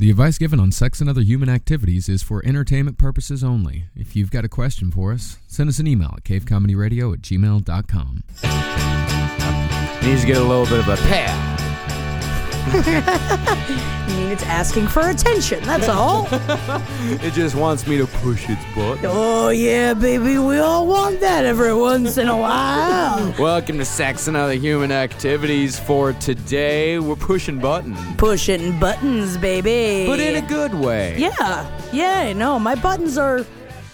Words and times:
The 0.00 0.08
advice 0.08 0.38
given 0.38 0.58
on 0.58 0.72
sex 0.72 1.02
and 1.02 1.10
other 1.10 1.20
human 1.20 1.50
activities 1.50 2.08
is 2.08 2.22
for 2.22 2.42
entertainment 2.46 2.96
purposes 2.96 3.44
only. 3.44 3.84
If 3.94 4.16
you've 4.16 4.30
got 4.30 4.46
a 4.46 4.48
question 4.48 4.90
for 4.90 5.12
us, 5.12 5.36
send 5.46 5.68
us 5.68 5.78
an 5.78 5.86
email 5.86 6.14
at 6.16 6.24
cavecomedyradio 6.24 7.12
at 7.12 7.20
gmail.com. 7.20 8.22
Needs 10.02 10.20
to 10.22 10.26
get 10.26 10.38
a 10.38 10.42
little 10.42 10.64
bit 10.64 10.78
of 10.78 10.88
a 10.88 10.96
pat. 11.06 11.49
I 12.72 14.04
mean, 14.08 14.30
it's 14.30 14.44
asking 14.44 14.86
for 14.88 15.08
attention. 15.08 15.62
That's 15.64 15.88
all. 15.88 16.28
It 17.22 17.32
just 17.32 17.56
wants 17.56 17.86
me 17.86 17.96
to 17.98 18.06
push 18.06 18.48
its 18.48 18.62
butt. 18.74 18.98
oh 19.04 19.48
yeah, 19.48 19.94
baby, 19.94 20.38
we 20.38 20.58
all 20.58 20.86
want 20.86 21.18
that 21.20 21.44
every 21.44 21.74
once 21.74 22.16
in 22.18 22.28
a 22.28 22.36
while. 22.36 23.34
Welcome 23.38 23.78
to 23.78 23.84
Sex 23.84 24.28
and 24.28 24.36
Other 24.36 24.52
Human 24.54 24.92
Activities. 24.92 25.78
For 25.80 26.12
today, 26.14 26.98
we're 27.00 27.16
pushing 27.16 27.58
buttons, 27.58 27.98
Pushing 28.18 28.78
buttons, 28.78 29.36
baby. 29.36 30.06
but 30.06 30.20
in 30.20 30.36
a 30.36 30.46
good 30.46 30.74
way. 30.74 31.16
Yeah, 31.18 31.66
yeah, 31.92 32.32
no, 32.32 32.58
my 32.60 32.76
buttons 32.76 33.18
are. 33.18 33.44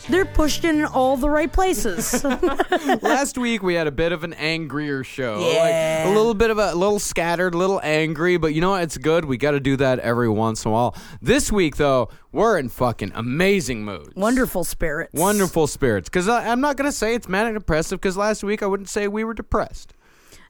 They're 0.09 0.25
pushed 0.25 0.65
in 0.65 0.85
all 0.85 1.17
the 1.17 1.29
right 1.29 1.53
places. 1.53 2.23
Last 3.03 3.37
week 3.37 3.63
we 3.63 3.75
had 3.75 3.87
a 3.89 3.91
bit 3.91 4.13
of 4.13 4.23
an 4.23 4.35
angrier 4.35 5.03
show. 5.03 5.41
Yeah. 5.41 6.05
Like 6.05 6.15
a 6.15 6.17
little 6.17 6.35
bit 6.35 6.51
of 6.51 6.59
a, 6.59 6.73
a 6.73 6.77
little 6.77 7.01
scattered, 7.01 7.55
a 7.55 7.59
little 7.59 7.81
angry, 7.83 8.37
but 8.37 8.55
you 8.55 8.61
know 8.61 8.71
what? 8.71 8.83
It's 8.85 8.99
good. 8.99 9.25
We 9.25 9.37
got 9.37 9.51
to 9.53 9.61
do 9.61 9.77
that 9.79 9.99
every 9.99 10.29
once 10.29 10.65
in 10.65 10.71
a 10.71 10.73
while. 10.73 10.95
This 11.21 11.51
week 11.51 11.77
though, 11.77 12.09
we're 12.31 12.57
in 12.59 12.69
fucking 12.69 13.13
amazing 13.17 13.85
moods. 13.85 14.15
Wonderful 14.15 14.63
spirits. 14.63 15.13
Wonderful 15.13 15.67
spirits. 15.67 16.09
Because 16.09 16.29
I'm 16.29 16.61
not 16.61 16.77
going 16.77 16.89
to 16.89 16.97
say 16.97 17.15
it's 17.15 17.29
manic 17.29 17.55
depressive 17.55 18.01
because 18.01 18.17
last 18.17 18.45
week 18.45 18.63
I 18.63 18.67
wouldn't 18.67 18.89
say 18.89 19.09
we 19.09 19.25
were 19.25 19.35
depressed. 19.35 19.93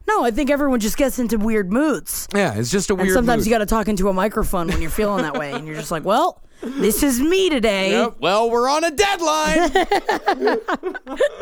No, 0.07 0.23
I 0.23 0.31
think 0.31 0.49
everyone 0.49 0.79
just 0.79 0.97
gets 0.97 1.19
into 1.19 1.37
weird 1.37 1.73
moods. 1.73 2.27
Yeah, 2.33 2.53
it's 2.53 2.71
just 2.71 2.89
a 2.89 2.93
And 2.93 3.01
weird 3.01 3.13
sometimes 3.13 3.39
mood. 3.41 3.47
you 3.47 3.51
got 3.53 3.57
to 3.59 3.65
talk 3.65 3.87
into 3.89 4.07
a 4.07 4.13
microphone 4.13 4.67
when 4.67 4.81
you're 4.81 4.89
feeling 4.91 5.23
that 5.23 5.33
way, 5.33 5.51
and 5.51 5.67
you're 5.67 5.75
just 5.75 5.91
like, 5.91 6.05
"Well, 6.05 6.41
this 6.61 7.03
is 7.03 7.19
me 7.19 7.49
today." 7.49 7.91
Yep, 7.91 8.15
Well, 8.19 8.49
we're 8.49 8.69
on 8.69 8.83
a 8.83 8.91
deadline. 8.91 9.71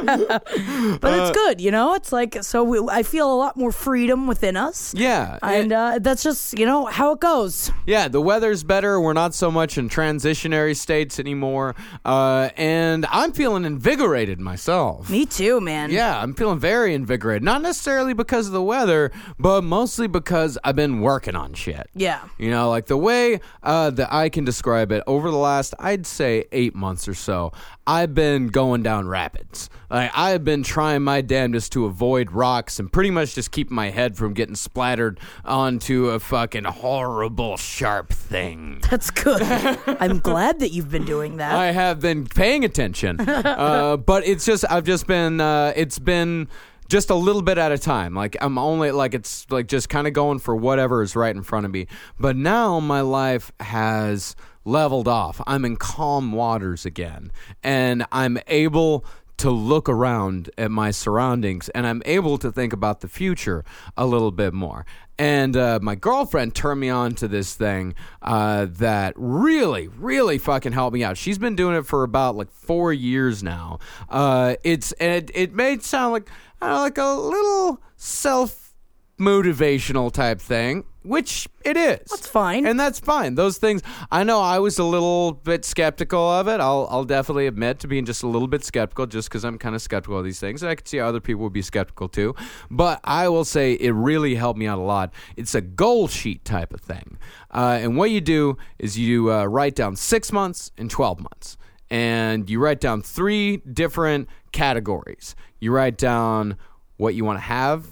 But 0.05 1.03
Uh, 1.03 1.27
it's 1.27 1.31
good, 1.31 1.61
you 1.61 1.71
know. 1.71 1.94
It's 1.94 2.11
like 2.11 2.44
so. 2.44 2.63
We, 2.63 2.80
I 2.89 3.03
feel 3.03 3.31
a 3.31 3.36
lot 3.36 3.58
more 3.58 3.71
freedom 3.71 4.27
within 4.27 4.55
us. 4.58 4.93
yeah. 4.95 5.38
And 5.41 5.71
uh, 5.71 5.99
that's 6.02 6.23
just 6.23 6.58
you 6.58 6.66
know 6.66 6.86
how 6.86 7.13
it 7.13 7.19
goes. 7.19 7.71
Yeah, 7.86 8.08
the 8.08 8.21
weather's 8.21 8.63
better. 8.63 8.99
We're 8.99 9.13
not 9.13 9.33
so 9.33 9.52
much 9.52 9.77
in 9.77 9.89
transitionary 9.89 10.75
states 10.75 11.19
anymore. 11.19 11.75
Uh, 12.03 12.49
and 12.58 13.05
I'm 13.09 13.31
feeling 13.31 13.66
invigorated 13.66 14.39
myself. 14.39 15.09
Me 15.09 15.25
too, 15.25 15.59
man. 15.61 15.91
Yeah, 15.91 16.19
I'm 16.21 16.33
feeling 16.33 16.59
very 16.59 16.93
invigorated. 16.93 17.43
Not 17.43 17.61
necessarily 17.61 18.13
because 18.13 18.47
of 18.47 18.53
the 18.53 18.61
weather, 18.63 19.11
but 19.39 19.63
mostly 19.63 20.08
because 20.08 20.58
I've 20.63 20.75
been 20.75 21.02
working 21.02 21.36
on 21.36 21.53
shit. 21.53 21.89
Yeah. 21.95 22.21
You 22.38 22.49
know, 22.52 22.69
like 22.69 22.86
the 22.88 22.97
way 22.97 23.39
uh, 23.63 23.89
that 23.91 24.13
I 24.13 24.30
can 24.30 24.45
describe 24.45 24.91
it, 24.91 25.03
over 25.08 25.31
the 25.31 25.38
last, 25.38 25.73
I'd 25.80 26.06
say, 26.06 26.45
eight 26.52 26.75
months 26.75 27.08
or 27.08 27.14
so, 27.14 27.52
I've 27.88 28.14
been 28.14 28.48
going 28.48 28.84
down 28.84 29.08
rapids. 29.08 29.70
Like, 29.89 30.11
I've 30.16 30.44
been 30.44 30.64
trying 30.64 31.03
my 31.03 31.22
damnedest 31.22 31.72
to 31.73 31.86
avoid 31.86 32.31
rocks 32.31 32.80
and 32.80 32.92
pretty 32.92 33.11
much 33.11 33.36
just 33.36 33.52
keep 33.52 33.70
my 33.70 33.89
head 33.89 34.17
from 34.17 34.33
getting 34.33 34.56
splattered 34.56 35.20
onto 35.44 36.09
a 36.09 36.20
fucking 36.20 36.64
horrible, 36.66 37.58
sharp 37.58 38.11
thing. 38.11 38.81
That's 38.89 39.11
good. 39.11 39.42
I'm 39.42 40.20
glad 40.20 40.59
that 40.59 40.72
you've 40.72 40.89
been 40.89 41.06
doing 41.06 41.38
that. 41.38 41.53
I 41.53 41.72
have 41.72 42.00
been 42.00 42.26
paying 42.26 42.66
attention, 42.66 43.20
uh, 43.28 43.98
but 43.98 44.26
it's 44.26 44.45
just 44.45 44.66
I've 44.70 44.83
just 44.83 45.08
been 45.08 45.39
uh, 45.39 45.73
it's 45.76 46.00
been 46.00 46.48
just 46.88 47.09
a 47.09 47.16
little 47.16 47.42
bit 47.42 47.58
at 47.58 47.72
a 47.72 47.78
time. 47.78 48.14
Like 48.14 48.38
I'm 48.42 48.58
only 48.58 48.92
like 48.92 49.14
it's 49.14 49.50
like 49.50 49.67
just 49.67 49.89
kind 49.89 50.08
of 50.08 50.14
going 50.14 50.39
for 50.39 50.56
whatever 50.56 51.02
is 51.02 51.16
right 51.16 51.36
in 51.36 51.44
front 51.44 51.66
of 51.66 51.72
me. 51.72 51.88
But 52.20 52.36
now 52.36 52.80
my 52.80 53.02
life 53.02 53.52
has 53.59 54.36
leveled 54.66 55.08
off. 55.08 55.41
I'm 55.47 55.63
in 55.63 55.77
calm 55.77 56.31
waters 56.31 56.85
again, 56.85 57.31
and 57.63 58.05
I'm 58.11 58.38
able 58.47 59.05
to 59.38 59.52
look 59.52 59.89
around 59.89 60.49
at 60.58 60.71
my 60.71 60.91
surroundings 60.91 61.67
and 61.70 61.86
I'm 61.86 62.02
able 62.05 62.37
to 62.37 62.53
think 62.53 62.71
about 62.71 63.02
the 63.02 63.09
future 63.09 63.65
a 63.98 64.05
little 64.05 64.31
bit 64.31 64.53
more. 64.53 64.86
And 65.20 65.58
uh, 65.58 65.80
my 65.81 65.95
girlfriend 65.95 66.55
turned 66.55 66.80
me 66.80 66.89
on 66.89 67.15
to 67.15 67.27
this 67.27 67.53
thing 67.53 67.95
uh, 68.21 68.67
that 68.70 69.14
really, 69.17 69.89
really 69.89 70.37
fucking 70.37 70.71
helped 70.71 70.93
me 70.93 71.03
out. 71.03 71.17
She's 71.17 71.37
been 71.37 71.58
doing 71.58 71.76
it 71.76 71.86
for 71.86 72.03
about 72.03 72.37
like 72.37 72.49
four 72.49 72.93
years 72.93 73.43
now. 73.43 73.80
Uh, 74.09 74.55
it's 74.64 74.93
and 74.93 75.11
it, 75.11 75.32
it 75.33 75.53
may 75.53 75.80
sound 75.80 76.14
like 76.14 76.30
know, 76.61 76.82
like 76.82 76.97
a 76.97 77.14
little 77.14 77.82
self 77.97 78.73
motivational 79.20 80.11
type 80.11 80.42
thing, 80.42 80.83
which 81.05 81.48
it 81.64 81.77
is. 81.77 82.02
That's 82.10 82.27
fine. 82.27 82.66
And 82.66 82.80
that's 82.80 82.99
fine. 82.99 83.36
Those 83.36 83.58
things, 83.58 83.82
I 84.11 84.23
know 84.23 84.42
I 84.42 84.60
was 84.60 84.80
a 84.80 84.83
little 84.83 85.33
bit 85.33 85.66
skeptical 85.66 86.20
of 86.20 86.48
it. 86.48 86.60
I'll, 86.60 86.88
I'll 86.89 87.04
definitely 87.05 87.48
admit 87.48 87.80
to 87.80 87.88
being 87.88 88.05
just 88.05 88.23
a 88.23 88.27
little 88.27 88.48
bit 88.48 88.64
skeptical 88.64 89.05
just 89.05 89.30
because 89.30 89.44
I'm 89.44 89.58
kind 89.58 89.76
of 89.76 89.82
skeptical 89.82 90.17
of 90.17 90.26
these 90.26 90.39
things. 90.39 90.64
And 90.64 90.70
I 90.70 90.76
could 90.76 90.88
see 90.88 90.98
how 90.98 91.08
other 91.08 91.20
people 91.20 91.44
would 91.44 91.54
be 91.54 91.61
skeptical 91.61 92.10
too. 92.10 92.36
But 92.70 92.99
I 93.04 93.30
will 93.30 93.45
say 93.45 93.73
it 93.73 93.92
really 93.92 94.36
helped 94.36 94.60
me 94.60 94.67
out 94.67 94.77
a 94.77 94.82
lot. 94.82 95.14
It's 95.36 95.55
a 95.55 95.61
goal 95.61 96.08
sheet 96.08 96.44
type 96.45 96.73
of 96.73 96.82
thing. 96.82 97.17
Uh, 97.52 97.80
and 97.82 97.98
what 97.98 98.11
you 98.11 98.21
do 98.21 98.58
is 98.80 98.98
you 98.98 99.32
uh, 99.32 99.45
write 99.45 99.76
down 99.76 99.95
six 99.95 100.32
months 100.32 100.71
and 100.77 100.89
12 100.89 101.20
months. 101.20 101.58
And 101.89 102.49
you 102.49 102.60
write 102.60 102.80
down 102.80 103.02
three 103.02 103.58
different 103.58 104.27
categories. 104.52 105.36
You 105.60 105.71
write 105.71 105.98
down 105.98 106.58
what 106.98 107.14
you 107.14 107.26
want 107.26 107.38
to 107.38 107.44
have, 107.44 107.88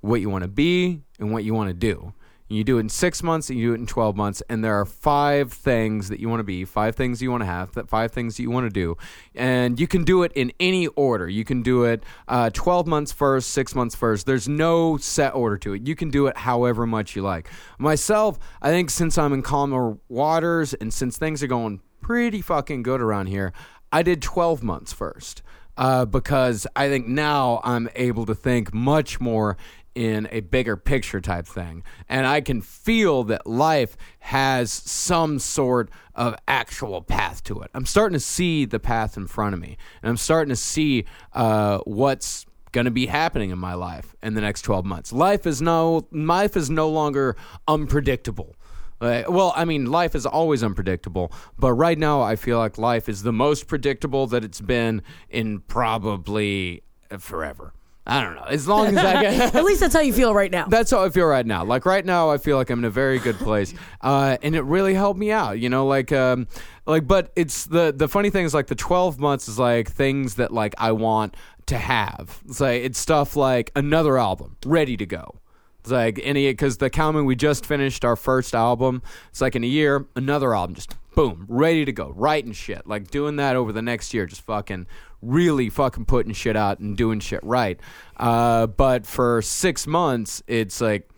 what 0.00 0.20
you 0.20 0.30
want 0.30 0.42
to 0.42 0.48
be, 0.48 1.02
and 1.18 1.32
what 1.32 1.44
you 1.44 1.54
want 1.54 1.68
to 1.68 1.74
do. 1.74 2.12
You 2.48 2.62
do 2.62 2.78
it 2.78 2.80
in 2.80 2.88
six 2.88 3.22
months 3.22 3.50
and 3.50 3.58
you 3.58 3.68
do 3.68 3.72
it 3.74 3.80
in 3.80 3.86
12 3.86 4.16
months. 4.16 4.42
And 4.48 4.64
there 4.64 4.74
are 4.78 4.84
five 4.84 5.52
things 5.52 6.08
that 6.08 6.20
you 6.20 6.28
want 6.28 6.40
to 6.40 6.44
be, 6.44 6.64
five 6.64 6.94
things 6.94 7.20
you 7.20 7.30
want 7.30 7.42
to 7.42 7.46
have, 7.46 7.72
that 7.72 7.88
five 7.88 8.12
things 8.12 8.36
that 8.36 8.42
you 8.42 8.50
want 8.50 8.66
to 8.66 8.70
do. 8.70 8.96
And 9.34 9.80
you 9.80 9.88
can 9.88 10.04
do 10.04 10.22
it 10.22 10.32
in 10.34 10.52
any 10.60 10.86
order. 10.88 11.28
You 11.28 11.44
can 11.44 11.62
do 11.62 11.84
it 11.84 12.04
uh, 12.28 12.50
12 12.52 12.86
months 12.86 13.12
first, 13.12 13.50
six 13.50 13.74
months 13.74 13.94
first. 13.94 14.26
There's 14.26 14.48
no 14.48 14.96
set 14.96 15.34
order 15.34 15.58
to 15.58 15.72
it. 15.74 15.86
You 15.86 15.96
can 15.96 16.10
do 16.10 16.28
it 16.28 16.36
however 16.36 16.86
much 16.86 17.16
you 17.16 17.22
like. 17.22 17.48
Myself, 17.78 18.38
I 18.62 18.70
think 18.70 18.90
since 18.90 19.18
I'm 19.18 19.32
in 19.32 19.42
calmer 19.42 19.98
waters 20.08 20.72
and 20.74 20.92
since 20.94 21.18
things 21.18 21.42
are 21.42 21.48
going 21.48 21.80
pretty 22.00 22.40
fucking 22.40 22.84
good 22.84 23.00
around 23.00 23.26
here, 23.26 23.52
I 23.90 24.02
did 24.02 24.22
12 24.22 24.62
months 24.62 24.92
first. 24.92 25.42
Uh, 25.78 26.06
because 26.06 26.66
I 26.74 26.88
think 26.88 27.06
now 27.06 27.60
I'm 27.62 27.90
able 27.96 28.24
to 28.26 28.34
think 28.34 28.72
much 28.72 29.20
more 29.20 29.58
in 29.96 30.28
a 30.30 30.40
bigger 30.40 30.76
picture 30.76 31.22
type 31.22 31.46
thing. 31.46 31.82
And 32.06 32.26
I 32.26 32.42
can 32.42 32.60
feel 32.60 33.24
that 33.24 33.46
life 33.46 33.96
has 34.20 34.70
some 34.70 35.38
sort 35.38 35.90
of 36.14 36.36
actual 36.46 37.00
path 37.00 37.42
to 37.44 37.62
it. 37.62 37.70
I'm 37.72 37.86
starting 37.86 38.12
to 38.12 38.20
see 38.20 38.66
the 38.66 38.78
path 38.78 39.16
in 39.16 39.26
front 39.26 39.54
of 39.54 39.60
me. 39.60 39.78
And 40.02 40.10
I'm 40.10 40.18
starting 40.18 40.50
to 40.50 40.56
see 40.56 41.06
uh, 41.32 41.78
what's 41.78 42.44
going 42.72 42.84
to 42.84 42.90
be 42.90 43.06
happening 43.06 43.48
in 43.48 43.58
my 43.58 43.72
life 43.72 44.14
in 44.22 44.34
the 44.34 44.42
next 44.42 44.62
12 44.62 44.84
months. 44.84 45.14
Life 45.14 45.46
is 45.46 45.62
no 45.62 46.06
life 46.12 46.58
is 46.58 46.68
no 46.68 46.90
longer 46.90 47.34
unpredictable. 47.66 48.54
Uh, 49.00 49.22
well, 49.28 49.54
I 49.56 49.64
mean, 49.64 49.86
life 49.86 50.14
is 50.14 50.26
always 50.26 50.62
unpredictable, 50.62 51.32
but 51.58 51.72
right 51.72 51.98
now 51.98 52.20
I 52.20 52.36
feel 52.36 52.58
like 52.58 52.76
life 52.76 53.08
is 53.08 53.22
the 53.22 53.32
most 53.32 53.66
predictable 53.66 54.26
that 54.26 54.44
it's 54.44 54.60
been 54.60 55.02
in 55.30 55.60
probably 55.60 56.82
forever. 57.18 57.72
I 58.06 58.22
don't 58.22 58.36
know. 58.36 58.44
As 58.44 58.68
long 58.68 58.96
as 58.96 59.04
I 59.04 59.20
get. 59.22 59.54
At 59.54 59.64
least 59.64 59.80
that's 59.80 59.94
how 59.94 60.00
you 60.00 60.12
feel 60.12 60.32
right 60.32 60.50
now. 60.50 60.66
That's 60.66 60.90
how 60.90 61.02
I 61.02 61.10
feel 61.10 61.26
right 61.26 61.44
now. 61.44 61.64
Like 61.64 61.84
right 61.84 62.04
now, 62.04 62.30
I 62.30 62.38
feel 62.38 62.56
like 62.56 62.70
I'm 62.70 62.78
in 62.80 62.84
a 62.84 62.90
very 62.90 63.18
good 63.18 63.36
place, 63.36 63.74
uh, 64.00 64.36
and 64.42 64.54
it 64.54 64.62
really 64.62 64.94
helped 64.94 65.18
me 65.18 65.32
out. 65.32 65.58
You 65.58 65.68
know, 65.68 65.86
like, 65.86 66.12
um, 66.12 66.46
like, 66.86 67.06
but 67.06 67.32
it's 67.34 67.66
the 67.66 67.92
the 67.94 68.08
funny 68.08 68.30
thing 68.30 68.44
is 68.44 68.54
like 68.54 68.68
the 68.68 68.74
12 68.74 69.18
months 69.18 69.48
is 69.48 69.58
like 69.58 69.90
things 69.90 70.36
that 70.36 70.52
like 70.52 70.74
I 70.78 70.92
want 70.92 71.36
to 71.66 71.78
have. 71.78 72.42
It's 72.46 72.60
like 72.60 72.82
it's 72.82 72.98
stuff 72.98 73.34
like 73.34 73.72
another 73.74 74.18
album 74.18 74.56
ready 74.64 74.96
to 74.96 75.06
go. 75.06 75.40
It's 75.80 75.90
like 75.90 76.20
any 76.22 76.48
because 76.50 76.78
the 76.78 76.90
Calvin 76.90 77.24
we 77.26 77.34
just 77.36 77.66
finished 77.66 78.04
our 78.04 78.16
first 78.16 78.54
album. 78.54 79.02
It's 79.30 79.40
like 79.40 79.56
in 79.56 79.64
a 79.64 79.68
year, 79.68 80.06
another 80.14 80.54
album 80.54 80.74
just 80.74 80.94
boom, 81.16 81.46
ready 81.48 81.84
to 81.84 81.92
go, 81.92 82.12
writing 82.14 82.52
shit. 82.52 82.86
Like 82.86 83.10
doing 83.10 83.36
that 83.36 83.56
over 83.56 83.72
the 83.72 83.82
next 83.82 84.14
year, 84.14 84.26
just 84.26 84.42
fucking 84.42 84.86
really 85.22 85.68
fucking 85.70 86.04
putting 86.04 86.32
shit 86.32 86.56
out 86.56 86.78
and 86.78 86.96
doing 86.96 87.20
shit 87.20 87.40
right. 87.42 87.78
Uh, 88.16 88.66
but 88.66 89.06
for 89.06 89.42
six 89.42 89.86
months, 89.86 90.42
it's 90.46 90.80
like 90.80 91.08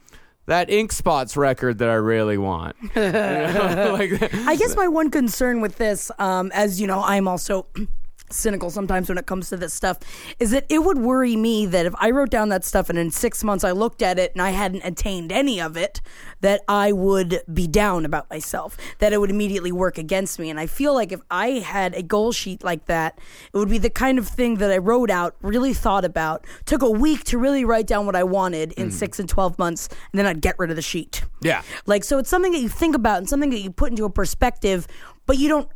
that 0.46 0.70
Ink 0.70 0.92
Spots 0.92 1.36
record 1.36 1.78
that 1.78 1.88
I 1.88 1.94
really 1.94 2.38
want. 2.38 2.76
You 2.82 2.90
know, 2.96 3.96
like, 3.98 4.34
I 4.34 4.56
guess 4.56 4.74
my 4.76 4.88
one 4.88 5.10
concern 5.10 5.60
with 5.60 5.76
this, 5.76 6.10
um, 6.18 6.50
as 6.54 6.80
you 6.80 6.86
know, 6.86 7.02
I'm 7.02 7.28
also 7.28 7.66
cynical 8.30 8.70
sometimes 8.70 9.08
when 9.08 9.18
it 9.18 9.26
comes 9.26 9.48
to 9.48 9.56
this 9.56 9.72
stuff 9.72 9.98
is 10.38 10.50
that 10.50 10.66
it 10.68 10.80
would 10.80 10.98
worry 10.98 11.36
me 11.36 11.66
that 11.66 11.86
if 11.86 11.94
I 11.98 12.10
wrote 12.10 12.30
down 12.30 12.48
that 12.50 12.64
stuff 12.64 12.88
and 12.88 12.98
in 12.98 13.10
six 13.10 13.42
months 13.42 13.64
I 13.64 13.72
looked 13.72 14.02
at 14.02 14.18
it 14.18 14.32
and 14.32 14.42
I 14.42 14.50
hadn't 14.50 14.84
attained 14.84 15.32
any 15.32 15.60
of 15.60 15.76
it, 15.76 16.00
that 16.40 16.62
I 16.68 16.92
would 16.92 17.42
be 17.52 17.66
down 17.66 18.04
about 18.04 18.30
myself, 18.30 18.76
that 18.98 19.12
it 19.12 19.18
would 19.20 19.30
immediately 19.30 19.72
work 19.72 19.98
against 19.98 20.38
me. 20.38 20.50
And 20.50 20.60
I 20.60 20.66
feel 20.66 20.94
like 20.94 21.12
if 21.12 21.20
I 21.30 21.50
had 21.50 21.94
a 21.94 22.02
goal 22.02 22.32
sheet 22.32 22.62
like 22.62 22.86
that, 22.86 23.18
it 23.52 23.56
would 23.56 23.68
be 23.68 23.78
the 23.78 23.90
kind 23.90 24.18
of 24.18 24.28
thing 24.28 24.56
that 24.56 24.70
I 24.70 24.78
wrote 24.78 25.10
out, 25.10 25.36
really 25.42 25.74
thought 25.74 26.04
about, 26.04 26.46
took 26.64 26.82
a 26.82 26.90
week 26.90 27.24
to 27.24 27.38
really 27.38 27.64
write 27.64 27.86
down 27.86 28.06
what 28.06 28.16
I 28.16 28.24
wanted 28.24 28.72
in 28.72 28.88
mm-hmm. 28.88 28.96
six 28.96 29.18
and 29.18 29.28
12 29.28 29.58
months, 29.58 29.88
and 30.12 30.18
then 30.18 30.26
I'd 30.26 30.40
get 30.40 30.58
rid 30.58 30.70
of 30.70 30.76
the 30.76 30.82
sheet. 30.82 31.22
Yeah. 31.40 31.62
Like, 31.86 32.04
so 32.04 32.18
it's 32.18 32.30
something 32.30 32.52
that 32.52 32.60
you 32.60 32.68
think 32.68 32.94
about 32.94 33.18
and 33.18 33.28
something 33.28 33.50
that 33.50 33.60
you 33.60 33.70
put 33.70 33.90
into 33.90 34.04
a 34.04 34.10
perspective, 34.10 34.86
but 35.26 35.38
you 35.38 35.48
don't, 35.48 35.68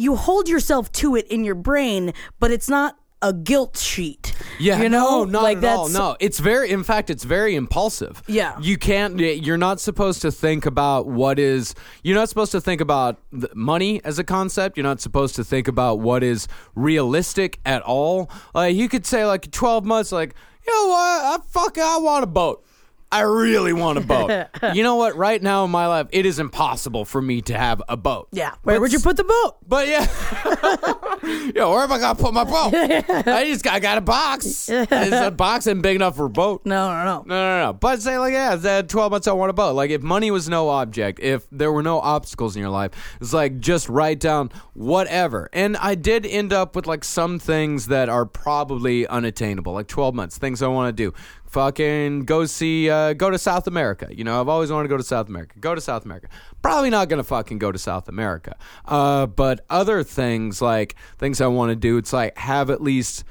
you 0.00 0.16
hold 0.16 0.48
yourself 0.48 0.90
to 0.92 1.14
it 1.16 1.26
in 1.28 1.44
your 1.44 1.54
brain, 1.54 2.12
but 2.38 2.50
it's 2.50 2.68
not 2.68 2.96
a 3.22 3.34
guilt 3.34 3.76
sheet. 3.76 4.34
Yeah, 4.58 4.80
You 4.80 4.88
know? 4.88 5.24
no, 5.24 5.24
not 5.24 5.42
like 5.42 5.58
at 5.58 5.64
all. 5.64 5.88
No, 5.90 6.16
it's 6.20 6.38
very. 6.40 6.70
In 6.70 6.82
fact, 6.84 7.10
it's 7.10 7.24
very 7.24 7.54
impulsive. 7.54 8.22
Yeah. 8.26 8.56
you 8.62 8.78
can't. 8.78 9.18
You're 9.20 9.58
not 9.58 9.78
supposed 9.78 10.22
to 10.22 10.32
think 10.32 10.64
about 10.64 11.06
what 11.06 11.38
is. 11.38 11.74
You're 12.02 12.16
not 12.16 12.30
supposed 12.30 12.52
to 12.52 12.62
think 12.62 12.80
about 12.80 13.18
money 13.54 14.00
as 14.04 14.18
a 14.18 14.24
concept. 14.24 14.78
You're 14.78 14.84
not 14.84 15.02
supposed 15.02 15.36
to 15.36 15.44
think 15.44 15.68
about 15.68 16.00
what 16.00 16.22
is 16.22 16.48
realistic 16.74 17.60
at 17.66 17.82
all. 17.82 18.30
Like 18.54 18.74
you 18.74 18.88
could 18.88 19.04
say, 19.04 19.26
like 19.26 19.50
12 19.50 19.84
months. 19.84 20.12
Like 20.12 20.34
you 20.66 20.74
know 20.74 20.88
what? 20.88 20.96
I 20.96 21.38
fuck. 21.46 21.76
I 21.76 21.98
want 21.98 22.24
a 22.24 22.26
boat. 22.26 22.64
I 23.12 23.20
really 23.22 23.72
want 23.72 23.98
a 23.98 24.02
boat. 24.02 24.46
you 24.74 24.82
know 24.82 24.96
what? 24.96 25.16
Right 25.16 25.42
now 25.42 25.64
in 25.64 25.70
my 25.70 25.86
life, 25.86 26.06
it 26.12 26.26
is 26.26 26.38
impossible 26.38 27.04
for 27.04 27.20
me 27.20 27.40
to 27.42 27.58
have 27.58 27.82
a 27.88 27.96
boat. 27.96 28.28
Yeah. 28.32 28.54
Where 28.62 28.76
But 28.76 28.82
would 28.82 28.92
you 28.92 29.00
put 29.00 29.16
the 29.16 29.24
boat? 29.24 29.56
but 29.66 29.88
yeah, 29.88 30.06
yeah. 31.54 31.66
Where 31.66 31.80
am 31.82 31.92
I 31.92 31.98
gonna 31.98 32.14
put 32.14 32.34
my 32.34 32.44
boat? 32.44 32.72
I 32.74 33.44
just 33.46 33.64
got, 33.64 33.74
I 33.74 33.80
got 33.80 33.98
a 33.98 34.00
box. 34.00 34.68
It's 34.68 34.90
a 34.92 35.30
box 35.30 35.66
and 35.66 35.82
big 35.82 35.96
enough 35.96 36.16
for 36.16 36.26
a 36.26 36.30
boat. 36.30 36.62
No, 36.64 36.88
no, 36.90 37.04
no. 37.04 37.24
No, 37.26 37.34
no, 37.34 37.66
no. 37.66 37.72
But 37.72 38.02
say 38.02 38.18
like, 38.18 38.32
yeah, 38.32 38.56
that 38.56 38.88
twelve 38.88 39.10
months 39.12 39.26
I 39.26 39.32
want 39.32 39.50
a 39.50 39.54
boat. 39.54 39.74
Like, 39.74 39.90
if 39.90 40.02
money 40.02 40.30
was 40.30 40.48
no 40.48 40.68
object, 40.68 41.20
if 41.20 41.46
there 41.50 41.72
were 41.72 41.82
no 41.82 42.00
obstacles 42.00 42.56
in 42.56 42.60
your 42.60 42.70
life, 42.70 42.92
it's 43.20 43.32
like 43.32 43.58
just 43.60 43.88
write 43.88 44.20
down 44.20 44.50
whatever. 44.74 45.48
And 45.52 45.76
I 45.76 45.94
did 45.94 46.26
end 46.26 46.52
up 46.52 46.76
with 46.76 46.86
like 46.86 47.04
some 47.04 47.38
things 47.38 47.86
that 47.86 48.08
are 48.08 48.26
probably 48.26 49.06
unattainable, 49.06 49.72
like 49.72 49.88
twelve 49.88 50.14
months, 50.14 50.38
things 50.38 50.62
I 50.62 50.68
want 50.68 50.96
to 50.96 51.10
do. 51.10 51.14
Fucking 51.50 52.26
go 52.26 52.44
see, 52.46 52.88
uh, 52.88 53.12
go 53.12 53.28
to 53.28 53.38
South 53.38 53.66
America. 53.66 54.08
You 54.10 54.24
know, 54.24 54.40
I've 54.40 54.48
always 54.48 54.70
wanted 54.70 54.84
to 54.84 54.88
go 54.88 54.96
to 54.96 55.02
South 55.02 55.28
America. 55.28 55.58
Go 55.58 55.74
to 55.74 55.80
South 55.80 56.04
America. 56.04 56.28
Probably 56.62 56.90
not 56.90 57.08
gonna 57.08 57.24
fucking 57.24 57.58
go 57.58 57.72
to 57.72 57.78
South 57.78 58.08
America. 58.08 58.56
Uh, 58.84 59.26
but 59.26 59.64
other 59.68 60.02
things 60.04 60.62
like 60.62 60.94
things 61.18 61.40
I 61.40 61.48
want 61.48 61.70
to 61.70 61.76
do, 61.76 61.96
it's 61.96 62.12
like 62.12 62.36
have 62.38 62.70
at 62.70 62.80
least 62.80 63.24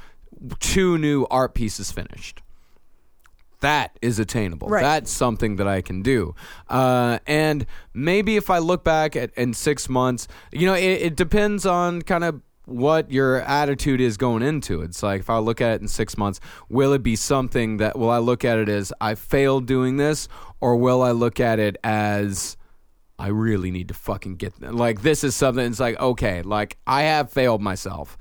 two 0.59 0.97
new 0.97 1.25
art 1.31 1.53
pieces 1.53 1.91
finished 1.91 2.41
that 3.61 3.97
is 4.01 4.19
attainable. 4.19 4.69
Right. 4.69 4.81
That's 4.81 5.11
something 5.11 5.57
that 5.57 5.67
I 5.67 5.81
can 5.81 6.01
do. 6.01 6.35
Uh, 6.69 7.19
and 7.27 7.65
maybe 7.93 8.37
if 8.37 8.49
I 8.49 8.59
look 8.59 8.83
back 8.83 9.15
at 9.15 9.31
in 9.35 9.53
six 9.53 9.89
months, 9.89 10.27
you 10.51 10.65
know, 10.65 10.75
it, 10.75 11.01
it 11.01 11.15
depends 11.15 11.65
on 11.65 12.01
kind 12.01 12.23
of 12.23 12.41
what 12.69 13.11
your 13.11 13.41
attitude 13.41 14.01
is 14.01 14.17
going 14.17 14.43
into. 14.43 14.81
It's 14.81 15.03
like 15.03 15.21
if 15.21 15.29
I 15.29 15.37
look 15.39 15.61
at 15.61 15.73
it 15.73 15.81
in 15.81 15.87
six 15.87 16.17
months, 16.17 16.39
will 16.69 16.93
it 16.93 17.03
be 17.03 17.15
something 17.15 17.77
that 17.77 17.97
will 17.97 18.09
I 18.09 18.19
look 18.19 18.45
at 18.45 18.57
it 18.57 18.69
as 18.69 18.93
I 19.01 19.15
failed 19.15 19.65
doing 19.65 19.97
this, 19.97 20.27
or 20.61 20.75
will 20.75 21.01
I 21.01 21.11
look 21.11 21.39
at 21.39 21.59
it 21.59 21.77
as 21.83 22.57
I 23.17 23.27
really 23.27 23.69
need 23.69 23.89
to 23.89 23.93
fucking 23.93 24.35
get 24.37 24.61
like 24.61 25.01
this 25.01 25.23
is 25.23 25.35
something. 25.35 25.65
It's 25.65 25.79
like 25.79 25.99
okay, 25.99 26.41
like 26.41 26.77
I 26.87 27.03
have 27.03 27.29
failed 27.31 27.61
myself, 27.61 28.17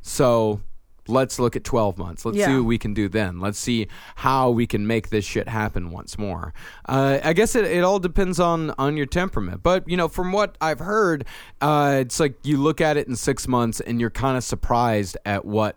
so 0.00 0.60
let's 1.08 1.38
look 1.38 1.56
at 1.56 1.64
12 1.64 1.98
months. 1.98 2.24
Let's 2.24 2.44
see 2.44 2.54
what 2.54 2.64
we 2.64 2.78
can 2.78 2.94
do 2.94 3.08
then. 3.08 3.40
Let's 3.40 3.58
see 3.58 3.88
how 4.16 4.50
we 4.50 4.66
can 4.66 4.86
make 4.86 5.10
this 5.10 5.24
shit 5.24 5.48
happen 5.48 5.90
once 5.90 6.18
more. 6.18 6.52
Uh, 6.88 7.18
I 7.22 7.32
guess 7.32 7.54
it, 7.54 7.64
it 7.64 7.84
all 7.84 7.98
depends 7.98 8.40
on 8.40 8.70
on 8.78 8.96
your 8.96 9.06
temperament. 9.06 9.62
But 9.62 9.88
you 9.88 9.96
know, 9.96 10.08
from 10.08 10.32
what 10.32 10.56
I've 10.60 10.78
heard, 10.78 11.24
uh, 11.60 11.98
it's 12.00 12.20
like 12.20 12.34
you 12.42 12.58
look 12.58 12.80
at 12.80 12.96
it 12.96 13.08
in 13.08 13.16
six 13.16 13.48
months 13.48 13.80
and 13.80 14.00
you're 14.00 14.10
kind 14.10 14.36
of 14.36 14.44
surprised 14.44 15.16
at 15.24 15.44
what. 15.44 15.76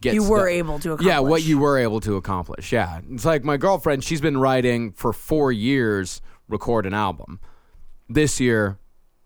You 0.00 0.22
were 0.22 0.46
done. 0.46 0.58
able 0.58 0.78
to 0.78 0.92
accomplish. 0.92 1.08
Yeah, 1.08 1.18
what 1.18 1.42
you 1.42 1.58
were 1.58 1.76
able 1.76 1.98
to 2.00 2.14
accomplish. 2.14 2.70
Yeah, 2.70 3.00
it's 3.10 3.24
like 3.24 3.42
my 3.42 3.56
girlfriend. 3.56 4.04
She's 4.04 4.20
been 4.20 4.38
writing 4.38 4.92
for 4.92 5.12
four 5.12 5.50
years, 5.50 6.22
record 6.48 6.86
an 6.86 6.94
album. 6.94 7.40
This 8.08 8.38
year, 8.38 8.78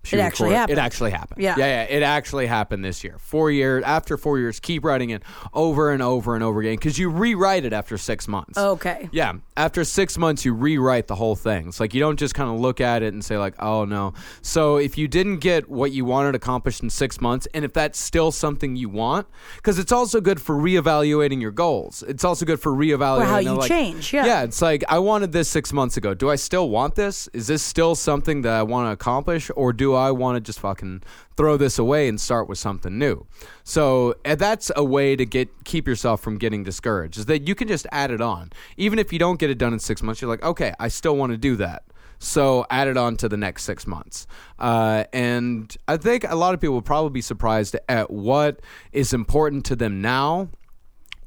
she 0.04 0.16
It 0.16 0.20
actually 0.20 0.54
happened. 0.54 0.78
It 0.78 0.80
actually 0.80 1.10
happened. 1.12 1.40
Yeah. 1.42 1.54
yeah, 1.56 1.66
yeah. 1.66 1.96
It 1.98 2.02
actually 2.02 2.46
happened 2.46 2.84
this 2.84 3.04
year. 3.04 3.16
Four 3.18 3.50
years 3.50 3.84
after 3.84 4.16
four 4.16 4.38
years, 4.38 4.58
keep 4.60 4.84
writing 4.84 5.10
it 5.10 5.22
over 5.54 5.92
and 5.92 6.02
over 6.02 6.34
and 6.34 6.42
over 6.42 6.60
again 6.60 6.74
because 6.76 6.98
you 6.98 7.08
rewrite 7.08 7.64
it 7.64 7.72
after 7.72 7.96
six 7.96 8.26
months. 8.26 8.58
Okay. 8.58 9.08
Yeah, 9.12 9.34
after 9.56 9.84
six 9.84 10.18
months, 10.18 10.44
you 10.44 10.54
rewrite 10.54 11.06
the 11.06 11.14
whole 11.14 11.36
thing. 11.36 11.68
It's 11.68 11.78
like 11.80 11.94
you 11.94 12.00
don't 12.00 12.18
just 12.18 12.34
kind 12.34 12.50
of 12.50 12.58
look 12.60 12.80
at 12.80 13.02
it 13.02 13.12
and 13.12 13.24
say 13.24 13.38
like, 13.38 13.54
"Oh 13.60 13.84
no." 13.84 14.14
So 14.42 14.76
if 14.76 14.98
you 14.98 15.06
didn't 15.08 15.38
get 15.38 15.68
what 15.68 15.92
you 15.92 16.04
wanted 16.04 16.34
accomplished 16.34 16.82
in 16.82 16.90
six 16.90 17.20
months, 17.20 17.46
and 17.54 17.64
if 17.64 17.72
that's 17.72 17.98
still 17.98 18.32
something 18.32 18.74
you 18.76 18.88
want, 18.88 19.26
because 19.56 19.78
it's 19.78 19.92
also 19.92 20.20
good 20.20 20.40
for 20.40 20.56
reevaluating 20.56 21.40
your 21.40 21.52
goals. 21.52 22.02
It's 22.08 22.24
also 22.24 22.44
good 22.44 22.60
for 22.60 22.72
reevaluating 22.72 23.20
Or 23.20 23.24
how 23.26 23.38
you 23.38 23.52
like- 23.52 23.68
change, 23.68 24.12
yeah. 24.12 24.26
yeah. 24.26 24.42
It's 24.42 24.60
like 24.60 24.82
I 24.88 24.98
wanted 24.98 25.32
this 25.32 25.48
six 25.48 25.72
months 25.72 25.96
ago. 25.96 26.14
Do 26.14 26.28
I 26.30 26.36
still 26.36 26.68
want 26.70 26.94
this? 26.96 27.28
Is 27.32 27.46
this 27.46 27.62
still 27.62 27.94
something 27.94 28.42
that 28.42 28.52
I 28.54 28.62
want 28.62 28.88
to 28.88 28.92
accomplish, 28.92 29.50
or 29.54 29.72
do 29.72 29.91
I 29.94 30.10
want 30.10 30.36
to 30.36 30.40
just 30.40 30.60
fucking 30.60 31.02
throw 31.36 31.56
this 31.56 31.78
away 31.78 32.08
and 32.08 32.20
start 32.20 32.48
with 32.48 32.58
something 32.58 32.98
new? 32.98 33.26
So 33.64 34.14
and 34.24 34.38
that's 34.38 34.70
a 34.76 34.84
way 34.84 35.16
to 35.16 35.24
get 35.24 35.64
keep 35.64 35.86
yourself 35.86 36.20
from 36.20 36.38
getting 36.38 36.64
discouraged. 36.64 37.18
Is 37.18 37.26
that 37.26 37.46
you 37.48 37.54
can 37.54 37.68
just 37.68 37.86
add 37.92 38.10
it 38.10 38.20
on, 38.20 38.50
even 38.76 38.98
if 38.98 39.12
you 39.12 39.18
don't 39.18 39.38
get 39.38 39.50
it 39.50 39.58
done 39.58 39.72
in 39.72 39.78
six 39.78 40.02
months. 40.02 40.20
You're 40.20 40.30
like, 40.30 40.44
okay, 40.44 40.72
I 40.78 40.88
still 40.88 41.16
want 41.16 41.32
to 41.32 41.38
do 41.38 41.56
that. 41.56 41.84
So 42.18 42.64
add 42.70 42.86
it 42.86 42.96
on 42.96 43.16
to 43.16 43.28
the 43.28 43.36
next 43.36 43.64
six 43.64 43.84
months. 43.84 44.28
Uh, 44.56 45.04
and 45.12 45.76
I 45.88 45.96
think 45.96 46.22
a 46.22 46.36
lot 46.36 46.54
of 46.54 46.60
people 46.60 46.74
will 46.74 46.82
probably 46.82 47.10
be 47.10 47.20
surprised 47.20 47.76
at 47.88 48.12
what 48.12 48.60
is 48.92 49.12
important 49.12 49.64
to 49.66 49.76
them 49.76 50.00
now 50.00 50.48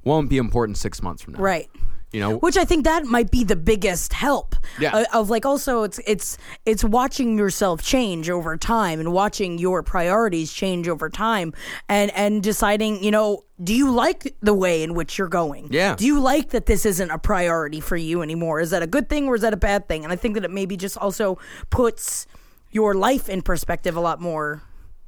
won't 0.05 0.29
be 0.29 0.37
important 0.37 0.77
six 0.77 1.01
months 1.01 1.21
from 1.21 1.33
now. 1.33 1.39
Right. 1.39 1.69
You 2.11 2.21
know, 2.21 2.37
Which 2.37 2.55
I 2.55 2.63
think 2.63 2.85
that 2.85 3.03
might 3.05 3.29
be 3.29 3.43
the 3.43 3.57
biggest 3.57 4.13
help. 4.13 4.55
Yeah. 4.79 4.95
uh, 4.95 5.05
of 5.13 5.29
like 5.29 5.45
also 5.45 5.83
it's 5.83 5.99
it's 6.07 6.37
it's 6.65 6.83
watching 6.83 7.37
yourself 7.37 7.81
change 7.83 8.29
over 8.29 8.55
time 8.55 8.99
and 8.99 9.11
watching 9.11 9.57
your 9.57 9.83
priorities 9.83 10.53
change 10.53 10.87
over 10.87 11.09
time 11.09 11.53
and 11.89 12.11
and 12.11 12.41
deciding, 12.41 13.03
you 13.03 13.11
know, 13.11 13.43
do 13.61 13.73
you 13.73 13.91
like 13.91 14.35
the 14.41 14.53
way 14.53 14.83
in 14.83 14.93
which 14.93 15.17
you're 15.17 15.27
going? 15.27 15.67
Yeah. 15.71 15.95
Do 15.95 16.05
you 16.05 16.19
like 16.19 16.49
that 16.51 16.67
this 16.67 16.85
isn't 16.85 17.11
a 17.11 17.17
priority 17.17 17.81
for 17.81 17.97
you 17.97 18.21
anymore? 18.21 18.59
Is 18.61 18.69
that 18.69 18.81
a 18.81 18.87
good 18.87 19.09
thing 19.09 19.27
or 19.27 19.35
is 19.35 19.41
that 19.41 19.53
a 19.53 19.57
bad 19.57 19.87
thing? 19.87 20.03
And 20.03 20.13
I 20.13 20.15
think 20.15 20.35
that 20.35 20.45
it 20.45 20.51
maybe 20.51 20.77
just 20.77 20.97
also 20.97 21.37
puts 21.69 22.27
your 22.71 22.93
life 22.93 23.27
in 23.29 23.41
perspective 23.41 23.95
a 23.95 24.01
lot 24.01 24.21
more. 24.21 24.61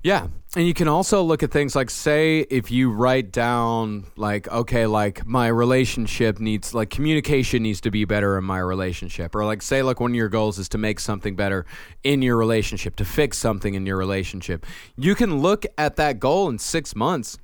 Yeah. 0.04 0.28
And 0.58 0.66
you 0.66 0.74
can 0.74 0.88
also 0.88 1.22
look 1.22 1.44
at 1.44 1.52
things 1.52 1.76
like, 1.76 1.92
say, 1.92 2.40
if 2.40 2.72
you 2.72 2.90
write 2.90 3.32
down, 3.32 4.08
like, 4.16 4.48
okay, 4.48 4.88
like 4.88 5.24
my 5.24 5.46
relationship 5.50 6.40
needs, 6.40 6.74
like, 6.74 6.90
communication 6.90 7.62
needs 7.62 7.80
to 7.82 7.92
be 7.92 8.06
better 8.06 8.40
in 8.40 8.44
my 8.44 8.58
relationship. 8.58 9.36
Or, 9.36 9.46
like, 9.46 9.62
say, 9.62 9.84
like, 9.84 10.00
one 10.00 10.14
of 10.14 10.16
your 10.16 10.30
goals 10.30 10.58
is 10.58 10.68
to 10.70 10.80
make 10.80 11.00
something 11.00 11.36
better 11.36 11.68
in 12.04 12.24
your 12.24 12.38
relationship, 12.38 12.96
to 12.96 13.06
fix 13.06 13.38
something 13.38 13.76
in 13.76 13.86
your 13.86 13.98
relationship. 13.98 14.66
You 14.96 15.14
can 15.14 15.42
look 15.42 15.68
at 15.78 15.96
that 15.98 16.20
goal 16.20 16.50
in 16.50 16.58
six 16.58 16.96
months. 16.96 17.38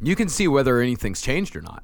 You 0.00 0.14
can 0.14 0.28
see 0.28 0.46
whether 0.46 0.80
anything's 0.80 1.20
changed 1.20 1.56
or 1.56 1.60
not. 1.60 1.82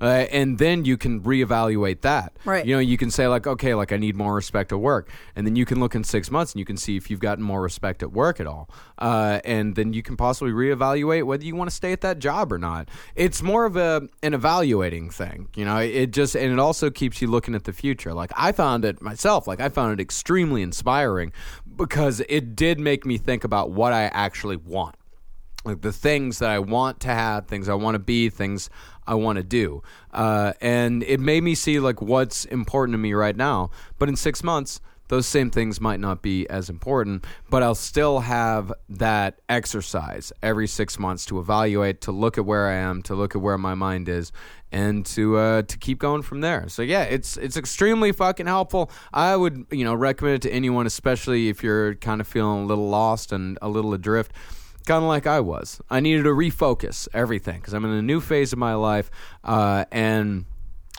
Uh, 0.00 0.26
and 0.30 0.58
then 0.58 0.84
you 0.84 0.96
can 0.96 1.20
reevaluate 1.20 2.00
that. 2.02 2.32
Right. 2.44 2.66
You 2.66 2.74
know, 2.74 2.80
you 2.80 2.96
can 2.96 3.10
say 3.10 3.28
like, 3.28 3.46
okay, 3.46 3.74
like 3.74 3.92
I 3.92 3.96
need 3.96 4.16
more 4.16 4.34
respect 4.34 4.72
at 4.72 4.80
work, 4.80 5.10
and 5.36 5.46
then 5.46 5.56
you 5.56 5.64
can 5.64 5.80
look 5.80 5.94
in 5.94 6.04
six 6.04 6.30
months 6.30 6.52
and 6.52 6.58
you 6.58 6.64
can 6.64 6.76
see 6.76 6.96
if 6.96 7.10
you've 7.10 7.20
gotten 7.20 7.44
more 7.44 7.62
respect 7.62 8.02
at 8.02 8.12
work 8.12 8.40
at 8.40 8.46
all, 8.46 8.68
uh, 8.98 9.40
and 9.44 9.76
then 9.76 9.92
you 9.92 10.02
can 10.02 10.16
possibly 10.16 10.52
reevaluate 10.52 11.24
whether 11.24 11.44
you 11.44 11.54
want 11.54 11.70
to 11.70 11.76
stay 11.76 11.92
at 11.92 12.00
that 12.00 12.18
job 12.18 12.52
or 12.52 12.58
not. 12.58 12.88
It's 13.14 13.42
more 13.42 13.64
of 13.64 13.76
a 13.76 14.08
an 14.22 14.34
evaluating 14.34 15.10
thing, 15.10 15.48
you 15.54 15.64
know. 15.64 15.78
It 15.78 16.12
just 16.12 16.34
and 16.34 16.52
it 16.52 16.58
also 16.58 16.90
keeps 16.90 17.22
you 17.22 17.28
looking 17.28 17.54
at 17.54 17.64
the 17.64 17.72
future. 17.72 18.12
Like 18.12 18.32
I 18.36 18.52
found 18.52 18.84
it 18.84 19.00
myself, 19.00 19.46
like 19.46 19.60
I 19.60 19.68
found 19.68 19.92
it 19.92 20.02
extremely 20.02 20.62
inspiring 20.62 21.32
because 21.76 22.22
it 22.28 22.56
did 22.56 22.78
make 22.78 23.06
me 23.06 23.18
think 23.18 23.44
about 23.44 23.70
what 23.70 23.92
I 23.92 24.04
actually 24.04 24.56
want 24.56 24.96
like 25.64 25.80
the 25.80 25.92
things 25.92 26.38
that 26.40 26.50
I 26.50 26.58
want 26.58 27.00
to 27.00 27.08
have, 27.08 27.46
things 27.46 27.68
I 27.68 27.74
want 27.74 27.94
to 27.94 27.98
be, 27.98 28.28
things 28.28 28.68
I 29.06 29.14
want 29.14 29.36
to 29.38 29.44
do. 29.44 29.82
Uh, 30.12 30.52
and 30.60 31.02
it 31.02 31.20
made 31.20 31.42
me 31.42 31.54
see 31.54 31.80
like 31.80 32.00
what's 32.00 32.44
important 32.46 32.94
to 32.94 32.98
me 32.98 33.12
right 33.14 33.36
now. 33.36 33.70
But 33.98 34.08
in 34.08 34.16
six 34.16 34.42
months, 34.42 34.80
those 35.08 35.26
same 35.26 35.50
things 35.50 35.80
might 35.80 36.00
not 36.00 36.22
be 36.22 36.48
as 36.48 36.70
important, 36.70 37.26
but 37.50 37.62
I'll 37.62 37.74
still 37.74 38.20
have 38.20 38.72
that 38.88 39.40
exercise 39.48 40.32
every 40.42 40.66
six 40.66 40.98
months 40.98 41.26
to 41.26 41.38
evaluate, 41.38 42.00
to 42.02 42.12
look 42.12 42.38
at 42.38 42.46
where 42.46 42.68
I 42.68 42.76
am, 42.76 43.02
to 43.02 43.14
look 43.14 43.36
at 43.36 43.42
where 43.42 43.58
my 43.58 43.74
mind 43.74 44.08
is, 44.08 44.32
and 44.72 45.04
to 45.06 45.36
uh, 45.36 45.62
to 45.62 45.78
keep 45.78 45.98
going 45.98 46.22
from 46.22 46.40
there. 46.40 46.68
So 46.68 46.80
yeah, 46.80 47.02
it's 47.02 47.36
it's 47.36 47.56
extremely 47.56 48.12
fucking 48.12 48.46
helpful. 48.46 48.90
I 49.12 49.36
would 49.36 49.66
you 49.70 49.84
know 49.84 49.94
recommend 49.94 50.36
it 50.36 50.42
to 50.48 50.50
anyone, 50.50 50.86
especially 50.86 51.48
if 51.48 51.62
you're 51.62 51.96
kind 51.96 52.20
of 52.20 52.26
feeling 52.26 52.64
a 52.64 52.66
little 52.66 52.88
lost 52.88 53.30
and 53.30 53.58
a 53.60 53.68
little 53.68 53.92
adrift 53.92 54.32
kind 54.86 55.02
of 55.02 55.08
like 55.08 55.26
I 55.26 55.40
was. 55.40 55.80
I 55.90 56.00
needed 56.00 56.24
to 56.24 56.30
refocus 56.30 57.08
everything 57.12 57.60
because 57.60 57.74
I'm 57.74 57.84
in 57.84 57.92
a 57.92 58.02
new 58.02 58.20
phase 58.20 58.52
of 58.52 58.58
my 58.58 58.74
life, 58.74 59.10
uh, 59.42 59.84
and 59.90 60.44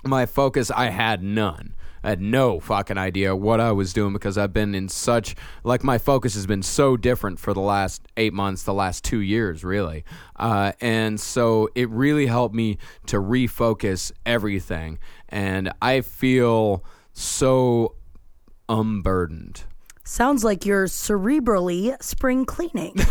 my 0.03 0.25
focus 0.25 0.71
I 0.71 0.89
had 0.89 1.23
none. 1.23 1.75
I 2.03 2.09
had 2.09 2.21
no 2.21 2.59
fucking 2.59 2.99
idea 2.99 3.35
what 3.35 3.59
I 3.59 3.71
was 3.71 3.91
doing 3.91 4.13
because 4.13 4.37
I've 4.37 4.53
been 4.53 4.75
in 4.75 4.89
such 4.89 5.35
like 5.63 5.83
my 5.83 5.97
focus 5.97 6.35
has 6.35 6.45
been 6.45 6.61
so 6.61 6.97
different 6.97 7.39
for 7.39 7.51
the 7.51 7.61
last 7.61 8.03
eight 8.15 8.31
months, 8.31 8.61
the 8.61 8.75
last 8.75 9.03
two 9.03 9.21
years, 9.21 9.63
really, 9.63 10.05
uh, 10.35 10.73
and 10.79 11.19
so 11.19 11.67
it 11.73 11.89
really 11.89 12.27
helped 12.27 12.53
me 12.53 12.77
to 13.07 13.17
refocus 13.17 14.11
everything, 14.23 14.99
and 15.29 15.73
I 15.81 16.01
feel 16.01 16.83
so 17.13 17.95
unburdened. 18.69 19.63
Sounds 20.07 20.43
like 20.43 20.65
you're 20.65 20.85
cerebrally 20.85 22.01
spring 22.01 22.45
cleaning. 22.45 22.95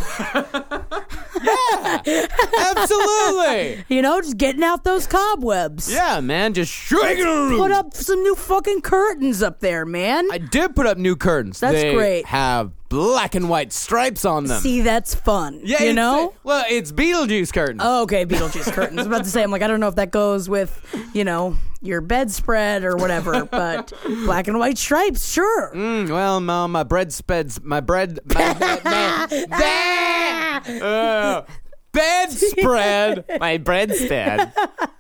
Yeah, 1.44 2.26
absolutely. 2.70 3.84
you 3.88 4.00
know, 4.00 4.18
just 4.22 4.38
getting 4.38 4.62
out 4.62 4.84
those 4.84 5.06
cobwebs. 5.06 5.92
yeah, 5.92 6.20
man, 6.20 6.54
just 6.54 6.72
shaking. 6.72 7.58
Put 7.58 7.70
up 7.70 7.92
some 7.92 8.22
new 8.22 8.34
fucking 8.34 8.80
curtains 8.80 9.42
up 9.42 9.60
there, 9.60 9.84
man. 9.84 10.26
I 10.32 10.38
did 10.38 10.74
put 10.74 10.86
up 10.86 10.96
new 10.96 11.16
curtains. 11.16 11.60
That's 11.60 11.74
They 11.82 11.92
great. 11.92 12.24
Have 12.26 12.72
black 12.94 13.34
and 13.34 13.48
white 13.48 13.72
stripes 13.72 14.24
on 14.24 14.44
them. 14.44 14.60
See, 14.60 14.80
that's 14.82 15.14
fun. 15.14 15.60
yeah, 15.64 15.78
you 15.82 15.90
it's- 15.90 15.94
know? 15.96 16.34
Well, 16.44 16.64
it's 16.68 16.92
Beetlejuice 16.92 17.52
curtains. 17.52 17.80
Oh, 17.82 18.02
okay, 18.02 18.24
Beetlejuice 18.24 18.72
curtains. 18.72 18.98
I 18.98 19.02
was 19.02 19.06
about 19.08 19.24
to 19.24 19.30
say, 19.30 19.42
I'm 19.42 19.50
like, 19.50 19.62
I 19.62 19.66
don't 19.66 19.80
know 19.80 19.88
if 19.88 19.96
that 19.96 20.10
goes 20.12 20.48
with, 20.48 20.80
you 21.12 21.24
know, 21.24 21.56
your 21.82 22.00
bedspread 22.00 22.84
or 22.84 22.96
whatever, 22.96 23.44
but 23.50 23.92
black 24.24 24.46
and 24.48 24.58
white 24.58 24.78
stripes, 24.78 25.30
sure. 25.30 25.72
Mm, 25.74 26.08
well, 26.10 26.40
no, 26.40 26.68
my 26.68 26.82
bread 26.84 27.12
spreads. 27.12 27.60
My 27.62 27.80
bread. 27.80 28.20
My, 28.32 28.54
my, 28.84 29.46
my, 29.50 30.80
uh, 30.80 31.44
bedspread. 31.92 33.24
My 33.40 33.58
breadspread. 33.58 34.52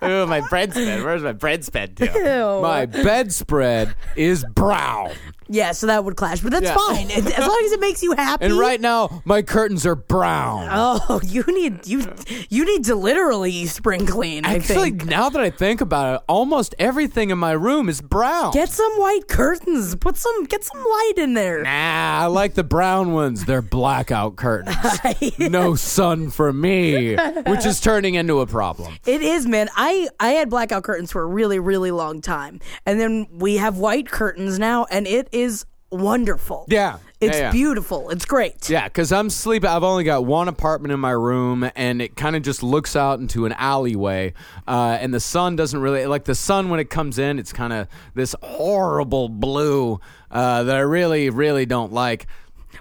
Oh, 0.02 0.26
my 0.26 0.40
breadspread. 0.42 1.02
Where's 1.04 1.22
my 1.22 1.32
breadspread 1.32 1.96
to? 1.96 2.60
My 2.62 2.86
bedspread 2.86 3.94
is 4.16 4.44
brown. 4.54 5.12
Yeah, 5.48 5.72
so 5.72 5.86
that 5.88 6.04
would 6.04 6.16
clash, 6.16 6.40
but 6.40 6.52
that's 6.52 6.64
Yeah. 6.64 6.74
fine. 6.76 7.10
As 7.10 7.26
as 7.26 7.38
long 7.46 7.62
as 7.66 7.72
it 7.72 7.80
makes 7.80 8.02
you 8.02 8.12
happy. 8.12 8.44
And 8.44 8.54
right 8.58 8.80
now, 8.80 9.22
my 9.24 9.42
curtains 9.42 9.84
are 9.86 9.94
brown. 9.94 10.68
Oh, 10.70 11.20
you 11.24 11.44
need 11.48 11.86
you 11.86 12.06
you 12.48 12.64
need 12.64 12.84
to 12.84 12.94
literally 12.94 13.66
spring 13.66 14.06
clean. 14.06 14.44
I 14.44 14.56
Actually, 14.56 14.90
think. 14.90 15.06
now 15.06 15.28
that 15.28 15.40
I 15.40 15.50
think 15.50 15.80
about 15.80 16.14
it, 16.16 16.24
almost 16.28 16.74
everything 16.78 17.30
in 17.30 17.38
my 17.38 17.52
room 17.52 17.88
is 17.88 18.00
brown. 18.00 18.52
Get 18.52 18.70
some 18.70 18.92
white 18.94 19.28
curtains. 19.28 19.94
Put 19.96 20.16
some 20.16 20.44
get 20.44 20.64
some 20.64 20.78
light 20.82 21.12
in 21.18 21.34
there. 21.34 21.62
Nah, 21.62 22.22
I 22.22 22.26
like 22.26 22.54
the 22.54 22.64
brown 22.64 23.12
ones. 23.12 23.44
They're 23.44 23.62
blackout 23.62 24.36
curtains. 24.36 24.76
no 25.38 25.74
sun 25.74 26.30
for 26.30 26.52
me, 26.52 27.16
which 27.46 27.66
is 27.66 27.80
turning 27.80 28.14
into 28.14 28.40
a 28.40 28.46
problem. 28.46 28.94
It 29.06 29.22
is, 29.22 29.46
man. 29.46 29.68
I 29.76 30.08
I 30.20 30.30
had 30.30 30.50
blackout 30.50 30.84
curtains 30.84 31.12
for 31.12 31.22
a 31.22 31.26
really 31.26 31.58
really 31.58 31.90
long 31.90 32.20
time, 32.20 32.60
and 32.86 32.98
then 33.00 33.26
we 33.32 33.56
have 33.56 33.78
white 33.78 34.10
curtains 34.10 34.58
now, 34.58 34.86
and 34.90 35.06
it 35.06 35.28
is 35.34 35.66
wonderful. 35.90 36.66
Yeah. 36.68 36.98
It's 37.20 37.36
yeah, 37.36 37.44
yeah. 37.44 37.52
beautiful. 37.52 38.10
It's 38.10 38.24
great. 38.26 38.68
Yeah, 38.68 38.84
because 38.84 39.10
I'm 39.12 39.30
sleeping. 39.30 39.70
I've 39.70 39.82
only 39.82 40.04
got 40.04 40.26
one 40.26 40.48
apartment 40.48 40.92
in 40.92 41.00
my 41.00 41.12
room, 41.12 41.70
and 41.74 42.02
it 42.02 42.16
kind 42.16 42.36
of 42.36 42.42
just 42.42 42.62
looks 42.62 42.96
out 42.96 43.18
into 43.18 43.46
an 43.46 43.52
alleyway. 43.52 44.34
Uh, 44.68 44.98
and 45.00 45.14
the 45.14 45.20
sun 45.20 45.56
doesn't 45.56 45.80
really 45.80 46.04
like 46.06 46.24
the 46.24 46.34
sun 46.34 46.68
when 46.68 46.80
it 46.80 46.90
comes 46.90 47.18
in. 47.18 47.38
It's 47.38 47.52
kind 47.52 47.72
of 47.72 47.88
this 48.14 48.34
horrible 48.42 49.28
blue 49.28 50.00
uh, 50.30 50.64
that 50.64 50.76
I 50.76 50.80
really, 50.80 51.30
really 51.30 51.64
don't 51.64 51.92
like. 51.92 52.26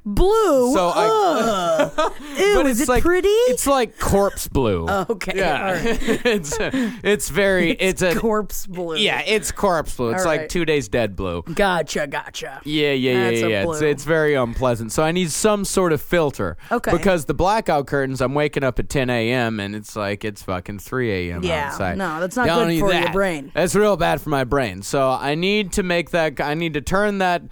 Blue. 0.05 0.73
So 0.73 0.89
I- 0.93 2.11
Ew, 2.37 2.55
But 2.55 2.65
is 2.67 2.81
it's 2.81 2.89
it 2.89 2.91
like 2.91 3.03
pretty? 3.03 3.27
it's 3.27 3.65
like 3.65 3.97
corpse 3.99 4.47
blue. 4.47 4.87
okay. 4.89 5.33
yeah, 5.35 5.65
all 5.67 5.73
right. 5.73 5.99
it's 6.25 6.57
it's 6.59 7.29
very 7.29 7.71
it's, 7.71 8.01
a 8.01 8.15
corpse 8.15 8.65
blue. 8.67 8.97
yeah 8.97 9.21
it's 9.21 9.51
corpse 9.51 9.95
blue. 9.95 10.11
It's 10.11 10.21
All 10.23 10.27
like 10.27 10.41
right. 10.41 10.49
two 10.49 10.65
days 10.65 10.87
dead 10.89 11.15
blue. 11.15 11.43
Gotcha. 11.43 12.07
Gotcha. 12.07 12.61
Yeah, 12.65 12.91
yeah, 12.91 13.29
That's 13.29 13.39
yeah, 13.41 13.45
a 13.45 13.49
yeah. 13.49 13.61
It's, 13.63 13.79
blue. 13.79 13.87
it's 13.87 14.03
very 14.03 14.35
unpleasant. 14.35 14.91
So 14.91 15.03
I 15.03 15.11
need 15.11 15.31
some 15.31 15.63
sort 15.65 15.93
of 15.93 16.01
filter. 16.01 16.57
Okay. 16.71 16.91
Because 16.91 17.25
the 17.25 17.33
blackout 17.33 17.87
curtains, 17.87 18.21
I'm 18.21 18.33
waking 18.33 18.63
up 18.63 18.79
at 18.79 18.89
10 18.89 19.09
a.m. 19.09 19.59
and 19.59 19.75
it's 19.75 19.95
like 19.95 20.25
it's 20.25 20.43
fucking 20.43 20.79
3 20.79 21.29
a.m. 21.29 21.43
Yeah, 21.43 21.67
outside. 21.67 21.97
no, 21.97 22.19
that's 22.19 22.35
not 22.35 22.45
Don't 22.47 22.67
good 22.67 22.79
for 22.79 22.93
your 22.93 23.11
brain. 23.11 23.51
That's 23.53 23.75
real 23.75 23.95
bad 23.97 24.19
for 24.21 24.29
my 24.29 24.43
brain. 24.43 24.81
So 24.81 25.09
I 25.09 25.35
need 25.35 25.73
to 25.73 25.83
make 25.83 26.11
that. 26.11 26.41
I 26.41 26.53
need 26.55 26.73
to 26.73 26.81
turn 26.81 27.19
that 27.19 27.43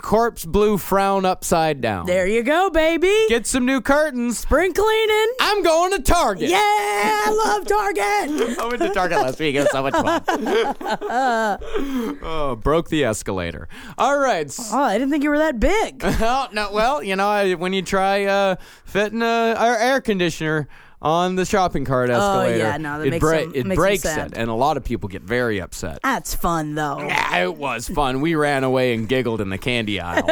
corpse 0.00 0.44
blue 0.44 0.78
frown 0.78 1.24
upside 1.24 1.80
down. 1.80 2.06
There 2.06 2.26
you 2.26 2.42
go, 2.42 2.70
baby. 2.70 3.12
Get 3.28 3.46
some 3.46 3.66
new 3.66 3.80
curtains. 3.80 4.38
spring 4.38 4.72
cleaning. 4.72 5.26
I'm 5.40 5.62
going 5.62 5.92
to 5.92 6.02
Target. 6.02 6.48
Yeah, 6.48 6.58
I 6.58 7.30
love 7.44 7.66
Target. 7.66 8.58
I 8.58 8.66
went 8.66 8.80
to 8.82 8.90
Target 8.90 9.18
last 9.18 9.38
week. 9.38 9.54
It 9.54 9.60
was 9.60 9.70
so 9.70 9.82
much 9.82 9.94
fun. 9.94 10.22
oh, 12.22 12.56
broke 12.62 12.88
the 12.88 13.04
escalator. 13.04 13.68
All 13.98 14.18
right. 14.18 14.54
Oh, 14.72 14.82
I 14.82 14.94
didn't 14.98 15.10
think 15.10 15.24
you 15.24 15.30
were 15.30 15.38
that 15.38 15.60
big. 15.60 16.02
Oh, 16.24 16.46
no, 16.52 16.70
well, 16.72 17.02
you 17.02 17.16
know, 17.16 17.28
I, 17.28 17.54
when 17.54 17.72
you 17.72 17.82
try 17.82 18.24
uh, 18.26 18.54
fitting 18.84 19.22
a, 19.22 19.54
a 19.58 19.76
air 19.80 20.00
conditioner 20.00 20.68
on 21.02 21.34
the 21.34 21.44
shopping 21.44 21.84
cart 21.84 22.08
escalator, 22.10 22.54
Oh, 22.64 22.68
yeah, 22.68 22.76
no, 22.78 22.98
that 22.98 23.06
it, 23.06 23.10
makes 23.10 23.24
them- 23.28 23.38
it 23.54 23.66
makes 23.66 23.66
them 23.66 23.74
breaks 23.76 24.02
sad. 24.04 24.32
it, 24.32 24.38
and 24.38 24.48
a 24.48 24.54
lot 24.54 24.76
of 24.76 24.84
people 24.84 25.08
get 25.08 25.22
very 25.22 25.60
upset. 25.60 25.98
That's 26.02 26.34
fun 26.34 26.74
though. 26.74 26.98
Yeah, 27.12 27.38
it 27.44 27.56
was 27.56 27.88
fun. 27.88 28.20
We 28.20 28.34
ran 28.36 28.62
away 28.64 28.94
and 28.94 29.08
giggled 29.08 29.40
in 29.40 29.50
the 29.50 29.58
candy 29.58 30.00
aisle. 30.00 30.24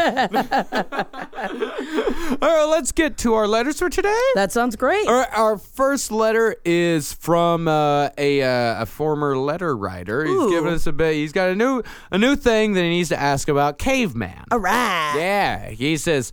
All 2.43 2.49
right, 2.49 2.65
let's 2.71 2.93
get 2.93 3.17
to 3.19 3.35
our 3.35 3.47
letters 3.49 3.79
for 3.79 3.91
today. 3.91 4.19
That 4.35 4.53
sounds 4.53 4.77
great. 4.77 5.07
Our, 5.09 5.27
our 5.27 5.59
first 5.59 6.13
letter 6.13 6.57
is 6.65 7.13
from 7.13 7.67
uh, 7.69 8.11
a 8.17 8.43
uh, 8.43 8.83
a 8.83 8.87
former 8.87 9.37
letter 9.37 9.77
writer. 9.77 10.25
He's 10.25 10.51
giving 10.51 10.73
us 10.73 10.87
a 10.87 10.93
bit. 10.93 11.15
He's 11.15 11.33
got 11.33 11.51
a 11.51 11.55
new 11.57 11.83
a 12.11 12.19
new 12.19 12.37
thing 12.37 12.75
that 12.75 12.83
he 12.83 12.89
needs 12.91 13.09
to 13.11 13.19
ask 13.21 13.49
about 13.49 13.79
caveman. 13.79 14.45
All 14.51 14.59
right. 14.61 15.15
Yeah, 15.17 15.71
he 15.71 15.97
says, 15.97 16.33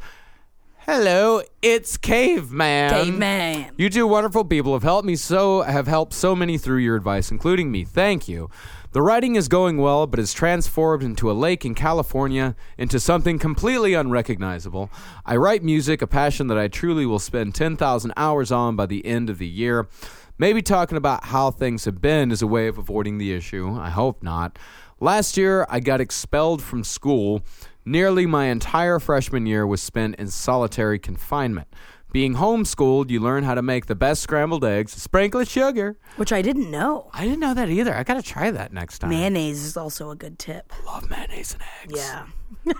"Hello, 0.89 1.41
it's 1.62 1.98
Caveman." 1.98 2.89
Caveman. 2.91 3.65
You 3.77 3.89
two 3.89 4.08
wonderful 4.08 4.46
people 4.46 4.72
have 4.72 4.84
helped 4.84 5.06
me 5.06 5.17
so 5.17 5.62
have 5.63 5.86
helped 5.86 6.13
so 6.13 6.34
many 6.34 6.58
through 6.58 6.77
your 6.77 6.96
advice, 6.96 7.29
including 7.29 7.70
me. 7.72 7.84
Thank 7.84 8.29
you. 8.29 8.50
The 8.94 9.01
writing 9.01 9.36
is 9.36 9.50
going 9.50 9.79
well, 9.79 10.08
but 10.08 10.17
is 10.17 10.32
transformed 10.32 11.03
into 11.03 11.29
a 11.29 11.34
lake 11.34 11.65
in 11.65 11.75
California 11.75 12.56
into 12.77 13.01
something 13.01 13.38
completely 13.38 13.96
unrecognizable. 13.96 14.89
I 15.25 15.36
write 15.36 15.62
music, 15.62 16.01
a 16.01 16.08
passion 16.08 16.48
that 16.48 16.58
I 16.58 16.70
truly 16.70 17.06
will 17.06 17.20
spend 17.20 17.53
10,000 17.53 18.13
hours 18.15 18.50
on 18.50 18.77
by 18.77 18.86
the 18.86 19.06
end 19.06 19.29
of 19.29 19.39
the 19.39 19.48
year. 19.48 19.89
Maybe 20.38 20.62
talking 20.62 20.98
about 20.98 21.25
how 21.25 21.51
things 21.51 21.84
have 21.84 22.01
been 22.01 22.32
is 22.32 22.41
a 22.41 22.48
way 22.48 22.67
of 22.67 22.77
avoiding 22.77 23.17
the 23.17 23.34
issue. 23.34 23.77
I 23.77 23.89
hope 23.89 24.24
not. 24.24 24.58
Last 25.00 25.38
year, 25.38 25.66
I 25.70 25.80
got 25.80 26.01
expelled 26.01 26.62
from 26.62 26.84
school. 26.84 27.44
Nearly 27.86 28.25
my 28.25 28.46
entire 28.46 29.00
freshman 29.00 29.46
year 29.46 29.66
was 29.66 29.82
spent 29.82 30.16
in 30.16 30.27
solitary 30.27 30.98
confinement. 30.98 31.68
Being 32.12 32.36
homeschooled, 32.36 33.12
you 33.12 33.20
learn 33.20 33.44
how 33.44 33.54
to 33.54 33.62
make 33.62 33.86
the 33.86 33.94
best 33.96 34.24
scrambled 34.24 34.66
eggs, 34.66 34.94
sprinkle 34.94 35.42
of 35.42 35.48
sugar. 35.48 35.98
Which 36.16 36.34
I 36.34 36.42
didn't 36.42 36.72
know. 36.72 37.12
I 37.13 37.25
didn't 37.25 37.42
know 37.42 37.54
that 37.54 37.70
either. 37.70 37.94
I 37.94 38.01
gotta 38.04 38.24
try 38.24 38.50
that 38.50 38.74
next 38.74 39.00
time. 39.00 39.12
Mayonnaise 39.12 39.63
is 39.63 39.77
also 39.77 40.10
a 40.10 40.16
good 40.16 40.39
tip. 40.39 40.74
love 40.86 41.10
mayonnaise 41.12 41.54
and 41.54 41.62
eggs. 41.84 42.00
Yeah. 42.00 42.25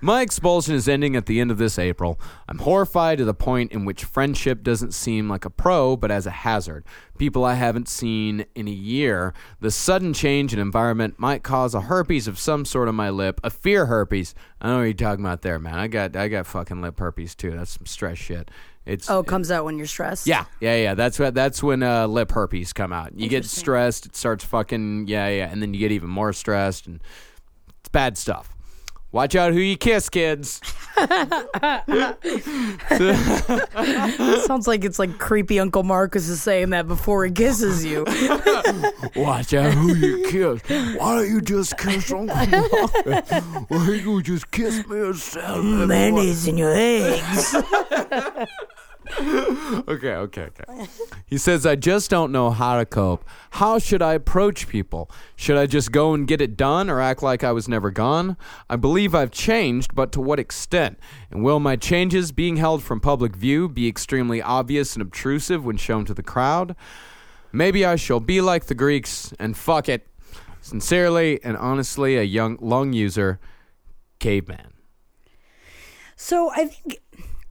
My 0.00 0.22
expulsion 0.22 0.74
is 0.74 0.88
ending 0.88 1.16
at 1.16 1.26
the 1.26 1.40
end 1.40 1.50
of 1.50 1.58
this 1.58 1.78
April. 1.78 2.20
I'm 2.48 2.58
horrified 2.58 3.18
to 3.18 3.24
the 3.24 3.34
point 3.34 3.72
in 3.72 3.84
which 3.84 4.04
friendship 4.04 4.62
doesn't 4.62 4.92
seem 4.92 5.28
like 5.28 5.44
a 5.44 5.50
pro, 5.50 5.96
but 5.96 6.10
as 6.10 6.26
a 6.26 6.30
hazard. 6.30 6.84
People 7.18 7.44
I 7.44 7.54
haven't 7.54 7.88
seen 7.88 8.46
in 8.54 8.68
a 8.68 8.72
year. 8.72 9.32
The 9.60 9.70
sudden 9.70 10.12
change 10.12 10.52
in 10.52 10.58
environment 10.58 11.18
might 11.18 11.42
cause 11.42 11.74
a 11.74 11.82
herpes 11.82 12.26
of 12.26 12.38
some 12.38 12.64
sort 12.64 12.88
on 12.88 12.94
my 12.94 13.10
lip, 13.10 13.40
a 13.44 13.50
fear 13.50 13.86
herpes. 13.86 14.34
I 14.60 14.68
know 14.68 14.78
what 14.78 14.84
you're 14.84 14.94
talking 14.94 15.24
about 15.24 15.42
there, 15.42 15.58
man. 15.58 15.74
I 15.74 15.86
got 15.86 16.16
I 16.16 16.28
got 16.28 16.46
fucking 16.46 16.82
lip 16.82 16.98
herpes 16.98 17.34
too. 17.34 17.52
That's 17.52 17.76
some 17.76 17.86
stress 17.86 18.18
shit. 18.18 18.50
It's 18.84 19.08
Oh, 19.08 19.20
it 19.20 19.26
comes 19.26 19.52
out 19.52 19.64
when 19.64 19.78
you're 19.78 19.86
stressed. 19.86 20.26
Yeah, 20.26 20.46
yeah, 20.60 20.76
yeah. 20.76 20.94
That's 20.94 21.18
what. 21.18 21.34
That's 21.34 21.62
when 21.62 21.84
uh, 21.84 22.08
lip 22.08 22.32
herpes 22.32 22.72
come 22.72 22.92
out. 22.92 23.16
You 23.16 23.28
get 23.28 23.44
stressed. 23.44 24.06
It 24.06 24.16
starts 24.16 24.44
fucking. 24.44 25.06
Yeah, 25.06 25.28
yeah. 25.28 25.52
And 25.52 25.62
then 25.62 25.72
you 25.72 25.78
get 25.78 25.92
even 25.92 26.10
more 26.10 26.32
stressed, 26.32 26.88
and 26.88 27.00
bad 27.92 28.18
stuff. 28.18 28.52
Watch 29.12 29.36
out 29.36 29.52
who 29.52 29.58
you 29.58 29.76
kiss, 29.76 30.08
kids. 30.08 30.62
Sounds 34.46 34.66
like 34.66 34.84
it's 34.84 34.98
like 34.98 35.18
creepy 35.18 35.60
Uncle 35.60 35.82
Marcus 35.82 36.30
is 36.30 36.42
saying 36.42 36.70
that 36.70 36.88
before 36.88 37.26
he 37.26 37.30
kisses 37.30 37.84
you. 37.84 38.06
Watch 39.16 39.52
out 39.52 39.74
who 39.74 39.94
you 39.94 40.26
kiss. 40.30 40.62
Why 40.98 41.16
don't 41.16 41.28
you 41.28 41.42
just 41.42 41.76
kiss 41.76 42.10
Uncle 42.10 42.34
Mark? 42.34 42.50
Why 43.68 43.86
don't 43.86 44.02
you 44.02 44.22
just 44.22 44.50
kiss 44.50 44.86
me 44.86 45.00
instead? 45.08 45.62
Mayonnaise 45.62 46.48
in 46.48 46.56
your 46.56 46.72
eggs. 46.74 47.54
okay, 49.88 50.14
okay, 50.14 50.42
okay. 50.42 50.86
He 51.26 51.36
says, 51.36 51.66
I 51.66 51.74
just 51.74 52.08
don't 52.08 52.30
know 52.30 52.50
how 52.50 52.78
to 52.78 52.86
cope. 52.86 53.24
How 53.50 53.78
should 53.78 54.00
I 54.00 54.14
approach 54.14 54.68
people? 54.68 55.10
Should 55.34 55.56
I 55.56 55.66
just 55.66 55.90
go 55.90 56.14
and 56.14 56.26
get 56.26 56.40
it 56.40 56.56
done 56.56 56.88
or 56.88 57.00
act 57.00 57.22
like 57.22 57.42
I 57.42 57.52
was 57.52 57.68
never 57.68 57.90
gone? 57.90 58.36
I 58.70 58.76
believe 58.76 59.14
I've 59.14 59.32
changed, 59.32 59.94
but 59.94 60.12
to 60.12 60.20
what 60.20 60.38
extent? 60.38 60.98
And 61.30 61.42
will 61.42 61.58
my 61.58 61.76
changes, 61.76 62.32
being 62.32 62.56
held 62.56 62.82
from 62.82 63.00
public 63.00 63.34
view, 63.34 63.68
be 63.68 63.88
extremely 63.88 64.40
obvious 64.40 64.94
and 64.94 65.02
obtrusive 65.02 65.64
when 65.64 65.76
shown 65.76 66.04
to 66.04 66.14
the 66.14 66.22
crowd? 66.22 66.76
Maybe 67.52 67.84
I 67.84 67.96
shall 67.96 68.20
be 68.20 68.40
like 68.40 68.66
the 68.66 68.74
Greeks 68.74 69.34
and 69.38 69.56
fuck 69.56 69.88
it. 69.88 70.06
Sincerely 70.60 71.42
and 71.42 71.56
honestly, 71.56 72.16
a 72.16 72.22
young 72.22 72.56
lung 72.60 72.92
user, 72.92 73.40
caveman. 74.20 74.72
So 76.14 76.52
I 76.52 76.66
think, 76.66 77.01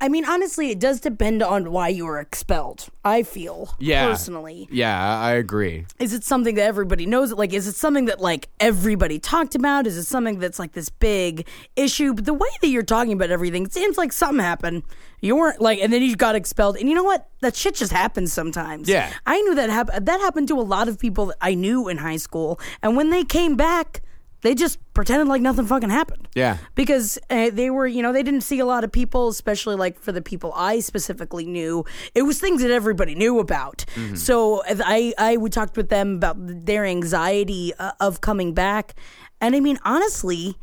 I 0.03 0.09
mean, 0.09 0.25
honestly, 0.25 0.71
it 0.71 0.79
does 0.79 0.99
depend 0.99 1.43
on 1.43 1.71
why 1.71 1.89
you 1.89 2.05
were 2.07 2.19
expelled. 2.19 2.87
I 3.05 3.21
feel 3.21 3.75
Yeah. 3.77 4.07
personally. 4.09 4.67
Yeah, 4.71 4.97
I 5.19 5.33
agree. 5.33 5.85
Is 5.99 6.11
it 6.11 6.23
something 6.23 6.55
that 6.55 6.63
everybody 6.63 7.05
knows? 7.05 7.31
Like, 7.31 7.53
is 7.53 7.67
it 7.67 7.75
something 7.75 8.05
that 8.05 8.19
like 8.19 8.49
everybody 8.59 9.19
talked 9.19 9.53
about? 9.53 9.85
Is 9.85 9.97
it 9.97 10.05
something 10.05 10.39
that's 10.39 10.57
like 10.57 10.71
this 10.71 10.89
big 10.89 11.45
issue? 11.75 12.15
But 12.15 12.25
the 12.25 12.33
way 12.33 12.49
that 12.61 12.67
you're 12.69 12.81
talking 12.81 13.13
about 13.13 13.29
everything, 13.29 13.63
it 13.65 13.73
seems 13.73 13.95
like 13.95 14.11
something 14.11 14.39
happened. 14.43 14.81
You 15.21 15.35
weren't 15.35 15.61
like, 15.61 15.77
and 15.79 15.93
then 15.93 16.01
you 16.01 16.15
got 16.15 16.33
expelled. 16.33 16.77
And 16.77 16.89
you 16.89 16.95
know 16.95 17.03
what? 17.03 17.27
That 17.41 17.55
shit 17.55 17.75
just 17.75 17.91
happens 17.91 18.33
sometimes. 18.33 18.89
Yeah. 18.89 19.11
I 19.27 19.39
knew 19.41 19.53
that 19.53 19.69
happened. 19.69 20.07
That 20.07 20.19
happened 20.19 20.47
to 20.47 20.59
a 20.59 20.61
lot 20.65 20.87
of 20.87 20.97
people 20.97 21.27
that 21.27 21.37
I 21.41 21.53
knew 21.53 21.87
in 21.87 21.97
high 21.99 22.17
school. 22.17 22.59
And 22.81 22.97
when 22.97 23.11
they 23.11 23.23
came 23.23 23.55
back, 23.55 24.01
they 24.41 24.55
just 24.55 24.79
pretended 24.93 25.27
like 25.27 25.41
nothing 25.41 25.65
fucking 25.65 25.89
happened. 25.89 26.27
Yeah. 26.35 26.57
because 26.75 27.19
uh, 27.29 27.49
they 27.51 27.69
were 27.69 27.87
you 27.87 28.01
know 28.01 28.11
they 28.13 28.23
didn't 28.23 28.41
see 28.41 28.59
a 28.59 28.65
lot 28.65 28.83
of 28.83 28.91
people 28.91 29.27
especially 29.29 29.75
like 29.75 29.99
for 29.99 30.11
the 30.11 30.21
people 30.21 30.53
i 30.55 30.79
specifically 30.79 31.45
knew. 31.45 31.85
It 32.15 32.23
was 32.23 32.39
things 32.39 32.61
that 32.61 32.71
everybody 32.71 33.15
knew 33.15 33.39
about. 33.39 33.85
So 34.15 34.61
i 34.67 35.13
i 35.17 35.37
would 35.37 35.53
talk 35.53 35.75
with 35.77 35.89
them 35.89 36.15
about 36.15 36.35
their 36.39 36.85
anxiety 36.85 37.73
uh, 37.77 37.91
of 37.99 38.21
coming 38.21 38.53
back. 38.53 38.95
And 39.39 39.55
i 39.55 39.59
mean 39.59 39.79
honestly 39.83 40.55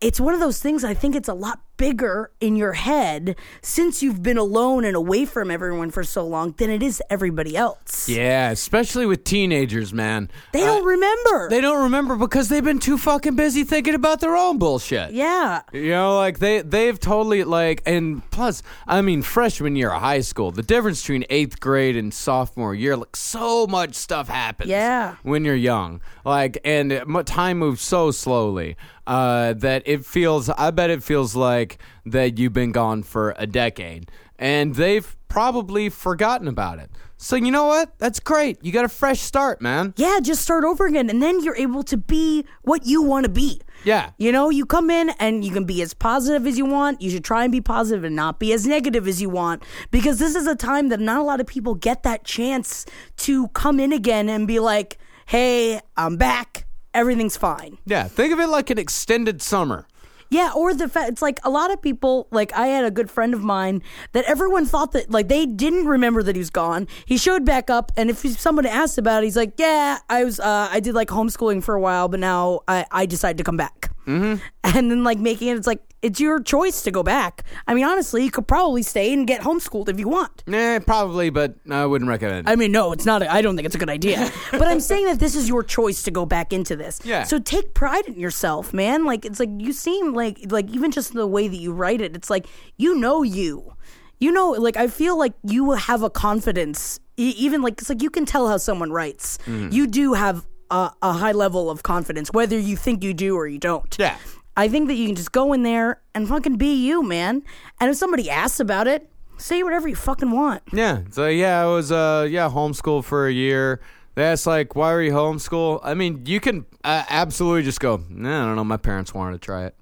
it's 0.00 0.18
one 0.18 0.32
of 0.32 0.40
those 0.40 0.60
things 0.60 0.82
i 0.82 0.94
think 0.94 1.14
it's 1.14 1.28
a 1.28 1.34
lot 1.34 1.60
bigger 1.80 2.30
in 2.42 2.56
your 2.56 2.74
head 2.74 3.34
since 3.62 4.02
you've 4.02 4.22
been 4.22 4.36
alone 4.36 4.84
and 4.84 4.94
away 4.94 5.24
from 5.24 5.50
everyone 5.50 5.90
for 5.90 6.04
so 6.04 6.26
long 6.26 6.52
than 6.58 6.68
it 6.68 6.82
is 6.82 7.02
everybody 7.08 7.56
else 7.56 8.06
Yeah, 8.06 8.50
especially 8.50 9.06
with 9.06 9.24
teenagers, 9.24 9.94
man. 9.94 10.30
they 10.52 10.60
don't 10.60 10.84
remember 10.84 11.48
They 11.48 11.62
don't 11.62 11.82
remember 11.84 12.16
because 12.16 12.50
they've 12.50 12.62
been 12.62 12.80
too 12.80 12.98
fucking 12.98 13.34
busy 13.34 13.64
thinking 13.64 13.94
about 13.94 14.20
their 14.20 14.36
own 14.36 14.58
bullshit. 14.58 15.12
yeah 15.12 15.62
You 15.72 15.88
know, 15.88 16.16
like 16.18 16.38
they 16.38 16.60
they've 16.60 17.00
totally 17.00 17.44
like 17.44 17.82
and 17.86 18.28
plus, 18.30 18.62
I 18.86 19.00
mean, 19.00 19.22
freshman 19.22 19.74
year 19.74 19.90
of 19.90 20.02
high 20.02 20.20
school, 20.20 20.50
the 20.50 20.62
difference 20.62 21.00
between 21.00 21.24
eighth 21.30 21.60
grade 21.60 21.96
and 21.96 22.12
sophomore 22.12 22.74
year, 22.74 22.94
like 22.96 23.16
so 23.16 23.66
much 23.66 23.94
stuff 23.94 24.28
happens. 24.28 24.68
Yeah. 24.68 25.14
when 25.22 25.46
you're 25.46 25.54
young, 25.72 26.02
like 26.26 26.58
and 26.62 27.02
time 27.24 27.58
moves 27.58 27.80
so 27.80 28.10
slowly 28.10 28.76
uh, 29.06 29.54
that 29.54 29.82
it 29.86 30.04
feels. 30.04 30.48
I 30.50 30.70
bet 30.70 30.90
it 30.90 31.02
feels 31.02 31.34
like 31.34 31.69
that 32.06 32.38
you've 32.38 32.52
been 32.52 32.72
gone 32.72 33.02
for 33.02 33.34
a 33.36 33.46
decade, 33.46 34.10
and 34.38 34.74
they've 34.74 35.16
probably 35.28 35.88
forgotten 35.88 36.48
about 36.48 36.78
it. 36.78 36.90
So 37.16 37.36
you 37.36 37.50
know 37.50 37.66
what? 37.66 37.98
That's 37.98 38.18
great. 38.18 38.64
You 38.64 38.72
got 38.72 38.86
a 38.86 38.88
fresh 38.88 39.20
start, 39.20 39.60
man. 39.60 39.92
yeah, 39.98 40.20
just 40.22 40.40
start 40.40 40.64
over 40.64 40.86
again. 40.86 41.10
And 41.10 41.22
then 41.22 41.44
you're 41.44 41.56
able 41.56 41.82
to 41.82 41.98
be 41.98 42.46
what 42.62 42.86
you 42.86 43.02
want 43.02 43.26
to 43.26 43.30
be. 43.30 43.60
Yeah. 43.84 44.10
You 44.16 44.32
know, 44.32 44.48
you 44.48 44.64
come 44.64 44.88
in 44.90 45.10
and 45.20 45.44
you 45.44 45.52
can 45.52 45.64
be 45.64 45.82
as 45.82 45.92
positive 45.92 46.46
as 46.46 46.56
you 46.56 46.64
want. 46.64 47.02
You 47.02 47.10
should 47.10 47.24
try 47.24 47.44
and 47.44 47.52
be 47.52 47.60
positive 47.60 48.04
and 48.04 48.16
not 48.16 48.38
be 48.38 48.54
as 48.54 48.66
negative 48.66 49.06
as 49.06 49.20
you 49.20 49.28
want. 49.28 49.62
Because 49.90 50.18
this 50.18 50.34
is 50.34 50.46
a 50.46 50.56
time 50.56 50.88
that 50.88 50.98
not 50.98 51.20
a 51.20 51.22
lot 51.22 51.40
of 51.40 51.46
people 51.46 51.74
get 51.74 52.02
that 52.04 52.24
chance 52.24 52.86
to 53.18 53.48
come 53.48 53.80
in 53.80 53.92
again 53.92 54.30
and 54.30 54.48
be 54.48 54.58
like, 54.58 54.96
hey, 55.26 55.80
I'm 55.98 56.16
back. 56.16 56.66
Everything's 56.94 57.36
fine. 57.36 57.76
Yeah, 57.84 58.08
think 58.08 58.32
of 58.32 58.40
it 58.40 58.48
like 58.48 58.70
an 58.70 58.78
extended 58.78 59.42
summer. 59.42 59.86
Yeah, 60.30 60.52
or 60.54 60.72
the 60.72 60.88
fact 60.88 61.10
it's 61.10 61.22
like 61.22 61.40
a 61.42 61.50
lot 61.50 61.72
of 61.72 61.82
people, 61.82 62.28
like 62.30 62.52
I 62.54 62.68
had 62.68 62.84
a 62.84 62.90
good 62.90 63.10
friend 63.10 63.34
of 63.34 63.42
mine 63.42 63.82
that 64.12 64.24
everyone 64.26 64.64
thought 64.64 64.92
that 64.92 65.10
like 65.10 65.26
they 65.26 65.44
didn't 65.44 65.86
remember 65.86 66.22
that 66.22 66.36
he 66.36 66.38
was 66.38 66.50
gone. 66.50 66.86
He 67.04 67.18
showed 67.18 67.44
back 67.44 67.68
up, 67.68 67.90
and 67.96 68.08
if 68.08 68.18
someone 68.38 68.64
asked 68.64 68.96
about 68.96 69.22
it, 69.22 69.26
he's 69.26 69.36
like, 69.36 69.54
"Yeah, 69.58 69.98
I 70.08 70.22
was, 70.22 70.38
uh, 70.38 70.68
I 70.70 70.78
did 70.78 70.94
like 70.94 71.08
homeschooling 71.08 71.64
for 71.64 71.74
a 71.74 71.80
while, 71.80 72.08
but 72.08 72.20
now 72.20 72.60
I, 72.68 72.86
I 72.92 73.06
decided 73.06 73.38
to 73.38 73.44
come 73.44 73.56
back." 73.56 73.90
Mm-hmm. 74.10 74.42
And 74.76 74.88
then 74.88 75.02
like 75.02 75.18
making 75.18 75.48
it, 75.48 75.56
it's 75.56 75.66
like 75.66 75.80
it's 76.02 76.20
your 76.20 76.40
choice 76.40 76.82
to 76.82 76.90
go 76.90 77.02
back. 77.02 77.44
I 77.66 77.74
mean, 77.74 77.84
honestly, 77.84 78.24
you 78.24 78.30
could 78.30 78.46
probably 78.46 78.82
stay 78.82 79.12
and 79.12 79.26
get 79.26 79.40
homeschooled 79.40 79.88
if 79.88 79.98
you 79.98 80.08
want. 80.08 80.44
Nah, 80.46 80.78
probably, 80.78 81.30
but 81.30 81.56
I 81.68 81.86
wouldn't 81.86 82.08
recommend 82.08 82.46
it. 82.46 82.50
I 82.50 82.54
mean, 82.56 82.70
no, 82.72 82.92
it's 82.92 83.04
not. 83.04 83.22
I 83.22 83.42
don't 83.42 83.56
think 83.56 83.66
it's 83.66 83.74
a 83.74 83.78
good 83.78 83.90
idea. 83.90 84.30
but 84.52 84.62
I'm 84.62 84.80
saying 84.80 85.06
that 85.06 85.18
this 85.18 85.34
is 85.34 85.48
your 85.48 85.62
choice 85.62 86.02
to 86.04 86.10
go 86.10 86.24
back 86.24 86.52
into 86.52 86.76
this. 86.76 87.00
Yeah. 87.04 87.24
So 87.24 87.38
take 87.38 87.74
pride 87.74 88.06
in 88.06 88.18
yourself, 88.18 88.72
man. 88.72 89.04
Like 89.04 89.24
it's 89.24 89.40
like 89.40 89.50
you 89.58 89.72
seem 89.72 90.14
like 90.14 90.38
like 90.50 90.70
even 90.70 90.92
just 90.92 91.14
the 91.14 91.26
way 91.26 91.48
that 91.48 91.56
you 91.56 91.72
write 91.72 92.00
it, 92.00 92.14
it's 92.14 92.30
like 92.30 92.46
you 92.76 92.94
know 92.94 93.22
you. 93.22 93.74
You 94.20 94.30
know, 94.30 94.50
like 94.50 94.76
I 94.76 94.86
feel 94.86 95.18
like 95.18 95.32
you 95.42 95.72
have 95.72 96.02
a 96.02 96.10
confidence. 96.10 97.00
Even 97.16 97.60
like 97.60 97.80
it's 97.80 97.88
like 97.88 98.02
you 98.02 98.10
can 98.10 98.24
tell 98.24 98.48
how 98.48 98.56
someone 98.56 98.92
writes. 98.92 99.38
Mm. 99.46 99.72
You 99.72 99.86
do 99.86 100.12
have 100.14 100.46
a, 100.70 100.92
a 101.02 101.12
high 101.12 101.32
level 101.32 101.70
of 101.70 101.82
confidence, 101.82 102.30
whether 102.32 102.58
you 102.58 102.76
think 102.76 103.02
you 103.02 103.14
do 103.14 103.36
or 103.36 103.46
you 103.46 103.58
don't. 103.58 103.96
Yeah. 103.98 104.16
I 104.56 104.68
think 104.68 104.88
that 104.88 104.94
you 104.94 105.06
can 105.06 105.16
just 105.16 105.32
go 105.32 105.52
in 105.52 105.62
there 105.62 106.00
and 106.14 106.28
fucking 106.28 106.56
be 106.56 106.74
you, 106.74 107.02
man. 107.02 107.42
And 107.80 107.90
if 107.90 107.96
somebody 107.96 108.28
asks 108.28 108.60
about 108.60 108.86
it, 108.86 109.08
say 109.38 109.62
whatever 109.62 109.88
you 109.88 109.96
fucking 109.96 110.30
want. 110.30 110.62
yeah, 110.72 111.00
so 111.10 111.26
yeah, 111.26 111.62
I 111.62 111.66
was 111.66 111.90
uh 111.90 112.26
yeah 112.28 112.48
homeschooled 112.48 113.04
for 113.04 113.26
a 113.26 113.32
year. 113.32 113.80
They 114.16 114.24
asked 114.24 114.46
like, 114.46 114.74
why 114.74 114.92
are 114.92 115.00
you 115.00 115.12
homeschool? 115.12 115.80
I 115.82 115.94
mean, 115.94 116.26
you 116.26 116.40
can 116.40 116.66
uh, 116.84 117.04
absolutely 117.08 117.62
just 117.62 117.80
go. 117.80 118.02
Nah, 118.10 118.42
I 118.42 118.46
don't 118.46 118.56
know. 118.56 118.64
My 118.64 118.76
parents 118.76 119.14
wanted 119.14 119.40
to 119.40 119.46
try 119.46 119.66
it. 119.66 119.74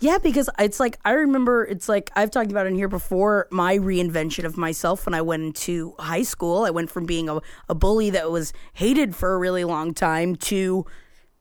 Yeah, 0.00 0.16
because 0.16 0.48
it's 0.58 0.80
like 0.80 0.98
I 1.04 1.12
remember 1.12 1.64
it's 1.64 1.88
like 1.88 2.10
I've 2.16 2.30
talked 2.30 2.50
about 2.50 2.64
it 2.64 2.70
in 2.70 2.74
here 2.74 2.88
before 2.88 3.46
my 3.50 3.76
reinvention 3.76 4.44
of 4.44 4.56
myself 4.56 5.04
when 5.06 5.14
I 5.14 5.20
went 5.20 5.42
into 5.42 5.94
high 5.98 6.22
school. 6.22 6.64
I 6.64 6.70
went 6.70 6.90
from 6.90 7.04
being 7.04 7.28
a, 7.28 7.40
a 7.68 7.74
bully 7.74 8.08
that 8.10 8.30
was 8.30 8.54
hated 8.72 9.14
for 9.14 9.34
a 9.34 9.38
really 9.38 9.64
long 9.64 9.92
time 9.92 10.36
to 10.36 10.86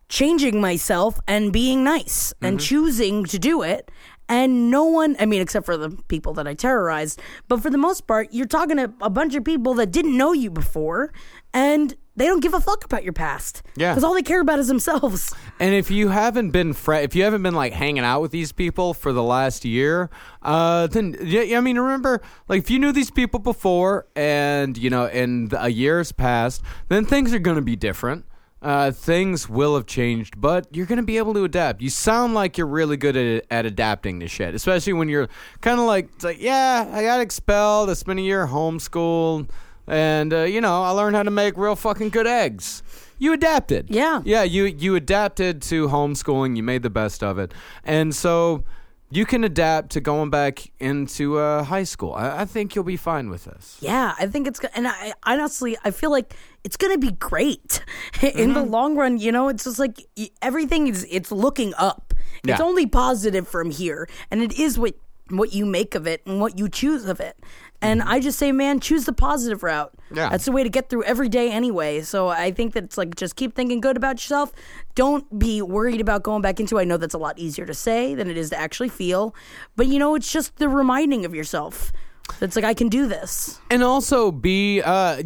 changing 0.09 0.59
myself 0.59 1.19
and 1.25 1.53
being 1.53 1.83
nice 1.83 2.33
and 2.41 2.57
mm-hmm. 2.57 2.65
choosing 2.65 3.25
to 3.25 3.39
do 3.39 3.61
it. 3.61 3.89
And 4.27 4.69
no 4.69 4.83
one, 4.85 5.15
I 5.19 5.25
mean, 5.25 5.41
except 5.41 5.65
for 5.65 5.77
the 5.77 5.89
people 6.07 6.33
that 6.33 6.47
I 6.47 6.53
terrorized, 6.53 7.19
but 7.47 7.63
for 7.63 7.71
the 7.71 7.79
most 7.79 8.05
part, 8.05 8.27
you're 8.31 8.45
talking 8.45 8.77
to 8.77 8.93
a 9.01 9.09
bunch 9.09 9.33
of 9.35 9.43
people 9.43 9.73
that 9.75 9.91
didn't 9.91 10.15
know 10.15 10.33
you 10.33 10.51
before 10.51 11.11
and 11.53 11.95
they 12.19 12.25
don't 12.25 12.41
give 12.41 12.53
a 12.53 12.59
fuck 12.59 12.83
about 12.83 13.03
your 13.03 13.13
past. 13.13 13.63
Yeah. 13.75 13.91
Because 13.91 14.03
all 14.03 14.13
they 14.13 14.21
care 14.21 14.41
about 14.41 14.59
is 14.59 14.67
themselves. 14.67 15.33
And 15.59 15.73
if 15.73 15.89
you 15.89 16.09
haven't 16.09 16.51
been 16.51 16.73
fre- 16.73 16.95
if 16.95 17.15
you 17.15 17.23
haven't 17.23 17.43
been 17.43 17.55
like 17.55 17.73
hanging 17.73 18.03
out 18.03 18.21
with 18.21 18.31
these 18.31 18.51
people 18.51 18.93
for 18.93 19.13
the 19.13 19.23
last 19.23 19.63
year, 19.65 20.09
uh, 20.41 20.87
then 20.87 21.15
yeah, 21.21 21.57
I 21.57 21.61
mean, 21.61 21.79
remember, 21.79 22.21
like 22.47 22.59
if 22.59 22.69
you 22.69 22.77
knew 22.77 22.91
these 22.91 23.09
people 23.09 23.39
before, 23.39 24.05
and 24.15 24.77
you 24.77 24.89
know, 24.89 25.05
and 25.07 25.53
a 25.57 25.71
year's 25.71 26.11
passed, 26.11 26.61
then 26.89 27.05
things 27.05 27.33
are 27.33 27.39
going 27.39 27.55
to 27.55 27.61
be 27.61 27.75
different. 27.75 28.25
Uh, 28.61 28.91
things 28.91 29.47
will 29.47 29.73
have 29.75 29.85
changed, 29.85 30.39
but 30.41 30.67
you're 30.75 30.85
going 30.85 30.97
to 30.97 31.03
be 31.03 31.17
able 31.17 31.33
to 31.33 31.45
adapt. 31.45 31.81
You 31.81 31.89
sound 31.89 32.33
like 32.33 32.57
you're 32.57 32.67
really 32.67 32.97
good 32.97 33.15
at, 33.15 33.45
at 33.49 33.65
adapting 33.65 34.19
to 34.19 34.27
shit, 34.27 34.53
especially 34.53 34.91
when 34.91 35.07
you're 35.07 35.29
kind 35.61 35.79
of 35.79 35.85
like, 35.85 36.09
it's 36.15 36.25
like, 36.25 36.41
yeah, 36.41 36.89
I 36.91 37.03
got 37.03 37.21
expelled. 37.21 37.89
I 37.89 37.93
spent 37.93 38.19
a 38.19 38.21
year 38.21 38.45
homeschooled, 38.45 39.49
and 39.89 40.33
uh, 40.33 40.43
you 40.43 40.61
know, 40.61 40.83
I 40.83 40.91
learned 40.91 41.15
how 41.15 41.23
to 41.23 41.31
make 41.31 41.57
real 41.57 41.75
fucking 41.75 42.09
good 42.09 42.27
eggs. 42.27 42.83
You 43.17 43.33
adapted. 43.33 43.89
Yeah. 43.89 44.21
Yeah, 44.23 44.43
you 44.43 44.63
you 44.65 44.95
adapted 44.95 45.61
to 45.63 45.87
homeschooling. 45.89 46.55
You 46.55 46.63
made 46.63 46.83
the 46.83 46.89
best 46.89 47.23
of 47.23 47.37
it, 47.37 47.53
and 47.83 48.15
so 48.15 48.63
you 49.11 49.25
can 49.25 49.43
adapt 49.43 49.89
to 49.89 49.99
going 50.01 50.29
back 50.29 50.71
into 50.79 51.37
uh, 51.39 51.63
high 51.63 51.83
school. 51.83 52.13
I, 52.13 52.41
I 52.41 52.45
think 52.45 52.75
you'll 52.75 52.83
be 52.85 52.95
fine 52.95 53.29
with 53.29 53.45
this. 53.45 53.77
Yeah, 53.81 54.13
I 54.19 54.27
think 54.27 54.47
it's 54.47 54.59
go- 54.59 54.69
and 54.75 54.87
I 54.87 55.13
honestly 55.23 55.75
I 55.83 55.91
feel 55.91 56.11
like 56.11 56.33
it's 56.63 56.77
gonna 56.77 56.97
be 56.97 57.11
great 57.11 57.83
in 58.21 58.53
the 58.53 58.63
long 58.63 58.95
run. 58.95 59.17
You 59.17 59.31
know, 59.31 59.49
it's 59.49 59.63
just 59.65 59.79
like 59.79 60.07
everything 60.41 60.87
is 60.87 61.05
it's 61.09 61.31
looking 61.31 61.73
up. 61.77 62.13
It's 62.45 62.61
only 62.61 62.85
positive 62.85 63.47
from 63.49 63.69
here, 63.69 64.07
and 64.31 64.41
it 64.41 64.57
is 64.57 64.79
what 64.79 64.95
what 65.29 65.53
you 65.53 65.65
make 65.65 65.93
of 65.93 66.07
it 66.07 66.21
and 66.25 66.39
what 66.39 66.57
you 66.57 66.69
choose 66.69 67.05
of 67.05 67.19
it. 67.19 67.35
And 67.81 68.01
I 68.01 68.19
just 68.19 68.37
say, 68.37 68.51
man, 68.51 68.79
choose 68.79 69.05
the 69.05 69.13
positive 69.13 69.63
route. 69.63 69.93
Yeah. 70.13 70.29
that's 70.29 70.45
the 70.45 70.51
way 70.51 70.63
to 70.63 70.69
get 70.69 70.89
through 70.89 71.03
every 71.03 71.29
day 71.29 71.51
anyway. 71.51 72.01
So 72.01 72.27
I 72.29 72.51
think 72.51 72.73
that 72.73 72.83
it's 72.83 72.97
like 72.97 73.15
just 73.15 73.35
keep 73.35 73.55
thinking 73.55 73.79
good 73.79 73.95
about 73.95 74.15
yourself. 74.15 74.51
Don't 74.95 75.39
be 75.39 75.61
worried 75.61 76.01
about 76.01 76.23
going 76.23 76.41
back 76.41 76.59
into. 76.59 76.79
I 76.79 76.83
know 76.83 76.97
that's 76.97 77.13
a 77.13 77.19
lot 77.19 77.37
easier 77.39 77.65
to 77.65 77.73
say 77.73 78.15
than 78.15 78.29
it 78.29 78.37
is 78.37 78.49
to 78.49 78.59
actually 78.59 78.89
feel, 78.89 79.35
but 79.75 79.87
you 79.87 79.99
know, 79.99 80.15
it's 80.15 80.31
just 80.31 80.57
the 80.57 80.67
reminding 80.67 81.25
of 81.25 81.33
yourself. 81.33 81.93
It's 82.41 82.55
like 82.55 82.65
I 82.65 82.73
can 82.73 82.89
do 82.89 83.07
this. 83.07 83.59
And 83.69 83.83
also 83.83 84.31
be, 84.31 84.81
uh, 84.81 85.21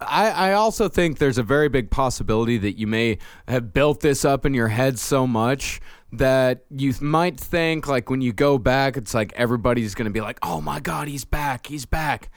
I, 0.00 0.30
I 0.30 0.52
also 0.52 0.88
think 0.88 1.18
there's 1.18 1.38
a 1.38 1.42
very 1.42 1.68
big 1.68 1.90
possibility 1.90 2.58
that 2.58 2.76
you 2.78 2.86
may 2.86 3.18
have 3.48 3.72
built 3.72 4.00
this 4.00 4.24
up 4.24 4.44
in 4.44 4.52
your 4.52 4.68
head 4.68 4.98
so 4.98 5.26
much 5.26 5.80
that 6.18 6.64
you 6.70 6.92
might 7.00 7.38
think 7.38 7.86
like 7.86 8.10
when 8.10 8.20
you 8.20 8.32
go 8.32 8.58
back, 8.58 8.96
it's 8.96 9.14
like 9.14 9.32
everybody's 9.34 9.94
going 9.94 10.06
to 10.06 10.12
be 10.12 10.20
like, 10.20 10.38
oh 10.42 10.60
my 10.60 10.80
God, 10.80 11.08
he's 11.08 11.24
back, 11.24 11.66
he's 11.66 11.86
back. 11.86 12.30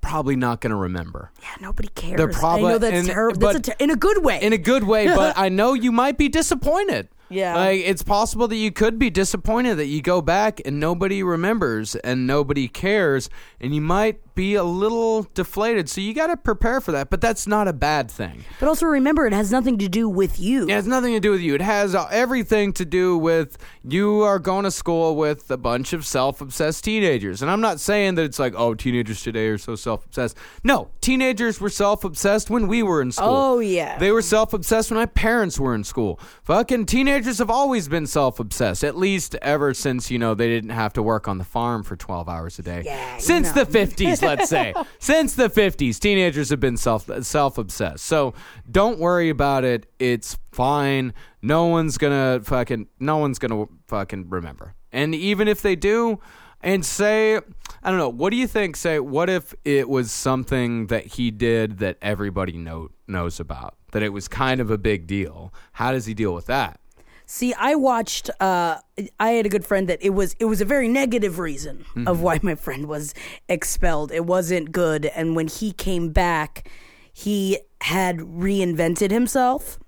probably 0.00 0.36
not 0.36 0.60
going 0.60 0.70
to 0.70 0.76
remember. 0.76 1.32
Yeah, 1.42 1.48
nobody 1.60 1.88
cares. 1.88 2.16
They're 2.16 2.28
probably- 2.28 2.66
I 2.66 2.72
know 2.72 2.78
that's 2.78 3.06
terrible. 3.08 3.40
but- 3.40 3.52
That's 3.54 3.68
a 3.68 3.70
ter- 3.72 3.76
in 3.84 3.90
a 3.90 3.96
good 3.96 4.22
way. 4.24 4.38
in 4.40 4.52
a 4.52 4.58
good 4.58 4.84
way, 4.84 5.06
but 5.14 5.36
I 5.36 5.48
know 5.48 5.72
you 5.74 5.90
might 5.90 6.16
be 6.16 6.28
disappointed. 6.28 7.08
Yeah. 7.28 7.54
Like 7.56 7.80
it's 7.80 8.02
possible 8.02 8.48
that 8.48 8.56
you 8.56 8.70
could 8.70 8.98
be 8.98 9.10
disappointed 9.10 9.76
that 9.76 9.86
you 9.86 10.02
go 10.02 10.22
back 10.22 10.60
and 10.64 10.78
nobody 10.78 11.22
remembers 11.22 11.96
and 11.96 12.26
nobody 12.26 12.68
cares 12.68 13.28
and 13.60 13.74
you 13.74 13.80
might 13.80 14.34
be 14.34 14.54
a 14.54 14.62
little 14.64 15.22
deflated. 15.34 15.88
So 15.88 16.00
you 16.00 16.12
got 16.14 16.26
to 16.26 16.36
prepare 16.36 16.80
for 16.80 16.92
that, 16.92 17.08
but 17.10 17.20
that's 17.22 17.46
not 17.46 17.68
a 17.68 17.72
bad 17.72 18.10
thing. 18.10 18.44
but 18.60 18.68
also 18.68 18.86
remember, 18.86 19.26
it 19.26 19.32
has 19.32 19.50
nothing 19.50 19.78
to 19.78 19.88
do 19.88 20.08
with 20.08 20.38
you. 20.38 20.64
It 20.64 20.70
has 20.70 20.86
nothing 20.86 21.14
to 21.14 21.20
do 21.20 21.30
with 21.30 21.40
you. 21.40 21.54
It 21.54 21.62
has 21.62 21.94
everything 21.94 22.74
to 22.74 22.84
do 22.84 23.16
with 23.16 23.56
you 23.82 24.20
are 24.20 24.38
going 24.38 24.64
to 24.64 24.70
school 24.70 25.16
with 25.16 25.50
a 25.50 25.56
bunch 25.56 25.94
of 25.94 26.04
self-obsessed 26.04 26.84
teenagers. 26.84 27.40
And 27.40 27.50
I'm 27.50 27.62
not 27.62 27.80
saying 27.80 28.16
that 28.16 28.24
it's 28.24 28.38
like, 28.38 28.52
oh, 28.56 28.74
teenagers 28.74 29.22
today 29.22 29.46
are 29.46 29.58
so 29.58 29.74
self-obsessed. 29.74 30.36
No, 30.62 30.90
teenagers 31.00 31.58
were 31.58 31.70
self-obsessed 31.70 32.50
when 32.50 32.68
we 32.68 32.82
were 32.82 33.00
in 33.00 33.12
school. 33.12 33.28
Oh, 33.28 33.58
yeah. 33.60 33.98
They 33.98 34.10
were 34.12 34.22
self-obsessed 34.22 34.90
when 34.90 35.00
my 35.00 35.06
parents 35.06 35.58
were 35.58 35.74
in 35.74 35.82
school. 35.82 36.20
Fucking 36.42 36.84
teenagers 36.84 37.15
have 37.24 37.50
always 37.50 37.88
been 37.88 38.06
self-obsessed, 38.06 38.84
at 38.84 38.96
least 38.96 39.34
ever 39.42 39.72
since, 39.72 40.10
you 40.10 40.18
know, 40.18 40.34
they 40.34 40.48
didn't 40.48 40.70
have 40.70 40.92
to 40.94 41.02
work 41.02 41.26
on 41.28 41.38
the 41.38 41.44
farm 41.44 41.82
for 41.82 41.96
12 41.96 42.28
hours 42.28 42.58
a 42.58 42.62
day. 42.62 42.82
Yeah, 42.84 43.18
since 43.18 43.52
the 43.52 43.64
50s, 43.64 44.22
let's 44.22 44.48
say. 44.48 44.74
Since 44.98 45.34
the 45.34 45.48
50s, 45.48 45.98
teenagers 45.98 46.50
have 46.50 46.60
been 46.60 46.76
self 46.76 47.08
self-obsessed. 47.22 48.04
So, 48.04 48.34
don't 48.70 48.98
worry 48.98 49.28
about 49.28 49.64
it. 49.64 49.86
It's 49.98 50.36
fine. 50.52 51.14
No 51.42 51.66
one's 51.66 51.96
going 51.96 52.12
to 52.12 52.44
fucking 52.44 52.88
no 52.98 53.18
one's 53.18 53.38
going 53.38 53.50
to 53.50 53.72
fucking 53.86 54.28
remember. 54.28 54.74
And 54.92 55.14
even 55.14 55.48
if 55.48 55.62
they 55.62 55.76
do, 55.76 56.20
and 56.62 56.84
say, 56.84 57.36
I 57.36 57.90
don't 57.90 57.98
know, 57.98 58.08
what 58.08 58.30
do 58.30 58.36
you 58.36 58.46
think? 58.46 58.76
Say, 58.76 58.98
what 58.98 59.30
if 59.30 59.54
it 59.64 59.88
was 59.88 60.10
something 60.10 60.88
that 60.88 61.06
he 61.06 61.30
did 61.30 61.78
that 61.78 61.98
everybody 62.02 62.56
know, 62.56 62.90
knows 63.06 63.38
about? 63.38 63.76
That 63.92 64.02
it 64.02 64.12
was 64.12 64.28
kind 64.28 64.60
of 64.60 64.70
a 64.70 64.78
big 64.78 65.06
deal. 65.06 65.54
How 65.72 65.92
does 65.92 66.06
he 66.06 66.14
deal 66.14 66.34
with 66.34 66.46
that? 66.46 66.80
See, 67.28 67.52
I 67.54 67.74
watched. 67.74 68.30
Uh, 68.40 68.78
I 69.18 69.30
had 69.30 69.46
a 69.46 69.48
good 69.48 69.64
friend 69.64 69.88
that 69.88 69.98
it 70.00 70.10
was. 70.10 70.36
It 70.38 70.44
was 70.44 70.60
a 70.60 70.64
very 70.64 70.86
negative 70.88 71.40
reason 71.40 71.84
of 72.06 72.20
why 72.22 72.38
my 72.42 72.54
friend 72.54 72.86
was 72.86 73.14
expelled. 73.48 74.12
It 74.12 74.24
wasn't 74.24 74.70
good, 74.70 75.06
and 75.06 75.34
when 75.34 75.48
he 75.48 75.72
came 75.72 76.10
back, 76.10 76.68
he 77.12 77.58
had 77.80 78.18
reinvented 78.18 79.10
himself 79.10 79.78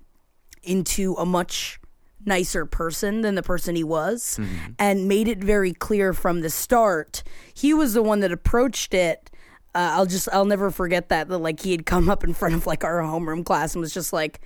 into 0.63 1.13
a 1.15 1.25
much 1.25 1.79
nicer 2.25 2.65
person 2.65 3.21
than 3.21 3.35
the 3.35 3.41
person 3.43 3.75
he 3.77 3.85
was, 3.85 4.37
and 4.77 5.07
made 5.07 5.29
it 5.29 5.41
very 5.41 5.71
clear 5.71 6.13
from 6.13 6.41
the 6.41 6.49
start. 6.49 7.23
He 7.53 7.73
was 7.73 7.93
the 7.93 8.03
one 8.03 8.19
that 8.19 8.33
approached 8.33 8.93
it. 8.93 9.31
Uh, 9.73 9.91
I'll 9.93 10.05
just. 10.05 10.27
I'll 10.33 10.43
never 10.43 10.71
forget 10.71 11.07
that. 11.07 11.29
That 11.29 11.37
like 11.37 11.61
he 11.61 11.71
had 11.71 11.85
come 11.85 12.09
up 12.09 12.25
in 12.25 12.33
front 12.33 12.55
of 12.55 12.67
like 12.67 12.83
our 12.83 12.99
homeroom 12.99 13.45
class 13.45 13.75
and 13.75 13.81
was 13.81 13.93
just 13.93 14.11
like 14.11 14.41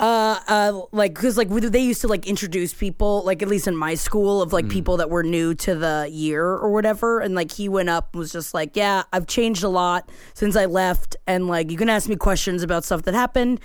uh, 0.00 0.38
uh, 0.46 0.80
like 0.92 1.14
because 1.14 1.36
like 1.36 1.48
they 1.48 1.80
used 1.80 2.00
to 2.02 2.08
like 2.08 2.26
introduce 2.26 2.72
people, 2.72 3.24
like 3.24 3.42
at 3.42 3.48
least 3.48 3.66
in 3.66 3.76
my 3.76 3.94
school, 3.94 4.40
of 4.40 4.52
like 4.52 4.68
people 4.68 4.96
that 4.98 5.10
were 5.10 5.24
new 5.24 5.54
to 5.54 5.74
the 5.74 6.08
year 6.10 6.44
or 6.44 6.70
whatever, 6.70 7.18
and 7.20 7.34
like 7.34 7.50
he 7.50 7.68
went 7.68 7.88
up 7.88 8.10
and 8.12 8.20
was 8.20 8.32
just 8.32 8.54
like, 8.54 8.76
"Yeah, 8.76 9.02
I've 9.12 9.26
changed 9.26 9.64
a 9.64 9.68
lot 9.68 10.08
since 10.34 10.54
I 10.54 10.66
left, 10.66 11.16
and 11.26 11.48
like 11.48 11.70
you 11.70 11.76
can 11.76 11.88
ask 11.88 12.08
me 12.08 12.14
questions 12.14 12.62
about 12.62 12.84
stuff 12.84 13.02
that 13.02 13.14
happened. 13.14 13.60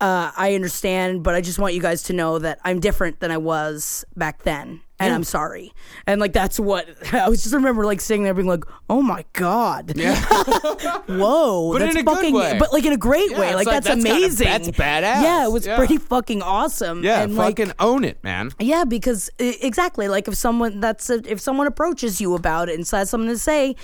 Uh, 0.00 0.30
I 0.36 0.54
understand, 0.54 1.22
but 1.22 1.34
I 1.34 1.40
just 1.40 1.58
want 1.58 1.74
you 1.74 1.80
guys 1.80 2.02
to 2.04 2.12
know 2.12 2.38
that 2.38 2.60
I'm 2.64 2.80
different 2.80 3.20
than 3.20 3.30
I 3.30 3.38
was 3.38 4.04
back 4.14 4.42
then." 4.42 4.82
And 5.00 5.14
I'm 5.14 5.22
sorry, 5.22 5.72
and 6.08 6.20
like 6.20 6.32
that's 6.32 6.58
what 6.58 6.88
I 7.14 7.28
was 7.28 7.42
just 7.42 7.54
remember 7.54 7.84
like 7.84 8.00
sitting 8.00 8.24
there 8.24 8.34
being 8.34 8.48
like, 8.48 8.64
"Oh 8.90 9.00
my 9.00 9.24
god, 9.32 9.92
Yeah. 9.96 10.16
whoa, 11.06 11.72
But 11.72 11.78
that's 11.78 11.94
in 11.94 12.00
a 12.00 12.02
good 12.02 12.34
way. 12.34 12.56
but 12.58 12.72
like 12.72 12.84
in 12.84 12.92
a 12.92 12.96
great 12.96 13.30
Yeah, 13.30 13.38
way, 13.38 13.54
like, 13.54 13.66
like, 13.66 13.84
that's, 13.84 13.86
that's 13.86 14.00
amazing, 14.00 14.46
that's 14.46 14.68
badass. 14.70 15.22
Yeah, 15.22 15.46
it 15.46 15.52
was 15.52 15.66
Yeah. 15.66 15.76
pretty 15.76 15.98
fucking 15.98 16.42
awesome. 16.42 17.04
Yeah, 17.04 17.22
and 17.22 17.36
like, 17.36 17.58
fucking 17.58 17.74
own 17.78 18.04
it, 18.04 18.22
man. 18.24 18.50
yeah, 18.58 18.84
because 18.84 19.30
exactly, 19.38 20.08
like 20.08 20.26
if 20.28 20.34
someone 20.34 20.80
that's 20.80 21.10
a, 21.10 21.22
if 21.30 21.40
someone 21.40 21.66
approaches 21.66 22.20
you 22.20 22.34
about 22.34 22.68
it 22.68 22.74
and 22.74 22.88
has 22.88 23.08
something 23.10 23.28
to 23.30 23.38
say, 23.38 23.76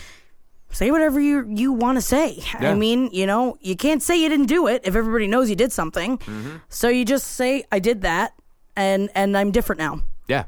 say 0.72 0.90
whatever 0.90 1.20
you 1.20 1.46
you 1.48 1.72
want 1.72 1.96
to 1.96 2.02
say. 2.02 2.42
Yeah. 2.60 2.70
I 2.70 2.74
mean, 2.74 3.08
you 3.12 3.26
know, 3.26 3.56
you 3.60 3.76
can't 3.76 4.02
say 4.02 4.20
you 4.20 4.28
didn't 4.28 4.46
do 4.46 4.66
it 4.66 4.82
if 4.84 4.96
everybody 4.96 5.26
knows 5.28 5.48
you 5.48 5.56
did 5.56 5.70
something. 5.72 6.18
Mm-hmm. 6.18 6.56
So 6.68 6.88
you 6.88 7.04
just 7.04 7.28
say 7.28 7.64
I 7.70 7.78
did 7.78 8.02
that, 8.02 8.34
and 8.74 9.10
and 9.14 9.36
I'm 9.36 9.52
different 9.52 9.78
now. 9.78 10.00
Yeah. 10.26 10.44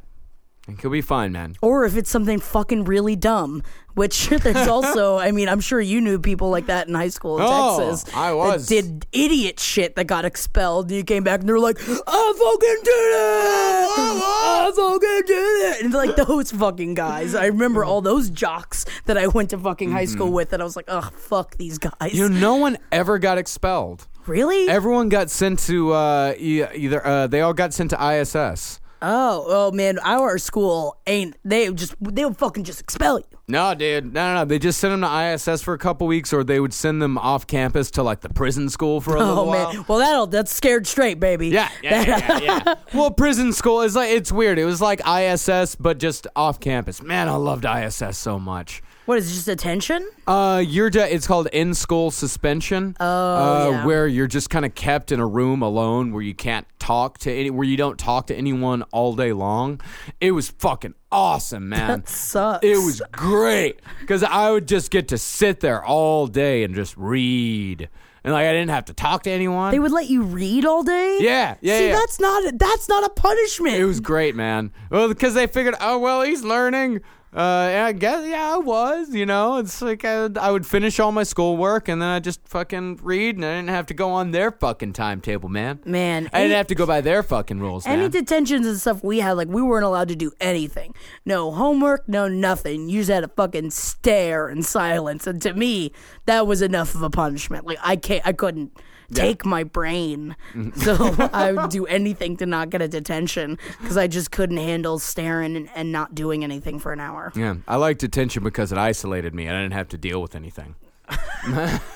Could 0.78 0.90
be 0.92 1.00
fine, 1.00 1.30
man. 1.32 1.56
Or 1.62 1.84
if 1.84 1.96
it's 1.96 2.10
something 2.10 2.40
fucking 2.40 2.84
really 2.84 3.14
dumb, 3.16 3.62
which 3.94 4.28
there's 4.42 4.68
also, 4.68 5.16
I 5.16 5.30
mean, 5.30 5.48
I'm 5.48 5.60
sure 5.60 5.80
you 5.80 6.00
knew 6.00 6.18
people 6.18 6.50
like 6.50 6.66
that 6.66 6.88
in 6.88 6.94
high 6.94 7.08
school 7.08 7.38
in 7.38 7.44
Oh, 7.46 7.78
Texas. 7.78 8.14
I 8.14 8.32
was. 8.32 8.66
did 8.66 9.06
idiot 9.12 9.60
shit 9.60 9.94
that 9.96 10.04
got 10.06 10.24
expelled. 10.24 10.88
And 10.88 10.96
you 10.96 11.04
came 11.04 11.22
back 11.22 11.40
and 11.40 11.48
they're 11.48 11.60
like, 11.60 11.78
I 11.80 11.82
fucking 11.84 12.82
did 12.84 12.90
it! 12.90 13.90
I 13.96 14.72
fucking 14.74 15.22
did 15.26 15.76
it! 15.76 15.84
And 15.84 15.94
like 15.94 16.16
those 16.16 16.50
fucking 16.52 16.94
guys. 16.94 17.34
I 17.34 17.46
remember 17.46 17.84
all 17.84 18.00
those 18.00 18.28
jocks 18.28 18.84
that 19.06 19.16
I 19.16 19.28
went 19.28 19.50
to 19.50 19.58
fucking 19.58 19.92
high 19.92 20.04
school 20.06 20.32
with 20.32 20.50
that 20.50 20.60
I 20.60 20.64
was 20.64 20.76
like, 20.76 20.86
ugh, 20.88 21.12
fuck 21.14 21.56
these 21.56 21.78
guys. 21.78 21.92
Mm-hmm. 22.00 22.16
You 22.16 22.28
know, 22.28 22.38
no 22.40 22.56
one 22.56 22.76
ever 22.92 23.18
got 23.18 23.38
expelled. 23.38 24.08
really? 24.26 24.68
Everyone 24.68 25.08
got 25.08 25.30
sent 25.30 25.60
to 25.60 25.92
uh, 25.92 26.34
either. 26.38 27.06
Uh, 27.06 27.26
they 27.28 27.40
all 27.40 27.54
got 27.54 27.72
sent 27.72 27.90
to 27.90 28.12
ISS. 28.12 28.80
Oh, 29.02 29.44
oh 29.46 29.70
man, 29.72 29.98
our 30.00 30.38
school 30.38 30.96
ain't, 31.06 31.36
they 31.44 31.72
just, 31.72 31.94
they'll 32.00 32.32
fucking 32.34 32.64
just 32.64 32.80
expel 32.80 33.18
you. 33.18 33.24
No, 33.48 33.74
dude. 33.76 34.12
No, 34.12 34.34
no, 34.34 34.40
no. 34.40 34.44
They 34.44 34.58
just 34.58 34.80
sent 34.80 34.90
them 34.92 35.02
to 35.02 35.32
ISS 35.34 35.62
for 35.62 35.72
a 35.72 35.78
couple 35.78 36.08
weeks, 36.08 36.32
or 36.32 36.42
they 36.42 36.58
would 36.58 36.74
send 36.74 37.00
them 37.00 37.16
off 37.16 37.46
campus 37.46 37.92
to 37.92 38.02
like 38.02 38.20
the 38.20 38.28
prison 38.28 38.68
school 38.68 39.00
for 39.00 39.14
a 39.14 39.20
little 39.20 39.38
Oh 39.38 39.44
while. 39.44 39.72
man, 39.72 39.84
well 39.86 39.98
that'll, 39.98 40.26
that's 40.26 40.52
scared 40.52 40.84
straight, 40.86 41.20
baby. 41.20 41.48
Yeah, 41.48 41.68
yeah, 41.80 42.02
yeah, 42.02 42.38
yeah, 42.40 42.62
yeah. 42.66 42.74
well, 42.94 43.12
prison 43.12 43.52
school 43.52 43.82
is 43.82 43.94
like 43.94 44.10
it's 44.10 44.32
weird. 44.32 44.58
It 44.58 44.64
was 44.64 44.80
like 44.80 45.00
ISS, 45.06 45.76
but 45.76 45.98
just 45.98 46.26
off 46.34 46.58
campus. 46.58 47.00
Man, 47.00 47.28
I 47.28 47.36
loved 47.36 47.64
ISS 47.64 48.18
so 48.18 48.40
much. 48.40 48.82
What 49.06 49.18
is 49.18 49.30
it, 49.30 49.34
just 49.34 49.48
attention? 49.48 50.08
Uh, 50.26 50.62
you're 50.66 50.90
de- 50.90 51.14
it's 51.14 51.26
called 51.28 51.46
in 51.52 51.74
school 51.74 52.10
suspension. 52.10 52.96
Oh, 52.98 53.06
uh, 53.06 53.70
yeah. 53.70 53.86
where 53.86 54.06
you're 54.08 54.26
just 54.26 54.50
kind 54.50 54.64
of 54.64 54.74
kept 54.74 55.12
in 55.12 55.20
a 55.20 55.26
room 55.26 55.62
alone, 55.62 56.12
where 56.12 56.22
you 56.22 56.34
can't 56.34 56.66
talk 56.80 57.18
to 57.18 57.32
any, 57.32 57.50
where 57.50 57.64
you 57.66 57.76
don't 57.76 57.98
talk 57.98 58.26
to 58.26 58.34
anyone 58.34 58.82
all 58.90 59.14
day 59.14 59.32
long. 59.32 59.80
It 60.20 60.32
was 60.32 60.48
fucking 60.48 60.94
awesome, 61.12 61.68
man. 61.70 62.04
sucks. 62.06 62.64
It 62.64 62.76
was 62.84 63.00
great 63.12 63.80
because 64.00 64.24
I 64.24 64.50
would 64.50 64.66
just 64.66 64.90
get 64.90 65.06
to 65.08 65.18
sit 65.18 65.60
there 65.60 65.84
all 65.84 66.26
day 66.26 66.64
and 66.64 66.74
just 66.74 66.96
read, 66.96 67.88
and 68.24 68.32
like 68.34 68.46
I 68.46 68.52
didn't 68.52 68.70
have 68.70 68.86
to 68.86 68.92
talk 68.92 69.22
to 69.22 69.30
anyone. 69.30 69.70
They 69.70 69.78
would 69.78 69.92
let 69.92 70.08
you 70.08 70.22
read 70.22 70.64
all 70.64 70.82
day. 70.82 71.18
Yeah, 71.20 71.54
yeah, 71.60 71.78
See, 71.78 71.86
yeah. 71.88 71.94
that's 71.94 72.18
not 72.18 72.58
that's 72.58 72.88
not 72.88 73.04
a 73.04 73.10
punishment. 73.10 73.76
It 73.76 73.84
was 73.84 74.00
great, 74.00 74.34
man. 74.34 74.72
Well, 74.90 75.06
because 75.06 75.34
they 75.34 75.46
figured, 75.46 75.76
oh 75.80 75.98
well, 76.00 76.22
he's 76.22 76.42
learning. 76.42 77.02
Uh, 77.36 77.84
I 77.84 77.92
guess 77.92 78.26
yeah, 78.26 78.54
I 78.54 78.56
was. 78.56 79.14
You 79.14 79.26
know, 79.26 79.58
it's 79.58 79.82
like 79.82 80.06
I 80.06 80.22
would, 80.22 80.38
I 80.38 80.50
would 80.50 80.66
finish 80.66 80.98
all 80.98 81.12
my 81.12 81.22
schoolwork 81.22 81.86
and 81.88 82.00
then 82.00 82.08
I 82.08 82.18
just 82.18 82.40
fucking 82.48 83.00
read, 83.02 83.36
and 83.36 83.44
I 83.44 83.56
didn't 83.56 83.68
have 83.68 83.84
to 83.86 83.94
go 83.94 84.08
on 84.10 84.30
their 84.30 84.50
fucking 84.50 84.94
timetable, 84.94 85.50
man. 85.50 85.80
Man, 85.84 86.30
I 86.32 86.38
any- 86.40 86.44
didn't 86.48 86.56
have 86.56 86.66
to 86.68 86.74
go 86.74 86.86
by 86.86 87.02
their 87.02 87.22
fucking 87.22 87.60
rules, 87.60 87.86
Any 87.86 88.02
man. 88.02 88.10
detentions 88.10 88.66
and 88.66 88.78
stuff 88.80 89.04
we 89.04 89.18
had, 89.20 89.32
like 89.32 89.48
we 89.48 89.60
weren't 89.60 89.84
allowed 89.84 90.08
to 90.08 90.16
do 90.16 90.32
anything. 90.40 90.94
No 91.26 91.50
homework, 91.50 92.08
no 92.08 92.26
nothing. 92.26 92.88
You 92.88 93.00
just 93.00 93.10
had 93.10 93.20
to 93.20 93.28
fucking 93.28 93.70
stare 93.70 94.48
in 94.48 94.62
silence. 94.62 95.26
And 95.26 95.42
to 95.42 95.52
me, 95.52 95.92
that 96.24 96.46
was 96.46 96.62
enough 96.62 96.94
of 96.94 97.02
a 97.02 97.10
punishment. 97.10 97.66
Like 97.66 97.78
I 97.82 97.96
can't, 97.96 98.26
I 98.26 98.32
couldn't 98.32 98.72
take 99.12 99.44
my 99.44 99.64
brain, 99.64 100.36
mm. 100.54 100.76
so 100.76 101.28
I 101.32 101.52
would 101.52 101.70
do 101.70 101.86
anything 101.86 102.36
to 102.38 102.46
not 102.46 102.70
get 102.70 102.82
a 102.82 102.88
detention 102.88 103.58
because 103.80 103.96
I 103.96 104.06
just 104.06 104.30
couldn't 104.30 104.58
handle 104.58 104.98
staring 104.98 105.56
and, 105.56 105.68
and 105.74 105.92
not 105.92 106.14
doing 106.14 106.44
anything 106.44 106.78
for 106.78 106.92
an 106.92 107.00
hour. 107.00 107.32
yeah, 107.34 107.56
I 107.66 107.76
liked 107.76 108.00
detention 108.00 108.42
because 108.42 108.72
it 108.72 108.78
isolated 108.78 109.34
me. 109.34 109.46
And 109.46 109.56
I 109.56 109.62
didn't 109.62 109.74
have 109.74 109.88
to 109.88 109.98
deal 109.98 110.20
with 110.20 110.34
anything. 110.34 110.74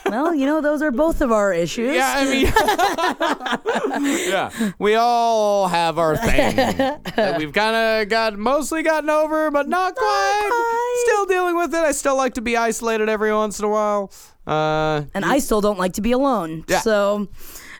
well, 0.07 0.35
you 0.35 0.47
know, 0.47 0.61
those 0.61 0.83
are 0.83 0.93
both 0.93 1.21
of 1.21 1.33
our 1.33 1.53
issues. 1.53 1.97
Yeah, 1.97 2.15
I 2.17 2.25
mean, 2.25 2.47
yeah, 4.31 4.73
we 4.79 4.95
all 4.95 5.67
have 5.67 5.99
our 5.99 6.17
thing 6.17 6.57
that 6.57 7.35
we've 7.39 7.53
kind 7.53 7.75
of 7.75 8.09
got 8.09 8.39
mostly 8.39 8.85
gotten 8.85 9.11
over, 9.11 9.51
but 9.51 9.69
not 9.69 9.97
quite. 9.97 10.49
quite. 10.49 11.05
Still 11.07 11.27
dealing 11.27 11.57
with 11.57 11.75
it. 11.75 11.81
I 11.81 11.91
still 11.93 12.17
like 12.17 12.35
to 12.35 12.41
be 12.41 12.57
isolated 12.57 13.09
every 13.09 13.33
once 13.33 13.59
in 13.59 13.65
a 13.65 13.69
while. 13.69 14.13
Uh, 14.51 15.05
and 15.15 15.25
I 15.25 15.39
still 15.39 15.61
don't 15.61 15.79
like 15.79 15.93
to 15.95 16.01
be 16.01 16.13
alone. 16.13 16.65
Yeah. 16.69 16.81
So 16.81 17.29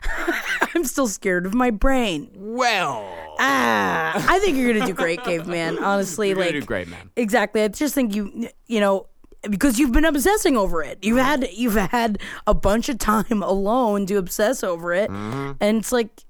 I'm 0.75 0.83
still 0.85 1.07
scared 1.07 1.45
of 1.45 1.53
my 1.53 1.69
brain. 1.71 2.29
well, 2.35 3.17
Ah, 3.43 4.13
I 4.29 4.39
think 4.39 4.57
you're 4.57 4.71
gonna 4.73 4.85
do 4.85 4.93
great, 4.93 5.23
caveman. 5.25 5.79
Honestly, 5.79 6.29
you're 6.29 6.37
like 6.37 6.51
do 6.51 6.61
great, 6.61 6.87
man. 6.87 7.09
exactly. 7.15 7.63
I 7.63 7.67
just 7.69 7.95
think 7.95 8.13
you, 8.15 8.49
you 8.67 8.79
know, 8.79 9.07
because 9.49 9.79
you've 9.79 9.91
been 9.91 10.05
obsessing 10.05 10.55
over 10.57 10.83
it. 10.83 10.99
You've 11.01 11.17
had 11.17 11.47
you've 11.51 11.73
had 11.75 12.19
a 12.45 12.53
bunch 12.53 12.87
of 12.89 12.99
time 12.99 13.41
alone 13.43 14.05
to 14.07 14.17
obsess 14.17 14.63
over 14.63 14.93
it, 14.93 15.09
and 15.09 15.77
it's 15.77 15.91
like, 15.91 16.23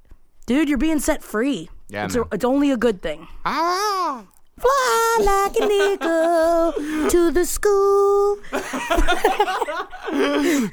dude, 0.46 0.70
you're 0.70 0.78
being 0.78 1.00
set 1.00 1.22
free. 1.22 1.70
Yeah, 1.90 2.06
it's, 2.06 2.16
a, 2.16 2.24
it's 2.32 2.46
only 2.46 2.72
a 2.72 2.78
good 2.78 3.02
thing. 3.02 3.28
Ah, 3.44 4.26
Fly 4.62 5.18
like 5.22 5.56
an 5.60 5.72
eagle 5.72 6.74
to 7.10 7.32
the 7.32 7.46
school. 7.46 8.38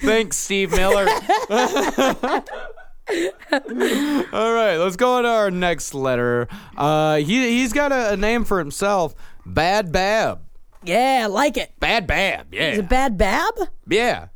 Thanks, 0.00 0.36
Steve 0.36 0.70
Miller. 0.72 1.06
All 4.32 4.52
right, 4.52 4.76
let's 4.76 4.96
go 4.96 5.14
on 5.14 5.22
to 5.22 5.28
our 5.30 5.50
next 5.50 5.94
letter. 5.94 6.48
Uh, 6.76 7.16
he 7.16 7.58
he's 7.58 7.72
got 7.72 7.90
a, 7.92 8.12
a 8.12 8.16
name 8.16 8.44
for 8.44 8.58
himself. 8.58 9.14
Bad 9.46 9.90
Bab. 9.92 10.40
Yeah, 10.84 11.22
I 11.24 11.26
like 11.26 11.56
it. 11.56 11.72
Bad 11.80 12.06
Bab. 12.06 12.52
Yeah. 12.52 12.70
Is 12.72 12.78
it 12.78 12.88
Bad 12.88 13.16
Bab? 13.16 13.54
Yeah. 13.88 14.28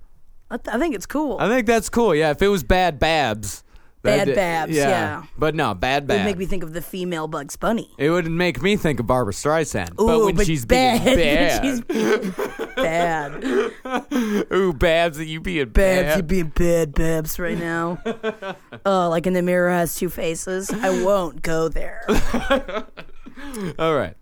I, 0.50 0.56
th- 0.56 0.74
I 0.74 0.78
think 0.78 0.94
it's 0.94 1.06
cool. 1.06 1.36
I 1.38 1.48
think 1.48 1.66
that's 1.66 1.88
cool. 1.88 2.14
Yeah. 2.14 2.30
If 2.30 2.40
it 2.42 2.48
was 2.48 2.62
Bad 2.64 2.98
Babs. 2.98 3.62
Bad 4.02 4.34
Babs, 4.34 4.74
yeah. 4.74 5.24
But 5.38 5.54
no, 5.54 5.74
Bad 5.74 6.06
Babs. 6.06 6.16
it 6.16 6.22
would 6.22 6.26
make 6.30 6.38
me 6.38 6.46
think 6.46 6.62
of 6.62 6.72
the 6.72 6.82
female 6.82 7.28
Bugs 7.28 7.56
Bunny. 7.56 7.90
it 7.98 8.10
would 8.10 8.30
make 8.30 8.60
me 8.60 8.76
think 8.76 9.00
of 9.00 9.06
Barbra 9.06 9.32
Streisand. 9.32 9.92
Ooh, 10.00 10.06
but 10.06 10.20
when 10.36 10.44
she's 10.44 10.64
bad. 10.64 11.04
being 11.04 11.16
bad. 11.16 11.64
she's 11.64 11.80
being 11.82 12.34
bad. 12.76 14.52
Ooh, 14.52 14.72
Babs, 14.72 15.18
you 15.20 15.40
being 15.40 15.68
bad. 15.68 16.06
Babs, 16.06 16.16
you 16.16 16.22
being 16.22 16.48
bad, 16.48 16.94
Babs, 16.94 17.38
right 17.38 17.58
now. 17.58 17.98
oh, 18.84 19.08
like 19.10 19.26
in 19.26 19.34
the 19.34 19.42
mirror 19.42 19.70
has 19.70 19.94
two 19.94 20.08
faces. 20.08 20.70
I 20.70 21.02
won't 21.04 21.42
go 21.42 21.68
there. 21.68 22.04
All 23.78 23.94
right. 23.94 24.14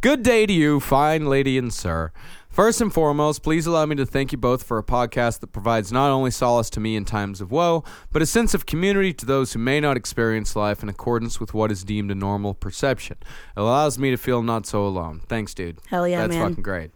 Good 0.00 0.24
day 0.24 0.46
to 0.46 0.52
you, 0.52 0.80
fine 0.80 1.26
lady 1.26 1.56
and 1.56 1.72
sir. 1.72 2.10
First 2.52 2.82
and 2.82 2.92
foremost, 2.92 3.42
please 3.42 3.66
allow 3.66 3.86
me 3.86 3.96
to 3.96 4.04
thank 4.04 4.30
you 4.30 4.36
both 4.36 4.62
for 4.62 4.76
a 4.76 4.82
podcast 4.82 5.40
that 5.40 5.52
provides 5.52 5.90
not 5.90 6.10
only 6.10 6.30
solace 6.30 6.68
to 6.70 6.80
me 6.80 6.96
in 6.96 7.06
times 7.06 7.40
of 7.40 7.50
woe, 7.50 7.82
but 8.10 8.20
a 8.20 8.26
sense 8.26 8.52
of 8.52 8.66
community 8.66 9.14
to 9.14 9.24
those 9.24 9.54
who 9.54 9.58
may 9.58 9.80
not 9.80 9.96
experience 9.96 10.54
life 10.54 10.82
in 10.82 10.90
accordance 10.90 11.40
with 11.40 11.54
what 11.54 11.72
is 11.72 11.82
deemed 11.82 12.10
a 12.10 12.14
normal 12.14 12.52
perception. 12.52 13.16
It 13.56 13.60
allows 13.60 13.98
me 13.98 14.10
to 14.10 14.18
feel 14.18 14.42
not 14.42 14.66
so 14.66 14.84
alone. 14.84 15.22
Thanks, 15.28 15.54
dude. 15.54 15.78
Hell 15.88 16.06
yeah, 16.06 16.20
That's 16.20 16.34
man. 16.34 16.50
fucking 16.50 16.62
great. 16.62 16.90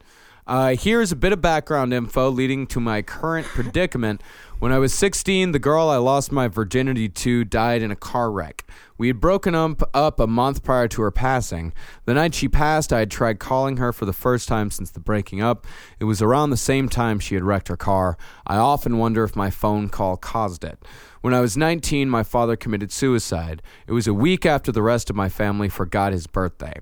Uh, 0.47 0.77
here's 0.77 1.11
a 1.11 1.17
bit 1.17 1.33
of 1.33 1.41
background 1.41 1.93
info 1.93 2.31
leading 2.31 2.69
to 2.69 2.79
my 2.79 3.03
current 3.03 3.45
predicament. 3.49 4.23
When 4.61 4.71
I 4.71 4.79
was 4.79 4.95
16, 4.95 5.51
the 5.51 5.59
girl 5.59 5.89
I 5.89 5.97
lost 5.97 6.31
my 6.31 6.47
virginity 6.47 7.09
to 7.09 7.45
died 7.45 7.83
in 7.83 7.91
a 7.91 7.97
car 7.97 8.31
wreck. 8.31 8.65
We 8.97 9.09
had 9.09 9.21
broken 9.21 9.57
up, 9.57 9.83
up 9.93 10.21
a 10.21 10.27
month 10.29 10.63
prior 10.63 10.87
to 10.87 11.03
her 11.03 11.11
passing. 11.11 11.73
The 12.05 12.15
night 12.15 12.33
she 12.33 12.49
passed, 12.49 12.93
I 12.93 13.01
had 13.01 13.11
tried 13.11 13.41
calling 13.41 13.79
her 13.79 13.93
for 13.93 14.05
the 14.05 14.13
first 14.13 14.47
time 14.47 14.71
since 14.71 14.91
the 14.91 15.01
breaking 15.01 15.43
up. 15.43 15.67
It 15.99 16.05
was 16.05 16.23
around 16.23 16.51
the 16.51 16.57
same 16.57 16.89
time 16.89 17.19
she 17.19 17.35
had 17.35 17.45
wrecked 17.45 17.67
her 17.67 17.77
car. 17.77 18.17
I 18.47 18.57
often 18.57 18.99
wonder 18.99 19.25
if 19.25 19.35
my 19.35 19.51
phone 19.51 19.89
call 19.89 20.17
caused 20.17 20.63
it. 20.63 20.79
When 21.23 21.35
I 21.35 21.41
was 21.41 21.57
19, 21.57 22.09
my 22.09 22.23
father 22.23 22.55
committed 22.55 22.93
suicide. 22.93 23.61
It 23.89 23.93
was 23.93 24.07
a 24.07 24.15
week 24.15 24.47
after 24.47 24.71
the 24.71 24.83
rest 24.83 25.11
of 25.11 25.17
my 25.17 25.29
family 25.29 25.69
forgot 25.69 26.13
his 26.13 26.29
birthday. 26.29 26.75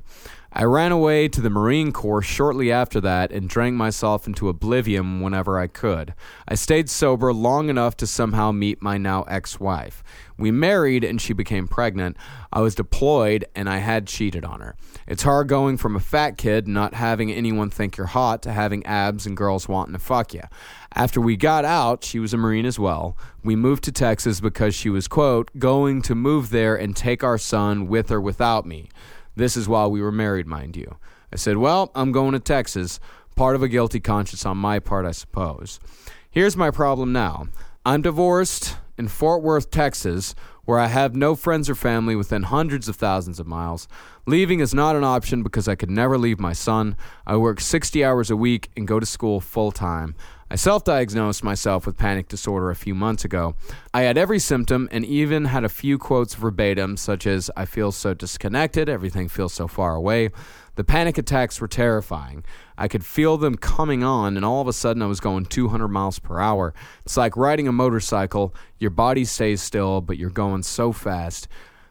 I 0.57 0.63
ran 0.63 0.93
away 0.93 1.27
to 1.27 1.41
the 1.41 1.51
Marine 1.51 1.91
Corps 1.91 2.23
shortly 2.23 2.71
after 2.71 3.01
that 3.01 3.33
and 3.33 3.49
drank 3.49 3.75
myself 3.75 4.29
into 4.29 4.49
oblivion 4.49 5.21
whenever 5.21 5.59
I 5.59 5.67
could. 5.67 6.15
I 6.47 6.55
stayed 6.55 6.89
sober 6.89 7.33
long 7.33 7.69
enough 7.69 7.97
to 7.97 8.07
somehow 8.07 8.53
meet 8.53 8.81
my 8.81 8.97
now 8.97 9.25
ex 9.25 9.59
wife. 9.59 10.05
We 10.39 10.53
married 10.53 11.03
and 11.03 11.21
she 11.21 11.33
became 11.33 11.67
pregnant. 11.67 12.17
I 12.53 12.61
was 12.61 12.77
deployed 12.77 13.45
and 13.57 13.69
I 13.69 13.79
had 13.79 14.07
cheated 14.07 14.45
on 14.45 14.61
her. 14.61 14.77
It's 15.09 15.25
hard 15.25 15.49
going 15.49 15.77
from 15.77 15.97
a 15.97 16.01
fat 16.01 16.39
kid 16.39 16.69
not 16.69 16.95
having 16.95 17.33
anyone 17.33 17.69
think 17.71 17.97
you're 17.97 18.07
hot 18.07 18.41
to 18.43 18.53
having 18.53 18.87
abs 18.87 19.27
and 19.27 19.37
girls 19.37 19.69
wanting 19.69 19.95
to 19.95 19.99
fuck 19.99 20.35
you. 20.35 20.43
After 20.95 21.21
we 21.21 21.37
got 21.37 21.65
out, 21.65 22.05
she 22.05 22.21
was 22.21 22.33
a 22.33 22.37
Marine 22.37 22.65
as 22.67 22.79
well. 22.79 23.19
We 23.43 23.57
moved 23.57 23.83
to 23.85 23.93
Texas 23.93 24.39
because 24.39 24.77
she 24.77 24.89
was, 24.89 25.09
quote, 25.09 25.51
going 25.59 26.01
to 26.03 26.15
move 26.15 26.51
there 26.51 26.77
and 26.77 26.95
take 26.95 27.25
our 27.25 27.39
son 27.39 27.89
with 27.89 28.13
or 28.13 28.21
without 28.21 28.67
me. 28.67 28.89
This 29.37 29.57
is 29.57 29.69
while 29.69 29.91
we 29.91 30.01
were 30.01 30.13
married, 30.13 30.47
mind 30.47 30.77
you. 30.77 30.97
I 31.33 31.37
said, 31.37 31.57
Well, 31.57 31.91
I'm 31.95 32.13
going 32.13 32.33
to 32.33 32.41
Texas. 32.41 33.01
Part 33.37 33.57
of 33.57 33.63
a 33.63 33.69
guilty 33.69 33.99
conscience 33.99 34.47
on 34.47 34.57
my 34.57 34.79
part, 34.79 35.05
I 35.05 35.11
suppose. 35.11 35.81
Here's 36.31 36.57
my 36.57 36.71
problem 36.71 37.13
now 37.13 37.49
I'm 37.85 38.03
divorced 38.03 38.77
in 38.97 39.09
Fort 39.09 39.43
Worth, 39.43 39.71
Texas, 39.71 40.35
where 40.65 40.79
I 40.79 40.87
have 40.87 41.15
no 41.15 41.35
friends 41.35 41.69
or 41.69 41.75
family 41.75 42.15
within 42.17 42.45
hundreds 42.45 42.89
of 42.89 42.97
thousands 42.97 43.41
of 43.41 43.47
miles. 43.47 43.89
Leaving 44.27 44.61
is 44.61 44.73
not 44.73 44.97
an 44.97 45.05
option 45.05 45.43
because 45.43 45.69
I 45.69 45.75
could 45.75 45.91
never 45.91 46.17
leave 46.17 46.39
my 46.39 46.53
son. 46.53 46.97
I 47.27 47.37
work 47.37 47.61
60 47.61 48.05
hours 48.05 48.31
a 48.31 48.37
week 48.37 48.71
and 48.77 48.87
go 48.87 49.01
to 49.01 49.07
school 49.07 49.41
full 49.41 49.73
time. 49.73 50.15
I 50.55 50.57
self 50.57 50.85
diagnosed 50.85 51.43
myself 51.43 51.85
with 51.85 51.97
panic 51.97 52.29
disorder 52.29 52.71
a 52.71 52.77
few 52.77 52.95
months 52.95 53.25
ago. 53.25 53.57
I 53.93 54.03
had 54.03 54.17
every 54.17 54.39
symptom 54.39 54.89
and 54.93 55.05
even 55.05 55.47
had 55.47 55.65
a 55.65 55.69
few 55.69 55.99
quotes 55.99 56.37
verbatim, 56.37 56.97
such 56.97 57.27
as, 57.27 57.51
I 57.57 57.65
feel 57.65 57.91
so 57.91 58.15
disconnected, 58.15 58.89
everything 58.89 59.27
feels 59.27 59.53
so 59.53 59.67
far 59.67 59.97
away. 59.97 60.31
The 60.77 60.85
panic 60.85 61.19
attacks 61.19 61.61
were 61.61 61.67
terrifying. 61.67 62.45
I 62.79 62.87
could 62.87 63.05
feel 63.05 63.37
them 63.37 63.57
coming 63.57 64.05
on, 64.05 64.37
and 64.37 64.47
all 64.47 64.61
of 64.61 64.69
a 64.69 64.73
sudden 64.73 65.03
I 65.03 65.07
was 65.07 65.19
going 65.19 65.47
200 65.47 65.89
miles 65.89 66.21
per 66.21 66.39
hour. 66.39 66.73
It's 67.05 67.17
like 67.17 67.37
riding 67.37 67.67
a 67.67 67.73
motorcycle. 67.73 68.55
Your 68.79 68.91
body 68.91 69.25
stays 69.25 69.61
still, 69.61 70.03
but 70.03 70.19
you're 70.19 70.31
going 70.31 70.63
so 70.63 70.93
fast. 70.93 71.49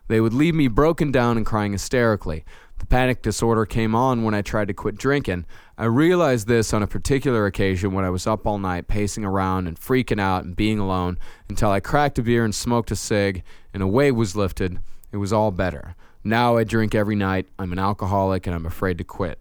They 0.07 0.21
would 0.21 0.33
leave 0.33 0.55
me 0.55 0.69
broken 0.69 1.11
down 1.11 1.35
and 1.35 1.45
crying 1.45 1.73
hysterically. 1.73 2.45
The 2.83 2.87
panic 2.87 3.21
disorder 3.21 3.65
came 3.65 3.95
on 3.95 4.23
when 4.23 4.33
I 4.33 4.41
tried 4.41 4.67
to 4.67 4.73
quit 4.73 4.97
drinking. 4.97 5.45
I 5.77 5.85
realized 5.85 6.49
this 6.49 6.73
on 6.73 6.83
a 6.83 6.87
particular 6.87 7.45
occasion 7.45 7.93
when 7.93 8.03
I 8.03 8.09
was 8.09 8.27
up 8.27 8.45
all 8.45 8.57
night 8.57 8.89
pacing 8.89 9.23
around 9.23 9.67
and 9.67 9.79
freaking 9.79 10.19
out 10.19 10.43
and 10.43 10.53
being 10.53 10.79
alone 10.79 11.17
until 11.47 11.71
I 11.71 11.79
cracked 11.79 12.19
a 12.19 12.21
beer 12.21 12.43
and 12.43 12.53
smoked 12.53 12.91
a 12.91 12.97
cig, 12.97 13.41
and 13.73 13.81
a 13.81 13.87
weight 13.87 14.11
was 14.11 14.35
lifted. 14.35 14.79
It 15.13 15.17
was 15.17 15.31
all 15.31 15.49
better. 15.49 15.95
Now 16.25 16.57
I 16.57 16.65
drink 16.65 16.93
every 16.93 17.15
night. 17.15 17.47
I'm 17.57 17.71
an 17.71 17.79
alcoholic 17.79 18.47
and 18.47 18.53
I'm 18.53 18.65
afraid 18.65 18.97
to 18.97 19.05
quit. 19.05 19.39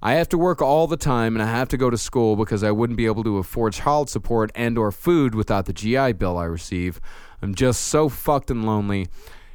I 0.00 0.12
have 0.12 0.28
to 0.28 0.38
work 0.38 0.62
all 0.62 0.86
the 0.86 0.96
time 0.96 1.34
and 1.34 1.42
I 1.42 1.50
have 1.50 1.70
to 1.70 1.76
go 1.76 1.90
to 1.90 1.98
school 1.98 2.36
because 2.36 2.62
I 2.62 2.70
wouldn't 2.70 2.96
be 2.96 3.06
able 3.06 3.24
to 3.24 3.38
afford 3.38 3.72
child 3.72 4.08
support 4.08 4.52
and 4.54 4.78
or 4.78 4.92
food 4.92 5.34
without 5.34 5.66
the 5.66 5.72
GI 5.72 6.12
bill 6.12 6.38
I 6.38 6.44
receive. 6.44 7.00
I'm 7.42 7.56
just 7.56 7.88
so 7.88 8.08
fucked 8.08 8.52
and 8.52 8.64
lonely. 8.64 9.08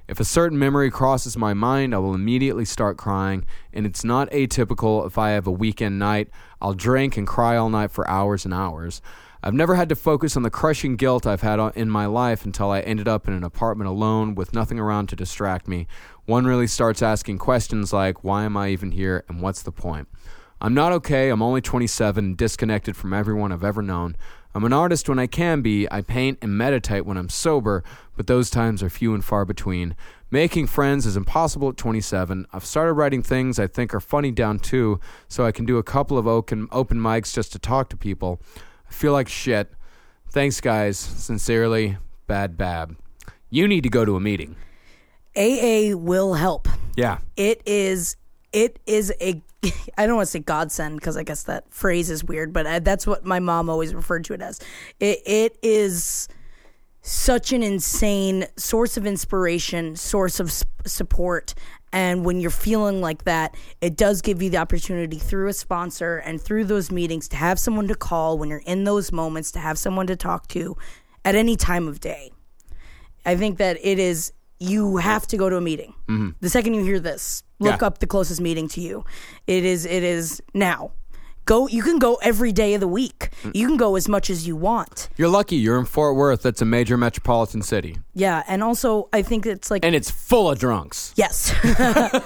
If 0.10 0.20
a 0.20 0.26
certain 0.26 0.58
memory 0.58 0.90
crosses 0.90 1.38
my 1.38 1.54
mind, 1.54 1.94
I 1.94 2.00
will 2.00 2.16
immediately 2.16 2.66
start 2.66 2.98
crying, 2.98 3.46
and 3.72 3.86
it's 3.86 4.04
not 4.04 4.28
atypical 4.32 5.06
if 5.06 5.20
I 5.20 5.30
have 5.30 5.46
a 5.46 5.52
weekend 5.52 6.00
night. 6.00 6.30
I'll 6.60 6.74
drink 6.74 7.16
and 7.16 7.28
cry 7.28 7.56
all 7.56 7.70
night 7.70 7.92
for 7.92 8.10
hours 8.10 8.44
and 8.44 8.52
hours. 8.52 9.04
I've 9.44 9.54
never 9.54 9.76
had 9.76 9.88
to 9.90 9.96
focus 9.96 10.36
on 10.36 10.42
the 10.42 10.50
crushing 10.50 10.96
guilt 10.96 11.28
I've 11.28 11.44
had 11.44 11.60
in 11.76 11.92
my 11.92 12.08
life 12.08 12.44
until 12.44 12.72
I 12.72 12.80
ended 12.80 13.08
up 13.08 13.28
in 13.28 13.36
an 13.36 13.44
apartment 13.44 13.88
alone 13.88 14.34
with 14.34 14.52
nothing 14.52 14.80
around 14.80 15.10
to 15.10 15.16
distract 15.16 15.68
me. 15.68 15.86
One 16.26 16.48
really 16.48 16.66
starts 16.66 17.04
asking 17.04 17.38
questions 17.38 17.94
like, 17.94 18.24
why 18.24 18.46
am 18.46 18.58
I 18.58 18.70
even 18.70 18.94
here 18.94 19.24
and 19.30 19.44
what's 19.44 19.62
the 19.62 19.72
point? 19.72 20.08
I'm 20.60 20.74
not 20.74 20.92
okay. 20.92 21.30
I'm 21.30 21.44
only 21.44 21.62
27, 21.62 22.34
disconnected 22.34 22.98
from 22.98 23.14
everyone 23.14 23.52
I've 23.52 23.64
ever 23.64 23.84
known. 23.84 24.18
I'm 24.56 24.64
an 24.64 24.74
artist 24.74 25.08
when 25.08 25.20
I 25.20 25.28
can 25.28 25.62
be. 25.62 25.88
I 25.92 26.02
paint 26.02 26.40
and 26.42 26.58
meditate 26.58 27.06
when 27.06 27.18
I'm 27.18 27.30
sober, 27.30 27.84
but 28.18 28.28
those 28.28 28.50
times 28.50 28.82
are 28.82 28.90
few 28.90 29.14
and 29.14 29.24
far 29.24 29.46
between. 29.46 29.96
Making 30.32 30.68
friends 30.68 31.06
is 31.06 31.16
impossible 31.16 31.70
at 31.70 31.78
27. 31.78 32.46
I've 32.52 32.66
started 32.66 32.94
writing 32.94 33.22
things 33.22 33.60
I 33.60 33.68
think 33.68 33.94
are 33.94 34.00
funny 34.00 34.32
down 34.32 34.60
too, 34.60 35.00
so 35.28 35.46
I 35.46 35.52
can 35.52 35.66
do 35.66 35.78
a 35.78 35.84
couple 35.84 36.18
of 36.18 36.28
open, 36.28 36.68
open 36.72 36.98
mics 36.98 37.34
just 37.34 37.52
to 37.54 37.60
talk 37.60 37.90
to 37.90 37.98
people. 37.98 38.42
I 38.88 38.92
feel 38.92 39.14
like 39.14 39.28
shit. 39.28 39.72
Thanks, 40.30 40.62
guys. 40.62 40.98
Sincerely, 40.98 41.98
Bad 42.28 42.58
Bab. 42.58 42.96
You 43.50 43.68
need 43.68 43.82
to 43.82 43.90
go 43.90 44.06
to 44.06 44.16
a 44.16 44.20
meeting. 44.20 44.56
AA 45.36 45.96
will 45.96 46.36
help. 46.36 46.68
Yeah. 46.96 47.20
It 47.36 47.62
is. 47.66 48.16
It 48.52 48.80
is 48.86 49.14
a. 49.22 49.42
I 49.98 50.08
don't 50.08 50.16
want 50.16 50.28
to 50.28 50.32
say 50.32 50.40
godsend 50.40 51.00
because 51.00 51.18
I 51.18 51.24
guess 51.24 51.44
that 51.44 51.74
phrase 51.74 52.10
is 52.10 52.24
weird, 52.24 52.54
but 52.54 52.66
I, 52.66 52.80
that's 52.80 53.06
what 53.06 53.26
my 53.26 53.40
mom 53.40 53.70
always 53.70 53.94
referred 53.94 54.24
to 54.26 54.34
it 54.34 54.42
as. 54.42 54.60
It, 55.00 55.22
it 55.26 55.58
is 55.62 56.30
such 57.02 57.52
an 57.52 57.64
insane 57.64 58.46
source 58.56 58.98
of 58.98 59.06
inspiration, 59.06 59.96
source 59.96 60.40
of 60.40 60.48
s- 60.48 60.64
support. 60.86 61.56
And 61.92 62.24
when 62.24 62.40
you're 62.40 62.52
feeling 62.52 63.02
like 63.02 63.24
that, 63.24 63.56
it 63.82 63.98
does 63.98 64.22
give 64.22 64.42
you 64.42 64.50
the 64.50 64.58
opportunity 64.58 65.18
through 65.18 65.48
a 65.48 65.54
sponsor 65.54 66.18
and 66.18 66.40
through 66.40 66.66
those 66.66 66.92
meetings 66.92 67.28
to 67.30 67.36
have 67.36 67.60
someone 67.60 67.88
to 67.88 67.96
call 67.96 68.38
when 68.38 68.50
you're 68.50 68.62
in 68.66 68.84
those 68.84 69.12
moments, 69.12 69.52
to 69.54 69.60
have 69.60 69.78
someone 69.78 70.08
to 70.08 70.16
talk 70.16 70.48
to 70.50 70.78
at 71.26 71.36
any 71.36 71.56
time 71.56 71.88
of 71.88 72.00
day. 72.00 72.32
I 73.26 73.36
think 73.36 73.58
that 73.58 73.78
it 73.82 74.00
is, 74.00 74.32
you 74.60 74.98
have 74.98 75.26
to 75.28 75.38
go 75.38 75.50
to 75.50 75.58
a 75.58 75.62
meeting. 75.62 75.96
Mm-hmm. 76.08 76.30
The 76.40 76.50
second 76.50 76.76
you 76.76 76.84
hear 76.84 77.00
this, 77.00 77.44
look 77.60 77.82
Yeah. 77.82 77.88
up 77.88 78.00
the 78.00 78.08
closest 78.08 78.42
meeting 78.42 78.68
to 78.70 78.82
you. 78.82 79.04
It 79.48 79.64
is, 79.66 79.86
it 79.86 80.04
is 80.04 80.42
now. 80.54 80.92
Go, 81.46 81.68
you 81.68 81.82
can 81.82 81.98
go 81.98 82.16
every 82.22 82.52
day 82.52 82.76
of 82.76 82.80
the 82.80 82.88
week. 82.88 83.30
You 83.56 83.68
can 83.68 83.76
go 83.78 83.96
as 83.96 84.08
much 84.08 84.30
as 84.30 84.46
you 84.46 84.56
want. 84.56 85.10
You're 85.18 85.30
lucky 85.30 85.56
you're 85.56 85.80
in 85.80 85.86
Fort 85.86 86.16
Worth. 86.16 86.44
That's 86.44 86.62
a 86.62 86.66
major 86.66 86.96
metropolitan 86.96 87.64
city. 87.64 87.98
Yeah, 88.14 88.44
and 88.48 88.62
also 88.62 89.10
I 89.14 89.24
think 89.24 89.48
it's 89.48 89.72
like 89.72 89.84
And 89.84 89.96
it's 89.96 90.12
full 90.12 90.52
of 90.52 90.60
drunks. 90.60 91.12
yes, 91.16 91.52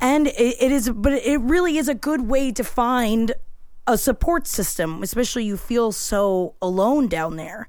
and 0.00 0.26
it, 0.26 0.56
it 0.60 0.72
is, 0.72 0.90
but 0.90 1.12
it 1.14 1.40
really 1.40 1.78
is 1.78 1.88
a 1.88 1.94
good 1.94 2.22
way 2.28 2.52
to 2.52 2.64
find 2.64 3.32
a 3.86 3.96
support 3.96 4.46
system, 4.46 5.02
especially 5.02 5.44
you 5.44 5.56
feel 5.56 5.90
so 5.92 6.54
alone 6.60 7.08
down 7.08 7.36
there. 7.36 7.68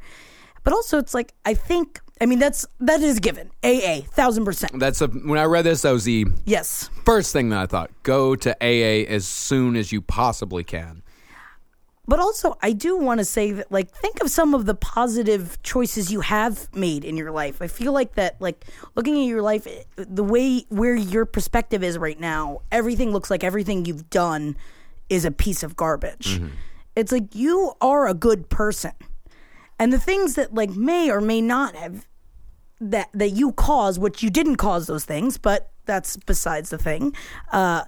But 0.64 0.74
also, 0.74 0.98
it's 0.98 1.14
like 1.14 1.34
I 1.46 1.54
think 1.54 2.02
I 2.20 2.26
mean, 2.26 2.40
that's 2.40 2.66
that 2.80 3.02
is 3.02 3.20
given. 3.20 3.52
AA, 3.64 4.02
thousand 4.12 4.46
percent. 4.46 4.80
That's 4.80 5.02
a, 5.02 5.08
when 5.08 5.40
I 5.40 5.44
read 5.46 5.64
this, 5.66 5.82
that 5.84 5.92
was 5.92 6.04
the 6.06 6.26
Yes. 6.46 6.90
first 7.06 7.34
thing 7.34 7.50
that 7.50 7.60
I 7.60 7.66
thought. 7.66 7.92
Go 8.04 8.36
to 8.36 8.52
AA 8.62 9.06
as 9.08 9.28
soon 9.28 9.76
as 9.76 9.92
you 9.92 10.02
possibly 10.02 10.64
can. 10.64 11.04
But 12.10 12.20
also, 12.20 12.58
I 12.62 12.72
do 12.72 12.96
want 12.98 13.18
to 13.20 13.26
say 13.26 13.52
that, 13.52 13.70
like, 13.70 13.92
think 13.92 14.22
of 14.22 14.32
some 14.32 14.54
of 14.54 14.66
the 14.66 14.74
positive 14.74 15.62
choices 15.62 16.10
you 16.10 16.22
have 16.22 16.74
made 16.74 17.04
in 17.04 17.18
your 17.18 17.32
life. 17.32 17.62
I 17.62 17.68
feel 17.68 17.92
like 17.92 18.16
that, 18.16 18.38
like, 18.40 18.64
looking 18.96 19.16
at 19.20 19.26
your 19.26 19.42
life, 19.42 19.68
the 19.98 20.24
way 20.24 20.66
where 20.70 20.96
your 20.96 21.26
perspective 21.26 21.84
is 21.84 21.98
right 21.98 22.18
now, 22.18 22.62
everything 22.72 23.12
looks 23.12 23.30
like 23.30 23.44
everything 23.44 23.84
you've 23.84 24.10
done 24.10 24.56
is 25.10 25.26
a 25.26 25.32
piece 25.32 25.64
of 25.64 25.76
garbage. 25.76 26.38
Mm-hmm. 26.40 26.48
It's 26.96 27.12
like 27.12 27.36
you 27.36 27.74
are 27.82 28.08
a 28.08 28.14
good 28.14 28.48
person. 28.50 28.94
And 29.80 29.94
the 29.94 30.00
things 30.00 30.36
that, 30.36 30.54
like, 30.54 30.72
may 30.72 31.12
or 31.12 31.22
may 31.22 31.42
not 31.42 31.76
have 31.76 32.08
that 32.80 33.10
that 33.14 33.30
you 33.30 33.52
cause, 33.54 33.98
which 33.98 34.22
you 34.22 34.30
didn't 34.30 34.58
cause 34.58 34.88
those 34.88 35.06
things, 35.06 35.38
but 35.38 35.72
that's 35.86 36.18
besides 36.18 36.70
the 36.70 36.78
thing. 36.78 37.16
Uh, 37.52 37.84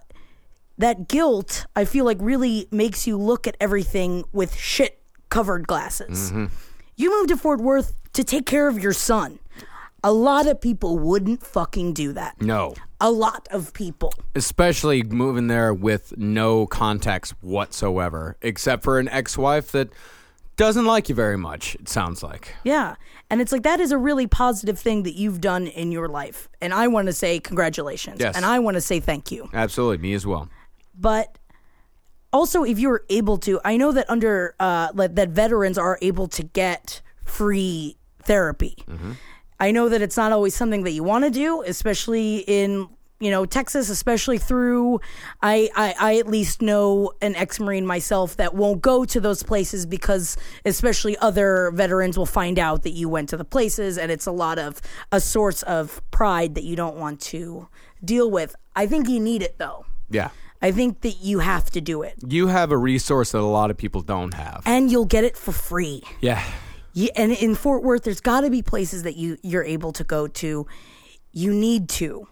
that 0.78 1.08
guilt, 1.08 1.66
I 1.76 1.86
feel 1.86 2.06
like, 2.06 2.18
really 2.20 2.68
makes 2.72 3.06
you 3.06 3.18
look 3.18 3.48
at 3.48 3.58
everything 3.60 4.24
with 4.32 4.56
shit 4.56 5.02
covered 5.30 5.68
glasses. 5.68 6.32
You 6.96 7.12
moved 7.12 7.30
to 7.30 7.38
Fort 7.38 7.60
Worth 7.62 7.94
to 8.14 8.24
take 8.24 8.46
care 8.46 8.68
of 8.68 8.82
your 8.82 8.94
son. 8.94 9.40
A 10.04 10.14
lot 10.14 10.48
of 10.48 10.62
people 10.62 10.98
wouldn't 10.98 11.46
fucking 11.46 11.94
do 11.94 12.14
that. 12.14 12.42
No. 12.42 12.74
A 13.02 13.12
lot 13.12 13.48
of 13.52 13.74
people. 13.74 14.14
Especially 14.34 15.04
moving 15.04 15.48
there 15.48 15.74
with 15.74 16.18
no 16.18 16.66
context 16.66 17.34
whatsoever, 17.42 18.38
except 18.42 18.84
for 18.84 19.00
an 19.00 19.10
ex 19.10 19.38
wife 19.38 19.72
that 19.74 19.90
doesn't 20.60 20.86
like 20.86 21.10
you 21.10 21.16
very 21.16 21.38
much, 21.38 21.76
it 21.76 21.88
sounds 21.90 22.22
like. 22.22 22.54
Yeah. 22.64 22.96
And 23.30 23.42
it's 23.42 23.52
like 23.52 23.64
that 23.64 23.80
is 23.80 23.92
a 23.92 23.98
really 23.98 24.28
positive 24.28 24.78
thing 24.78 25.04
that 25.04 25.16
you've 25.16 25.40
done 25.40 25.68
in 25.68 25.92
your 25.92 26.08
life. 26.08 26.50
And 26.62 26.74
I 26.74 26.88
want 26.88 27.08
to 27.08 27.14
say 27.14 27.40
congratulations. 27.40 28.20
Yes. 28.20 28.36
And 28.36 28.46
I 28.46 28.60
want 28.60 28.76
to 28.76 28.82
say 28.82 29.00
thank 29.00 29.32
you. 29.32 29.50
Absolutely. 29.54 29.98
Me 30.00 30.14
as 30.14 30.26
well. 30.28 30.50
but 30.94 31.28
also 32.32 32.64
if 32.64 32.78
you're 32.78 33.02
able 33.10 33.38
to 33.40 33.60
i 33.66 33.76
know 33.82 33.92
that 33.92 34.06
under 34.08 34.54
uh 34.60 34.88
like 34.94 35.16
that 35.16 35.30
veterans 35.30 35.78
are 35.80 35.98
able 36.10 36.28
to 36.28 36.44
get 36.44 37.02
free 37.26 37.98
therapy 38.30 38.76
i 39.60 39.72
know 39.72 39.90
that 39.90 40.02
it's 40.06 40.16
not 40.24 40.32
always 40.32 40.54
something 40.62 40.84
that 40.84 40.92
you 40.92 41.04
want 41.04 41.24
to 41.26 41.32
do 41.32 41.64
especially 41.66 42.32
in 42.60 42.88
you 43.20 43.30
know 43.30 43.46
texas 43.46 43.90
especially 43.90 44.38
through 44.38 45.00
I, 45.42 45.70
I 45.76 45.96
i 46.00 46.18
at 46.18 46.28
least 46.28 46.62
know 46.62 47.12
an 47.22 47.36
ex-marine 47.36 47.86
myself 47.86 48.38
that 48.38 48.54
won't 48.54 48.82
go 48.82 49.04
to 49.06 49.20
those 49.20 49.44
places 49.44 49.86
because 49.86 50.38
especially 50.66 51.18
other 51.18 51.72
veterans 51.74 52.18
will 52.18 52.26
find 52.26 52.58
out 52.58 52.84
that 52.84 52.92
you 52.92 53.10
went 53.10 53.30
to 53.30 53.38
the 53.38 53.46
places 53.46 53.98
and 53.98 54.12
it's 54.12 54.26
a 54.26 54.32
lot 54.32 54.58
of 54.58 54.82
a 55.12 55.20
source 55.20 55.64
of 55.64 56.02
pride 56.12 56.56
that 56.56 56.64
you 56.64 56.76
don't 56.76 56.96
want 56.96 57.20
to 57.20 57.68
deal 58.04 58.32
with 58.32 58.56
i 58.76 58.88
think 58.88 59.10
you 59.10 59.20
need 59.20 59.42
it 59.42 59.58
though 59.58 59.86
Yeah. 60.10 60.30
I 60.62 60.72
think 60.74 61.02
that 61.02 61.22
you 61.22 61.40
have 61.40 61.70
to 61.72 61.80
do 61.80 62.02
it. 62.02 62.16
You 62.28 62.48
have 62.48 62.74
a 62.74 62.78
resource 62.78 63.32
that 63.32 63.40
a 63.40 63.48
lot 63.60 63.72
of 63.72 63.78
people 63.78 64.02
don't 64.02 64.34
have. 64.34 64.62
And 64.66 64.92
you'll 64.92 65.06
get 65.06 65.24
it 65.24 65.38
for 65.38 65.54
free. 65.54 66.04
Yeah. 66.20 66.44
You, 66.94 67.08
and 67.16 67.32
in 67.32 67.56
Fort 67.56 67.82
Worth, 67.82 68.04
there's 68.04 68.20
got 68.20 68.42
to 68.42 68.50
be 68.50 68.62
places 68.62 69.04
that 69.04 69.16
you, 69.16 69.38
you're 69.42 69.64
able 69.64 69.94
to 69.94 70.04
go 70.04 70.28
to. 70.28 70.68
You 71.32 71.54
need 71.54 71.88
to. 72.02 72.28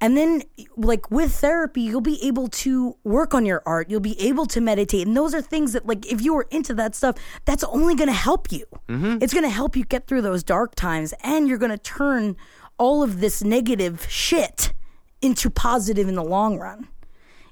And 0.00 0.16
then, 0.16 0.42
like 0.76 1.10
with 1.10 1.32
therapy, 1.32 1.82
you'll 1.82 2.00
be 2.00 2.24
able 2.24 2.48
to 2.48 2.96
work 3.02 3.34
on 3.34 3.44
your 3.44 3.62
art. 3.66 3.90
You'll 3.90 3.98
be 3.98 4.20
able 4.20 4.46
to 4.46 4.60
meditate. 4.60 5.06
And 5.06 5.16
those 5.16 5.34
are 5.34 5.42
things 5.42 5.72
that, 5.72 5.86
like, 5.86 6.06
if 6.06 6.22
you 6.22 6.34
were 6.34 6.46
into 6.50 6.72
that 6.74 6.94
stuff, 6.94 7.16
that's 7.44 7.64
only 7.64 7.96
going 7.96 8.08
to 8.08 8.14
help 8.14 8.52
you. 8.52 8.64
Mm-hmm. 8.88 9.18
It's 9.20 9.32
going 9.32 9.44
to 9.44 9.50
help 9.50 9.76
you 9.76 9.84
get 9.84 10.06
through 10.06 10.22
those 10.22 10.44
dark 10.44 10.76
times. 10.76 11.14
And 11.24 11.48
you're 11.48 11.58
going 11.58 11.72
to 11.72 11.78
turn 11.78 12.36
all 12.78 13.02
of 13.02 13.20
this 13.20 13.42
negative 13.42 14.06
shit 14.08 14.72
into 15.20 15.50
positive 15.50 16.08
in 16.08 16.14
the 16.14 16.24
long 16.24 16.58
run. 16.58 16.86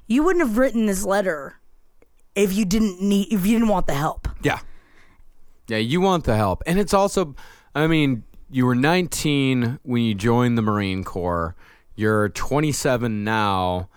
You 0.07 0.23
wouldn't 0.23 0.47
have 0.47 0.57
written 0.57 0.85
this 0.85 1.03
letter 1.03 1.59
if 2.33 2.53
you 2.53 2.63
didn't 2.63 3.01
need, 3.01 3.33
if 3.33 3.45
you 3.45 3.59
didn't 3.59 3.67
want 3.67 3.87
the 3.87 3.93
help. 3.93 4.29
Yeah. 4.41 4.59
Yeah, 5.67 5.77
you 5.77 5.99
want 5.99 6.23
the 6.23 6.37
help. 6.37 6.63
And 6.65 6.79
it's 6.79 6.93
also, 6.93 7.35
I 7.75 7.87
mean, 7.87 8.23
you 8.49 8.65
were 8.65 8.75
19 8.75 9.79
when 9.83 10.01
you 10.01 10.15
joined 10.15 10.57
the 10.57 10.61
Marine 10.61 11.03
Corps. 11.03 11.57
You're 11.97 12.29
27 12.29 13.23
now. 13.23 13.89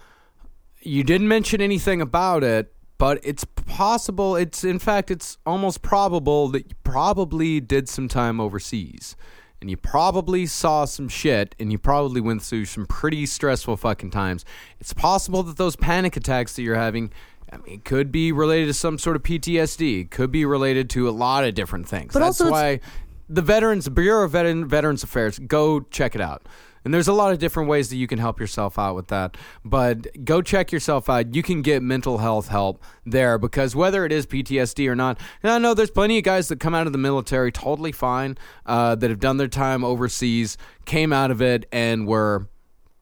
You 0.81 1.05
didn't 1.05 1.29
mention 1.29 1.61
anything 1.61 2.01
about 2.01 2.43
it, 2.43 2.73
but 2.97 3.21
it's 3.23 3.45
possible, 3.45 4.37
it's 4.37 4.65
in 4.65 4.79
fact, 4.79 5.11
it's 5.11 5.37
almost 5.45 5.83
probable 5.83 6.49
that 6.49 6.67
you 6.67 6.75
probably 6.83 7.61
did 7.61 7.91
some 7.91 8.09
time 8.09 8.41
overseas. 8.41 9.17
And 9.61 9.69
you 9.69 9.77
probably 9.77 10.47
saw 10.47 10.87
some 10.87 11.09
shit 11.09 11.55
and 11.61 11.71
you 11.71 11.79
probably 11.79 12.23
went 12.23 12.41
through 12.41 12.65
some 12.65 12.87
pretty 12.87 13.27
stressful 13.27 13.77
fucking 13.77 14.11
times. 14.11 14.47
It's 14.81 14.95
possible 14.95 15.43
that 15.43 15.59
those 15.59 15.77
panic 15.77 16.17
attacks 16.17 16.57
that 16.57 16.63
you're 16.63 16.77
having 16.77 17.13
I 17.53 17.59
mean, 17.59 17.75
it 17.75 17.85
could 17.85 18.11
be 18.11 18.33
related 18.33 18.67
to 18.67 18.75
some 18.75 18.97
sort 18.97 19.17
of 19.17 19.23
PTSD. 19.23 20.03
It 20.03 20.11
could 20.11 20.31
be 20.31 20.47
related 20.47 20.89
to 20.91 21.09
a 21.09 21.11
lot 21.11 21.45
of 21.45 21.55
different 21.55 21.87
things. 21.89 22.15
But 22.15 22.21
That's 22.21 22.41
also 22.41 22.51
why 22.53 22.81
the 23.29 23.43
Veterans 23.43 23.89
Bureau 23.89 24.25
of 24.25 24.31
Veteran, 24.31 24.67
Veterans 24.67 25.03
Affairs, 25.03 25.39
go 25.39 25.81
check 25.81 26.15
it 26.15 26.21
out. 26.21 26.47
And 26.85 26.95
there's 26.95 27.09
a 27.09 27.13
lot 27.13 27.33
of 27.33 27.39
different 27.39 27.69
ways 27.69 27.91
that 27.91 27.97
you 27.97 28.07
can 28.07 28.19
help 28.19 28.41
yourself 28.41 28.79
out 28.79 28.95
with 28.95 29.09
that. 29.09 29.37
But 29.65 30.25
go 30.25 30.43
check 30.43 30.73
yourself 30.73 31.09
out. 31.11 31.35
You 31.35 31.43
can 31.43 31.63
get 31.63 31.83
mental 31.83 32.19
health 32.19 32.49
help 32.49 32.83
there 33.05 33.39
because 33.39 33.77
whether 33.77 34.05
it 34.05 34.13
is 34.13 34.27
PTSD 34.27 34.89
or 34.89 34.97
not, 34.97 35.19
I 35.43 35.59
know 35.59 35.75
there's 35.75 35.91
plenty 35.91 36.19
of 36.19 36.25
guys 36.25 36.49
that 36.49 36.61
come 36.61 36.75
out 36.75 36.87
of 36.87 36.93
the 36.93 36.99
military 36.99 37.53
totally 37.53 37.93
fine, 37.93 38.39
uh, 38.67 38.95
that 38.95 39.11
have 39.11 39.21
done 39.21 39.37
their 39.37 39.49
time 39.49 39.85
overseas, 39.85 40.57
came 40.85 41.13
out 41.13 41.31
of 41.31 41.43
it, 41.43 41.67
and 41.73 42.07
were 42.07 42.49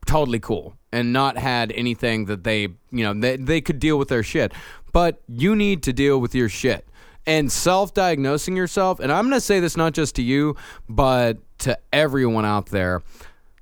totally 0.08 0.40
cool 0.40 0.74
and 0.90 1.12
not 1.12 1.36
had 1.36 1.70
anything 1.72 2.24
that 2.24 2.42
they 2.42 2.62
you 2.90 3.04
know 3.04 3.12
they, 3.12 3.36
they 3.36 3.60
could 3.60 3.78
deal 3.78 3.98
with 3.98 4.08
their 4.08 4.22
shit 4.22 4.52
but 4.92 5.20
you 5.28 5.54
need 5.54 5.82
to 5.82 5.92
deal 5.92 6.18
with 6.18 6.34
your 6.34 6.48
shit 6.48 6.88
and 7.26 7.52
self-diagnosing 7.52 8.56
yourself 8.56 9.00
and 9.00 9.12
i'm 9.12 9.24
going 9.28 9.36
to 9.36 9.40
say 9.40 9.60
this 9.60 9.76
not 9.76 9.92
just 9.92 10.16
to 10.16 10.22
you 10.22 10.56
but 10.88 11.36
to 11.58 11.78
everyone 11.92 12.46
out 12.46 12.66
there 12.66 13.02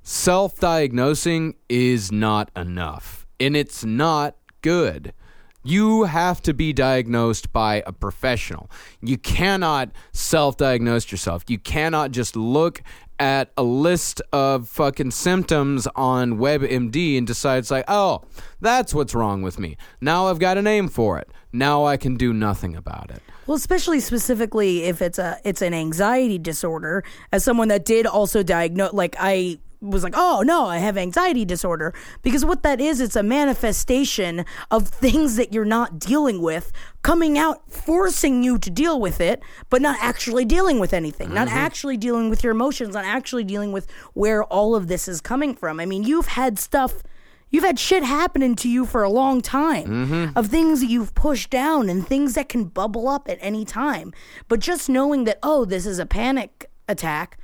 self-diagnosing 0.09 1.53
is 1.69 2.12
not 2.12 2.49
enough 2.55 3.27
and 3.40 3.57
it's 3.57 3.85
not 3.85 4.37
good 4.62 5.12
you 5.66 6.05
have 6.05 6.40
to 6.42 6.55
be 6.55 6.73
diagnosed 6.73 7.53
by 7.53 7.83
a 7.87 7.92
professional. 7.92 8.71
You 9.03 9.19
cannot 9.19 9.90
self 10.12 10.57
diagnose 10.57 11.11
yourself. 11.11 11.42
You 11.49 11.59
cannot 11.59 12.12
just 12.12 12.37
look 12.37 12.83
at 13.19 13.51
a 13.57 13.64
list 13.64 14.23
of 14.33 14.69
fucking 14.69 15.11
symptoms 15.11 15.88
on 15.97 16.38
WebMD 16.38 17.19
and 17.19 17.27
decide 17.27 17.59
it's 17.59 17.71
like, 17.71 17.87
oh, 17.88 18.23
that's 18.61 18.95
what's 18.95 19.14
wrong 19.14 19.42
with 19.42 19.59
me. 19.59 19.77
Now 20.01 20.29
I've 20.29 20.38
got 20.38 20.57
a 20.57 20.62
name 20.62 20.87
for 20.88 21.19
it. 21.19 21.29
Now 21.53 21.85
I 21.85 21.97
can 21.97 22.16
do 22.16 22.33
nothing 22.33 22.77
about 22.77 23.11
it. 23.11 23.23
Well, 23.47 23.57
especially 23.57 24.01
specifically 24.01 24.85
if 24.85 25.03
it's 25.03 25.19
a 25.19 25.38
it's 25.45 25.62
an 25.62 25.75
anxiety 25.75 26.38
disorder. 26.38 27.03
As 27.33 27.42
someone 27.42 27.69
that 27.69 27.85
did 27.85 28.07
also 28.07 28.45
diagnose, 28.45 28.92
like 28.92 29.16
I 29.19 29.59
was 29.80 30.02
like, 30.02 30.14
oh 30.16 30.42
no, 30.44 30.66
I 30.66 30.78
have 30.78 30.96
anxiety 30.96 31.44
disorder 31.44 31.94
because 32.22 32.44
what 32.44 32.62
that 32.62 32.80
is, 32.80 33.00
it's 33.00 33.16
a 33.16 33.22
manifestation 33.22 34.44
of 34.70 34.88
things 34.88 35.36
that 35.36 35.52
you're 35.52 35.64
not 35.64 35.98
dealing 35.98 36.40
with 36.40 36.72
coming 37.02 37.38
out, 37.38 37.70
forcing 37.70 38.42
you 38.42 38.58
to 38.58 38.70
deal 38.70 39.00
with 39.00 39.20
it, 39.20 39.42
but 39.70 39.80
not 39.80 39.96
actually 40.00 40.44
dealing 40.44 40.80
with 40.80 40.92
anything, 40.92 41.32
not 41.32 41.48
mm-hmm. 41.48 41.56
actually 41.56 41.96
dealing 41.96 42.30
with 42.30 42.42
your 42.42 42.50
emotions, 42.50 42.94
not 42.94 43.04
actually 43.04 43.44
dealing 43.44 43.72
with 43.72 43.90
where 44.14 44.42
all 44.44 44.74
of 44.74 44.88
this 44.88 45.06
is 45.06 45.20
coming 45.20 45.54
from. 45.54 45.78
I 45.78 45.86
mean, 45.86 46.02
you've 46.02 46.26
had 46.26 46.58
stuff. 46.58 47.02
You've 47.48 47.62
had 47.62 47.78
shit 47.78 48.02
happening 48.02 48.56
to 48.56 48.68
you 48.68 48.84
for 48.84 49.04
a 49.04 49.08
long 49.08 49.40
time 49.40 49.86
mm-hmm. 49.86 50.36
of 50.36 50.48
things 50.48 50.80
that 50.80 50.88
you've 50.88 51.14
pushed 51.14 51.48
down 51.48 51.88
and 51.88 52.04
things 52.04 52.34
that 52.34 52.48
can 52.48 52.64
bubble 52.64 53.06
up 53.08 53.28
at 53.28 53.38
any 53.40 53.64
time. 53.64 54.12
But 54.48 54.58
just 54.58 54.88
knowing 54.88 55.24
that, 55.24 55.38
oh, 55.44 55.64
this 55.64 55.86
is 55.86 56.00
a 56.00 56.06
panic 56.06 56.68
attack 56.88 57.38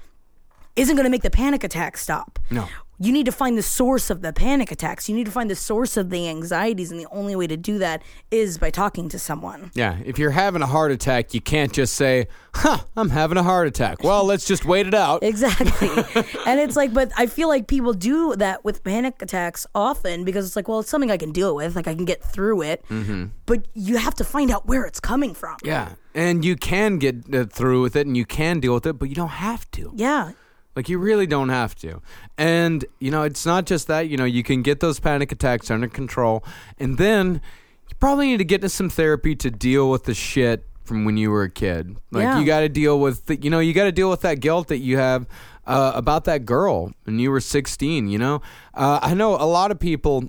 isn't 0.76 0.96
going 0.96 1.04
to 1.04 1.10
make 1.10 1.22
the 1.22 1.30
panic 1.30 1.64
attack 1.64 1.96
stop. 1.96 2.38
No. 2.50 2.68
You 2.98 3.10
need 3.10 3.26
to 3.26 3.32
find 3.32 3.58
the 3.58 3.64
source 3.64 4.10
of 4.10 4.22
the 4.22 4.32
panic 4.32 4.70
attacks. 4.70 5.08
You 5.08 5.16
need 5.16 5.24
to 5.24 5.32
find 5.32 5.50
the 5.50 5.56
source 5.56 5.96
of 5.96 6.10
the 6.10 6.28
anxieties. 6.28 6.92
And 6.92 7.00
the 7.00 7.08
only 7.10 7.34
way 7.34 7.48
to 7.48 7.56
do 7.56 7.78
that 7.78 8.00
is 8.30 8.58
by 8.58 8.70
talking 8.70 9.08
to 9.08 9.18
someone. 9.18 9.72
Yeah, 9.74 9.98
if 10.04 10.20
you're 10.20 10.30
having 10.30 10.62
a 10.62 10.66
heart 10.66 10.92
attack, 10.92 11.34
you 11.34 11.40
can't 11.40 11.72
just 11.72 11.94
say, 11.94 12.28
huh, 12.54 12.78
I'm 12.96 13.10
having 13.10 13.38
a 13.38 13.42
heart 13.42 13.66
attack. 13.66 14.04
Well, 14.04 14.24
let's 14.24 14.46
just 14.46 14.64
wait 14.64 14.86
it 14.86 14.94
out. 14.94 15.24
Exactly. 15.24 15.88
and 16.46 16.60
it's 16.60 16.76
like, 16.76 16.94
but 16.94 17.10
I 17.16 17.26
feel 17.26 17.48
like 17.48 17.66
people 17.66 17.92
do 17.92 18.36
that 18.36 18.64
with 18.64 18.84
panic 18.84 19.20
attacks 19.20 19.66
often 19.74 20.22
because 20.24 20.46
it's 20.46 20.54
like, 20.54 20.68
well, 20.68 20.78
it's 20.78 20.90
something 20.90 21.10
I 21.10 21.16
can 21.16 21.32
deal 21.32 21.56
with. 21.56 21.74
Like 21.74 21.88
I 21.88 21.96
can 21.96 22.04
get 22.04 22.22
through 22.22 22.62
it. 22.62 22.84
Mm-hmm. 22.88 23.26
But 23.46 23.66
you 23.74 23.96
have 23.96 24.14
to 24.16 24.24
find 24.24 24.48
out 24.48 24.66
where 24.66 24.84
it's 24.84 25.00
coming 25.00 25.34
from. 25.34 25.56
Yeah, 25.64 25.94
and 26.14 26.44
you 26.44 26.54
can 26.54 26.98
get 26.98 27.34
uh, 27.34 27.46
through 27.46 27.82
with 27.82 27.96
it 27.96 28.06
and 28.06 28.16
you 28.16 28.26
can 28.26 28.60
deal 28.60 28.74
with 28.74 28.86
it, 28.86 28.92
but 28.92 29.08
you 29.08 29.16
don't 29.16 29.28
have 29.28 29.68
to. 29.72 29.92
Yeah. 29.96 30.32
Like 30.74 30.88
you 30.88 30.98
really 30.98 31.26
don't 31.26 31.50
have 31.50 31.74
to. 31.76 32.00
And 32.38 32.84
you 32.98 33.10
know, 33.10 33.22
it's 33.22 33.44
not 33.44 33.66
just 33.66 33.86
that, 33.88 34.08
you 34.08 34.16
know, 34.16 34.24
you 34.24 34.42
can 34.42 34.62
get 34.62 34.80
those 34.80 34.98
panic 35.00 35.32
attacks 35.32 35.70
under 35.70 35.88
control 35.88 36.44
and 36.78 36.98
then 36.98 37.40
you 37.88 37.96
probably 38.00 38.28
need 38.28 38.38
to 38.38 38.44
get 38.44 38.56
into 38.56 38.68
some 38.70 38.88
therapy 38.88 39.34
to 39.36 39.50
deal 39.50 39.90
with 39.90 40.04
the 40.04 40.14
shit 40.14 40.66
from 40.84 41.04
when 41.04 41.16
you 41.16 41.30
were 41.30 41.42
a 41.44 41.50
kid. 41.50 41.96
Like 42.10 42.24
Yeah. 42.24 42.40
you 42.40 42.46
got 42.46 42.60
to 42.60 42.68
deal 42.68 42.98
with 42.98 43.26
the, 43.26 43.36
you 43.36 43.50
know, 43.50 43.58
you 43.60 43.72
got 43.72 43.84
to 43.84 43.92
deal 43.92 44.10
with 44.10 44.22
that 44.22 44.40
guilt 44.40 44.68
that 44.68 44.78
you 44.78 44.96
have 44.96 45.26
uh, 45.66 45.92
about 45.94 46.24
that 46.24 46.44
girl 46.44 46.92
when 47.04 47.18
you 47.18 47.30
were 47.30 47.40
16. 47.40 48.08
You 48.08 48.18
know, 48.18 48.42
uh, 48.74 48.98
I 49.02 49.14
know 49.14 49.34
a 49.36 49.46
lot 49.46 49.70
of 49.70 49.78
people. 49.78 50.24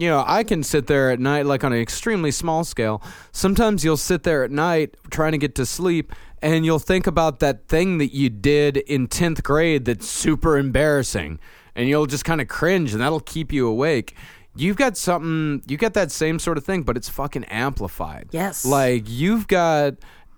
You 0.00 0.08
know, 0.08 0.24
I 0.26 0.44
can 0.44 0.62
sit 0.62 0.86
there 0.86 1.10
at 1.10 1.20
night, 1.20 1.44
like 1.44 1.62
on 1.62 1.74
an 1.74 1.78
extremely 1.78 2.30
small 2.30 2.64
scale. 2.64 3.02
Sometimes 3.32 3.84
you'll 3.84 3.98
sit 3.98 4.22
there 4.22 4.42
at 4.42 4.50
night 4.50 4.96
trying 5.10 5.32
to 5.32 5.38
get 5.38 5.54
to 5.56 5.66
sleep, 5.66 6.14
and 6.40 6.64
you'll 6.64 6.78
think 6.78 7.06
about 7.06 7.40
that 7.40 7.68
thing 7.68 7.98
that 7.98 8.14
you 8.14 8.30
did 8.30 8.78
in 8.78 9.08
10th 9.08 9.42
grade 9.42 9.84
that's 9.84 10.08
super 10.08 10.56
embarrassing, 10.56 11.38
and 11.74 11.86
you'll 11.86 12.06
just 12.06 12.24
kind 12.24 12.40
of 12.40 12.48
cringe, 12.48 12.92
and 12.92 13.02
that'll 13.02 13.20
keep 13.20 13.52
you 13.52 13.68
awake. 13.68 14.16
You've 14.56 14.78
got 14.78 14.96
something, 14.96 15.62
you 15.68 15.76
got 15.76 15.92
that 15.92 16.10
same 16.10 16.38
sort 16.38 16.56
of 16.56 16.64
thing, 16.64 16.82
but 16.82 16.96
it's 16.96 17.10
fucking 17.10 17.44
amplified. 17.44 18.28
Yes. 18.30 18.64
Like, 18.64 19.04
you've 19.06 19.48
got 19.48 19.96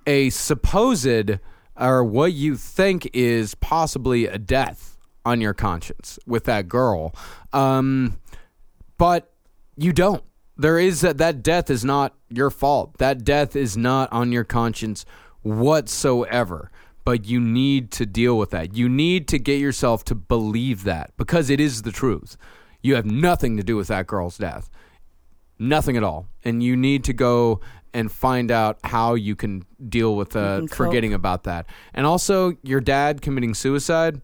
a 0.08 0.30
supposed 0.30 1.38
or 1.76 2.02
what 2.02 2.32
you 2.32 2.56
think 2.56 3.08
is 3.12 3.54
possibly 3.54 4.26
a 4.26 4.38
death 4.38 4.98
on 5.24 5.40
your 5.40 5.54
conscience 5.54 6.18
with 6.26 6.46
that 6.46 6.68
girl. 6.68 7.14
Um, 7.52 8.18
but 8.98 9.31
you 9.76 9.92
don't. 9.92 10.22
There 10.56 10.78
is 10.78 11.00
that 11.00 11.18
that 11.18 11.42
death 11.42 11.70
is 11.70 11.84
not 11.84 12.14
your 12.28 12.50
fault. 12.50 12.98
That 12.98 13.24
death 13.24 13.56
is 13.56 13.76
not 13.76 14.12
on 14.12 14.32
your 14.32 14.44
conscience 14.44 15.04
whatsoever. 15.42 16.70
But 17.04 17.26
you 17.26 17.40
need 17.40 17.90
to 17.92 18.06
deal 18.06 18.38
with 18.38 18.50
that. 18.50 18.76
You 18.76 18.88
need 18.88 19.26
to 19.28 19.38
get 19.38 19.58
yourself 19.58 20.04
to 20.04 20.14
believe 20.14 20.84
that 20.84 21.12
because 21.16 21.50
it 21.50 21.58
is 21.58 21.82
the 21.82 21.90
truth. 21.90 22.36
You 22.80 22.94
have 22.94 23.06
nothing 23.06 23.56
to 23.56 23.62
do 23.62 23.76
with 23.76 23.88
that 23.88 24.06
girl's 24.06 24.38
death. 24.38 24.70
Nothing 25.58 25.96
at 25.96 26.04
all. 26.04 26.28
And 26.44 26.62
you 26.62 26.76
need 26.76 27.02
to 27.04 27.12
go 27.12 27.60
and 27.94 28.10
find 28.10 28.50
out 28.50 28.78
how 28.84 29.14
you 29.14 29.34
can 29.36 29.64
deal 29.88 30.16
with 30.16 30.36
uh, 30.36 30.58
can 30.58 30.68
forgetting 30.68 31.12
about 31.12 31.44
that. 31.44 31.66
And 31.92 32.06
also, 32.06 32.56
your 32.62 32.80
dad 32.80 33.20
committing 33.20 33.54
suicide, 33.54 34.20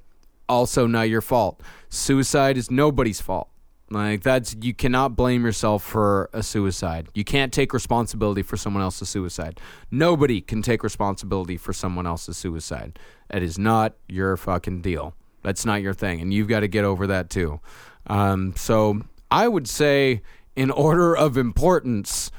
also 0.48 0.86
not 0.86 1.08
your 1.08 1.20
fault. 1.20 1.62
Suicide 1.88 2.56
is 2.56 2.70
nobody's 2.70 3.20
fault. 3.20 3.48
Like 3.90 4.22
that's 4.22 4.54
you 4.60 4.74
cannot 4.74 5.16
blame 5.16 5.44
yourself 5.44 5.82
for 5.82 6.28
a 6.32 6.42
suicide. 6.42 7.08
You 7.14 7.24
can't 7.24 7.52
take 7.52 7.72
responsibility 7.72 8.42
for 8.42 8.56
someone 8.56 8.82
else's 8.82 9.08
suicide. 9.08 9.60
Nobody 9.90 10.40
can 10.42 10.60
take 10.60 10.82
responsibility 10.82 11.56
for 11.56 11.72
someone 11.72 12.06
else's 12.06 12.36
suicide. 12.36 12.98
That 13.30 13.42
is 13.42 13.58
not 13.58 13.94
your 14.08 14.36
fucking 14.36 14.82
deal. 14.82 15.14
That's 15.42 15.64
not 15.64 15.80
your 15.80 15.94
thing, 15.94 16.20
and 16.20 16.34
you've 16.34 16.48
got 16.48 16.60
to 16.60 16.68
get 16.68 16.84
over 16.84 17.06
that 17.06 17.30
too. 17.30 17.60
Um, 18.08 18.54
so 18.56 19.00
I 19.30 19.48
would 19.48 19.68
say, 19.68 20.22
in 20.56 20.70
order 20.70 21.16
of 21.16 21.38
importance, 21.38 22.30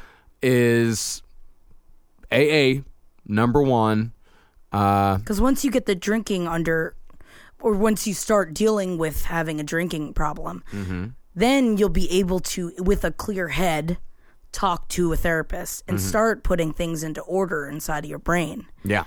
is 0.44 1.24
AA 2.32 2.82
number 3.26 3.62
one. 3.62 4.14
Uh, 4.72 5.18
Because 5.18 5.42
once 5.42 5.64
you 5.66 5.72
get 5.72 5.86
the 5.86 5.96
drinking 5.96 6.48
under, 6.48 6.96
or 7.62 7.74
once 7.74 8.06
you 8.06 8.14
start 8.14 8.54
dealing 8.54 8.98
with 8.98 9.26
having 9.26 9.60
a 9.60 9.64
drinking 9.64 10.14
problem, 10.14 10.64
Mm-hmm. 10.72 11.06
Then 11.36 11.78
you'll 11.78 11.90
be 11.90 12.12
able 12.12 12.40
to, 12.40 12.72
with 12.78 13.04
a 13.04 13.12
clear 13.12 13.50
head, 13.50 13.98
talk 14.52 14.88
to 14.90 15.14
a 15.14 15.18
therapist 15.18 15.84
and 15.88 15.98
Mm-hmm. 15.98 16.08
start 16.08 16.44
putting 16.44 16.74
things 16.74 17.04
into 17.04 17.22
order 17.22 17.68
inside 17.68 18.04
of 18.06 18.10
your 18.10 18.20
brain. 18.20 18.66
yeah, 18.84 19.04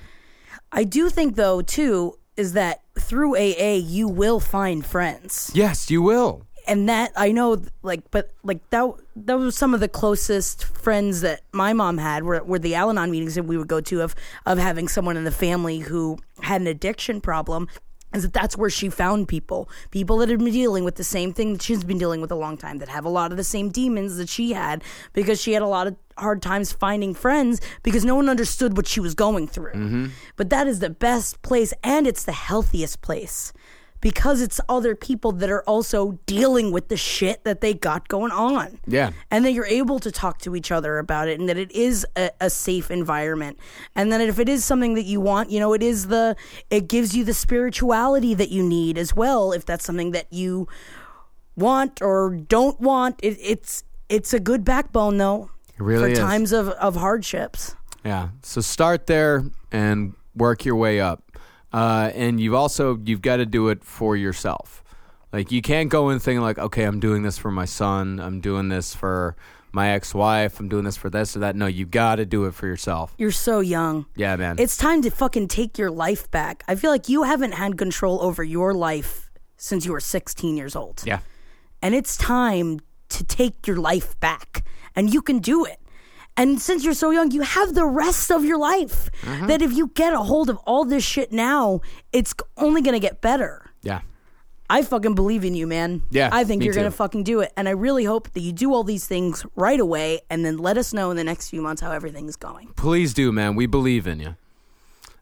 I 0.70 0.85
do 0.85 1.09
think, 1.11 1.37
though, 1.37 1.61
too, 1.62 2.18
is 2.37 2.53
that 2.55 2.83
through 2.99 3.37
AA, 3.37 3.75
you 3.75 4.09
will 4.09 4.41
find 4.41 4.85
friends. 4.87 5.51
yes, 5.55 5.91
you 5.91 6.01
will. 6.01 6.47
and 6.68 6.89
that 6.89 7.11
I 7.16 7.33
know, 7.33 7.61
like, 7.83 8.09
but 8.12 8.31
like 8.45 8.61
that 8.70 8.89
that 9.16 9.35
was 9.37 9.57
some 9.57 9.75
of 9.75 9.81
the 9.81 9.89
closest 9.89 10.64
friends 10.64 11.20
that 11.23 11.41
my 11.53 11.73
mom 11.73 11.99
had 11.99 12.23
were, 12.23 12.43
were 12.45 12.59
the 12.61 12.77
Al-Anon 12.77 13.11
meetings 13.11 13.35
that 13.35 13.43
we 13.43 13.59
would 13.59 13.66
go 13.68 13.81
to 13.81 14.01
of 14.01 14.14
of 14.47 14.59
having 14.59 14.87
someone 14.89 15.16
in 15.16 15.25
the 15.25 15.33
family 15.33 15.81
who 15.81 16.18
had 16.41 16.61
an 16.61 16.68
addiction 16.68 17.20
problem. 17.20 17.66
Is 18.13 18.23
that 18.23 18.33
that's 18.33 18.57
where 18.57 18.71
she 18.71 18.89
found 18.89 19.29
people, 19.29 19.69
people 19.91 20.19
that 20.19 20.29
had 20.29 20.39
been 20.39 20.53
dealing 20.53 20.85
with 20.85 20.97
the 20.97 21.05
same 21.05 21.33
thing 21.33 21.55
that 21.55 21.63
she's 21.63 21.83
been 21.83 21.99
dealing 21.99 22.21
with 22.21 22.31
a 22.31 22.37
long 22.37 22.57
time, 22.57 22.79
that 22.79 22.89
have 22.89 23.05
a 23.05 23.09
lot 23.09 23.31
of 23.31 23.37
the 23.37 23.45
same 23.45 23.71
demons 23.71 24.17
that 24.17 24.29
she 24.29 24.53
had, 24.53 24.83
because 25.13 25.41
she 25.41 25.53
had 25.55 25.63
a 25.63 25.67
lot 25.67 25.87
of 25.87 25.97
hard 26.19 26.43
times 26.43 26.73
finding 26.73 27.15
friends 27.15 27.61
because 27.83 28.05
no 28.05 28.15
one 28.15 28.29
understood 28.29 28.77
what 28.77 28.87
she 28.87 29.01
was 29.01 29.15
going 29.15 29.49
through. 29.49 29.73
Mm-hmm. 29.73 30.07
But 30.37 30.51
that 30.51 30.67
is 30.67 30.81
the 30.81 30.91
best 30.91 31.41
place, 31.43 31.73
and 31.83 32.07
it's 32.07 32.25
the 32.25 32.33
healthiest 32.33 33.01
place 33.01 33.53
because 34.03 34.42
it's 34.42 34.61
other 34.68 34.94
people 34.94 35.30
that 35.30 35.48
are 35.48 35.62
also 35.62 36.18
dealing 36.26 36.72
with 36.72 36.88
the 36.88 36.96
shit 36.96 37.44
that 37.44 37.61
they 37.61 37.72
got 37.72 38.09
going 38.09 38.32
on. 38.32 38.80
Yeah. 38.86 39.12
And 39.30 39.44
that 39.44 39.53
you're 39.53 39.64
able 39.64 40.00
to 40.00 40.11
talk 40.11 40.38
to 40.40 40.55
each 40.57 40.72
other 40.72 40.98
about 40.98 41.28
it 41.28 41.38
and 41.38 41.48
that 41.48 41.57
it 41.57 41.70
is 41.70 42.05
a, 42.16 42.30
a 42.40 42.50
safe 42.50 42.90
environment. 42.90 43.59
And 43.94 44.12
then 44.12 44.20
if 44.20 44.40
it 44.40 44.48
is 44.48 44.64
something 44.64 44.94
that 44.94 45.05
you 45.05 45.20
want, 45.20 45.50
you 45.50 45.61
know, 45.61 45.72
it 45.72 45.84
is 45.84 46.09
the, 46.09 46.36
it 46.68 46.88
gives 46.88 47.16
you 47.16 47.24
the 47.24 47.32
spirituality 47.32 48.34
that 48.34 48.50
you 48.50 48.64
need 48.64 48.98
as 48.98 49.14
well. 49.14 49.53
If 49.53 49.64
that's 49.64 49.84
something 49.84 50.11
that 50.11 50.26
you 50.32 50.66
want 51.57 52.03
or 52.03 52.30
don't 52.30 52.80
want, 52.80 53.20
it, 53.22 53.38
it's, 53.40 53.84
it's 54.09 54.34
a 54.34 54.40
good 54.40 54.64
backbone 54.64 55.16
though. 55.16 55.48
It 55.74 55.80
really 55.80 56.03
for 56.03 56.09
is. 56.09 56.18
times 56.18 56.53
of, 56.53 56.70
of 56.70 56.96
hardships. 56.96 57.76
Yeah. 58.05 58.30
So 58.42 58.61
start 58.61 59.07
there 59.07 59.44
and 59.70 60.14
work 60.34 60.64
your 60.64 60.74
way 60.74 61.00
up. 61.00 61.22
Uh, 61.73 62.11
and 62.14 62.41
you've 62.41 62.55
also 62.55 62.99
you've 63.05 63.23
got 63.23 63.37
to 63.37 63.47
do 63.47 63.68
it 63.68 63.85
for 63.85 64.16
yourself. 64.16 64.83
Like 65.33 65.51
you 65.51 65.62
can't 65.62 65.89
go 65.89 66.11
in 66.11 66.18
thinking 66.18 66.43
like, 66.43 66.59
okay, 66.59 66.85
I'm 66.85 67.01
doing 67.01 67.23
this 67.23 67.39
for 67.39 67.51
my 67.51 67.64
son. 67.64 68.20
I'm 68.20 68.41
doing 68.41 68.68
this 68.68 68.95
for 68.95 69.35
my 69.73 69.89
ex-wife. 69.93 70.61
I'm 70.61 70.68
doing 70.68 70.85
this 70.85 70.99
for 70.99 71.09
this 71.09 71.35
or 71.35 71.39
that. 71.39 71.57
No, 71.57 71.66
you 71.66 71.87
got 71.87 72.16
to 72.16 72.27
do 72.27 72.45
it 72.45 72.53
for 72.55 72.66
yourself. 72.66 73.14
You're 73.16 73.31
so 73.31 73.61
young. 73.61 74.05
Yeah, 74.14 74.37
man. 74.37 74.57
It's 74.59 74.77
time 74.77 75.01
to 75.03 75.11
fucking 75.11 75.49
take 75.49 75.79
your 75.79 75.91
life 75.91 76.31
back. 76.31 76.62
I 76.68 76.75
feel 76.75 76.91
like 76.91 77.09
you 77.09 77.23
haven't 77.23 77.53
had 77.53 77.79
control 77.79 78.20
over 78.23 78.45
your 78.45 78.75
life 78.75 79.31
since 79.57 79.87
you 79.87 79.93
were 79.93 80.01
16 80.01 80.57
years 80.57 80.77
old. 80.77 81.03
yeah. 81.07 81.20
And 81.81 81.95
it's 81.97 82.16
time 82.16 82.81
to 83.09 83.25
take 83.25 83.66
your 83.66 83.77
life 83.77 84.18
back. 84.20 84.64
And 84.95 85.12
you 85.12 85.23
can 85.23 85.39
do 85.41 85.64
it. 85.64 85.81
And 86.37 86.61
since 86.61 86.85
you're 86.85 86.95
so 86.95 87.11
young, 87.11 87.30
you 87.30 87.43
have 87.43 87.74
the 87.74 87.85
rest 87.85 88.30
of 88.30 88.45
your 88.45 88.59
life. 88.59 89.11
Mm-hmm. 89.22 89.47
That 89.47 89.62
if 89.62 89.72
you 89.72 89.89
get 89.89 90.14
a 90.14 90.18
hold 90.20 90.49
of 90.49 90.57
all 90.59 90.85
this 90.85 91.05
shit 91.05 91.33
now, 91.33 91.80
it's 92.12 92.35
only 92.57 92.80
going 92.80 92.95
to 92.95 93.01
get 93.01 93.20
better. 93.20 93.70
Yeah. 93.83 94.01
I 94.70 94.80
fucking 94.80 95.14
believe 95.14 95.45
in 95.45 95.55
you, 95.55 95.66
man. 95.66 96.03
Yeah, 96.11 96.30
I 96.33 96.45
think 96.45 96.64
you're 96.64 96.72
going 96.72 96.87
to 96.87 96.91
fucking 96.91 97.24
do 97.24 97.41
it. 97.41 97.53
And 97.59 97.68
I 97.68 97.72
really 97.72 98.05
hope 98.05 98.30
that 98.33 98.41
you 98.41 98.53
do 98.53 98.72
all 98.72 98.85
these 98.85 99.07
things 99.07 99.45
right 99.55 99.78
away 99.78 100.20
and 100.30 100.47
then 100.47 100.57
let 100.57 100.78
us 100.78 100.95
know 100.95 101.11
in 101.11 101.18
the 101.18 101.24
next 101.24 101.51
few 101.51 101.61
months 101.61 101.83
how 101.83 101.93
everything's 101.93 102.37
going. 102.37 102.68
Please 102.74 103.12
do, 103.12 103.33
man. 103.33 103.55
We 103.55 103.66
believe 103.66 104.07
in 104.07 104.18
you. 104.20 104.37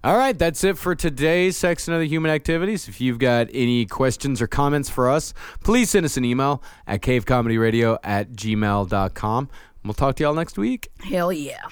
All 0.02 0.16
right, 0.16 0.38
that's 0.38 0.64
it 0.64 0.78
for 0.78 0.94
today's 0.94 1.58
Sex 1.58 1.86
and 1.86 1.94
Other 1.94 2.04
Human 2.04 2.30
Activities. 2.30 2.88
If 2.88 3.02
you've 3.02 3.18
got 3.18 3.48
any 3.52 3.84
questions 3.84 4.40
or 4.40 4.46
comments 4.46 4.88
for 4.88 5.10
us, 5.10 5.34
please 5.62 5.90
send 5.90 6.06
us 6.06 6.16
an 6.16 6.24
email 6.24 6.62
at 6.86 7.02
cavecomedyradio 7.02 7.98
at 8.02 8.30
gmail.com. 8.30 9.48
We'll 9.84 9.94
talk 9.94 10.16
to 10.16 10.24
y'all 10.24 10.34
next 10.34 10.58
week. 10.58 10.88
Hell 11.00 11.32
yeah. 11.32 11.66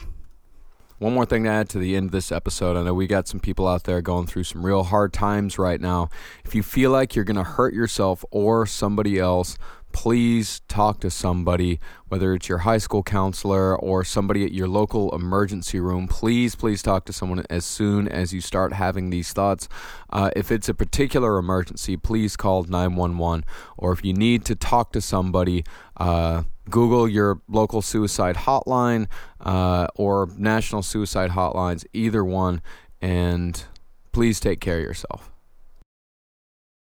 One 0.99 1.15
more 1.15 1.27
thing 1.27 1.45
to 1.45 1.51
add 1.51 1.69
to 1.71 1.79
the 1.79 1.95
end 1.95 2.07
of 2.07 2.13
this 2.13 2.33
episode. 2.33 2.77
I 2.77 2.83
know 2.83 2.95
we 2.95 3.07
got 3.07 3.29
some 3.29 3.39
people 3.39 3.69
out 3.69 3.85
there 3.85 4.01
going 4.01 4.27
through 4.27 4.45
some 4.45 4.67
real 4.67 4.83
hard 4.83 5.13
times 5.13 5.59
right 5.59 5.81
now. 5.81 6.09
If 6.45 6.57
you 6.57 6.63
feel 6.65 6.91
like 6.91 7.15
you're 7.15 7.25
going 7.25 7.37
to 7.37 7.45
hurt 7.45 7.73
yourself 7.73 8.25
or 8.33 8.67
somebody 8.67 9.19
else, 9.19 9.59
please 9.93 10.61
talk 10.69 11.01
to 11.01 11.11
somebody, 11.11 11.79
whether 12.09 12.35
it's 12.35 12.49
your 12.49 12.59
high 12.59 12.79
school 12.79 13.03
counselor 13.03 13.79
or 13.79 14.05
somebody 14.05 14.45
at 14.45 14.53
your 14.53 14.69
local 14.69 15.15
emergency 15.15 15.79
room. 15.79 16.09
Please, 16.09 16.55
please 16.55 16.83
talk 16.83 17.05
to 17.05 17.13
someone 17.13 17.45
as 17.49 17.65
soon 17.65 18.09
as 18.09 18.33
you 18.33 18.41
start 18.41 18.73
having 18.73 19.11
these 19.11 19.33
thoughts. 19.33 19.69
Uh, 20.11 20.31
if 20.35 20.51
it's 20.51 20.69
a 20.69 20.75
particular 20.75 21.39
emergency, 21.39 21.97
please 21.97 22.37
call 22.37 22.65
911. 22.65 23.45
Or 23.77 23.93
if 23.93 24.05
you 24.05 24.15
need 24.15 24.45
to 24.47 24.57
talk 24.57 24.93
to 24.93 25.01
somebody, 25.01 25.65
uh, 25.97 26.43
Google 26.71 27.09
your 27.09 27.41
local 27.49 27.83
suicide 27.83 28.37
hotline 28.37 29.07
uh, 29.41 29.89
or 29.95 30.29
national 30.37 30.83
suicide 30.83 31.31
hotlines, 31.31 31.85
either 31.93 32.25
one, 32.25 32.63
and 33.01 33.65
please 34.13 34.41
take 34.41 34.61
care 34.61 34.79
of 34.79 34.85
yourself. 34.85 35.31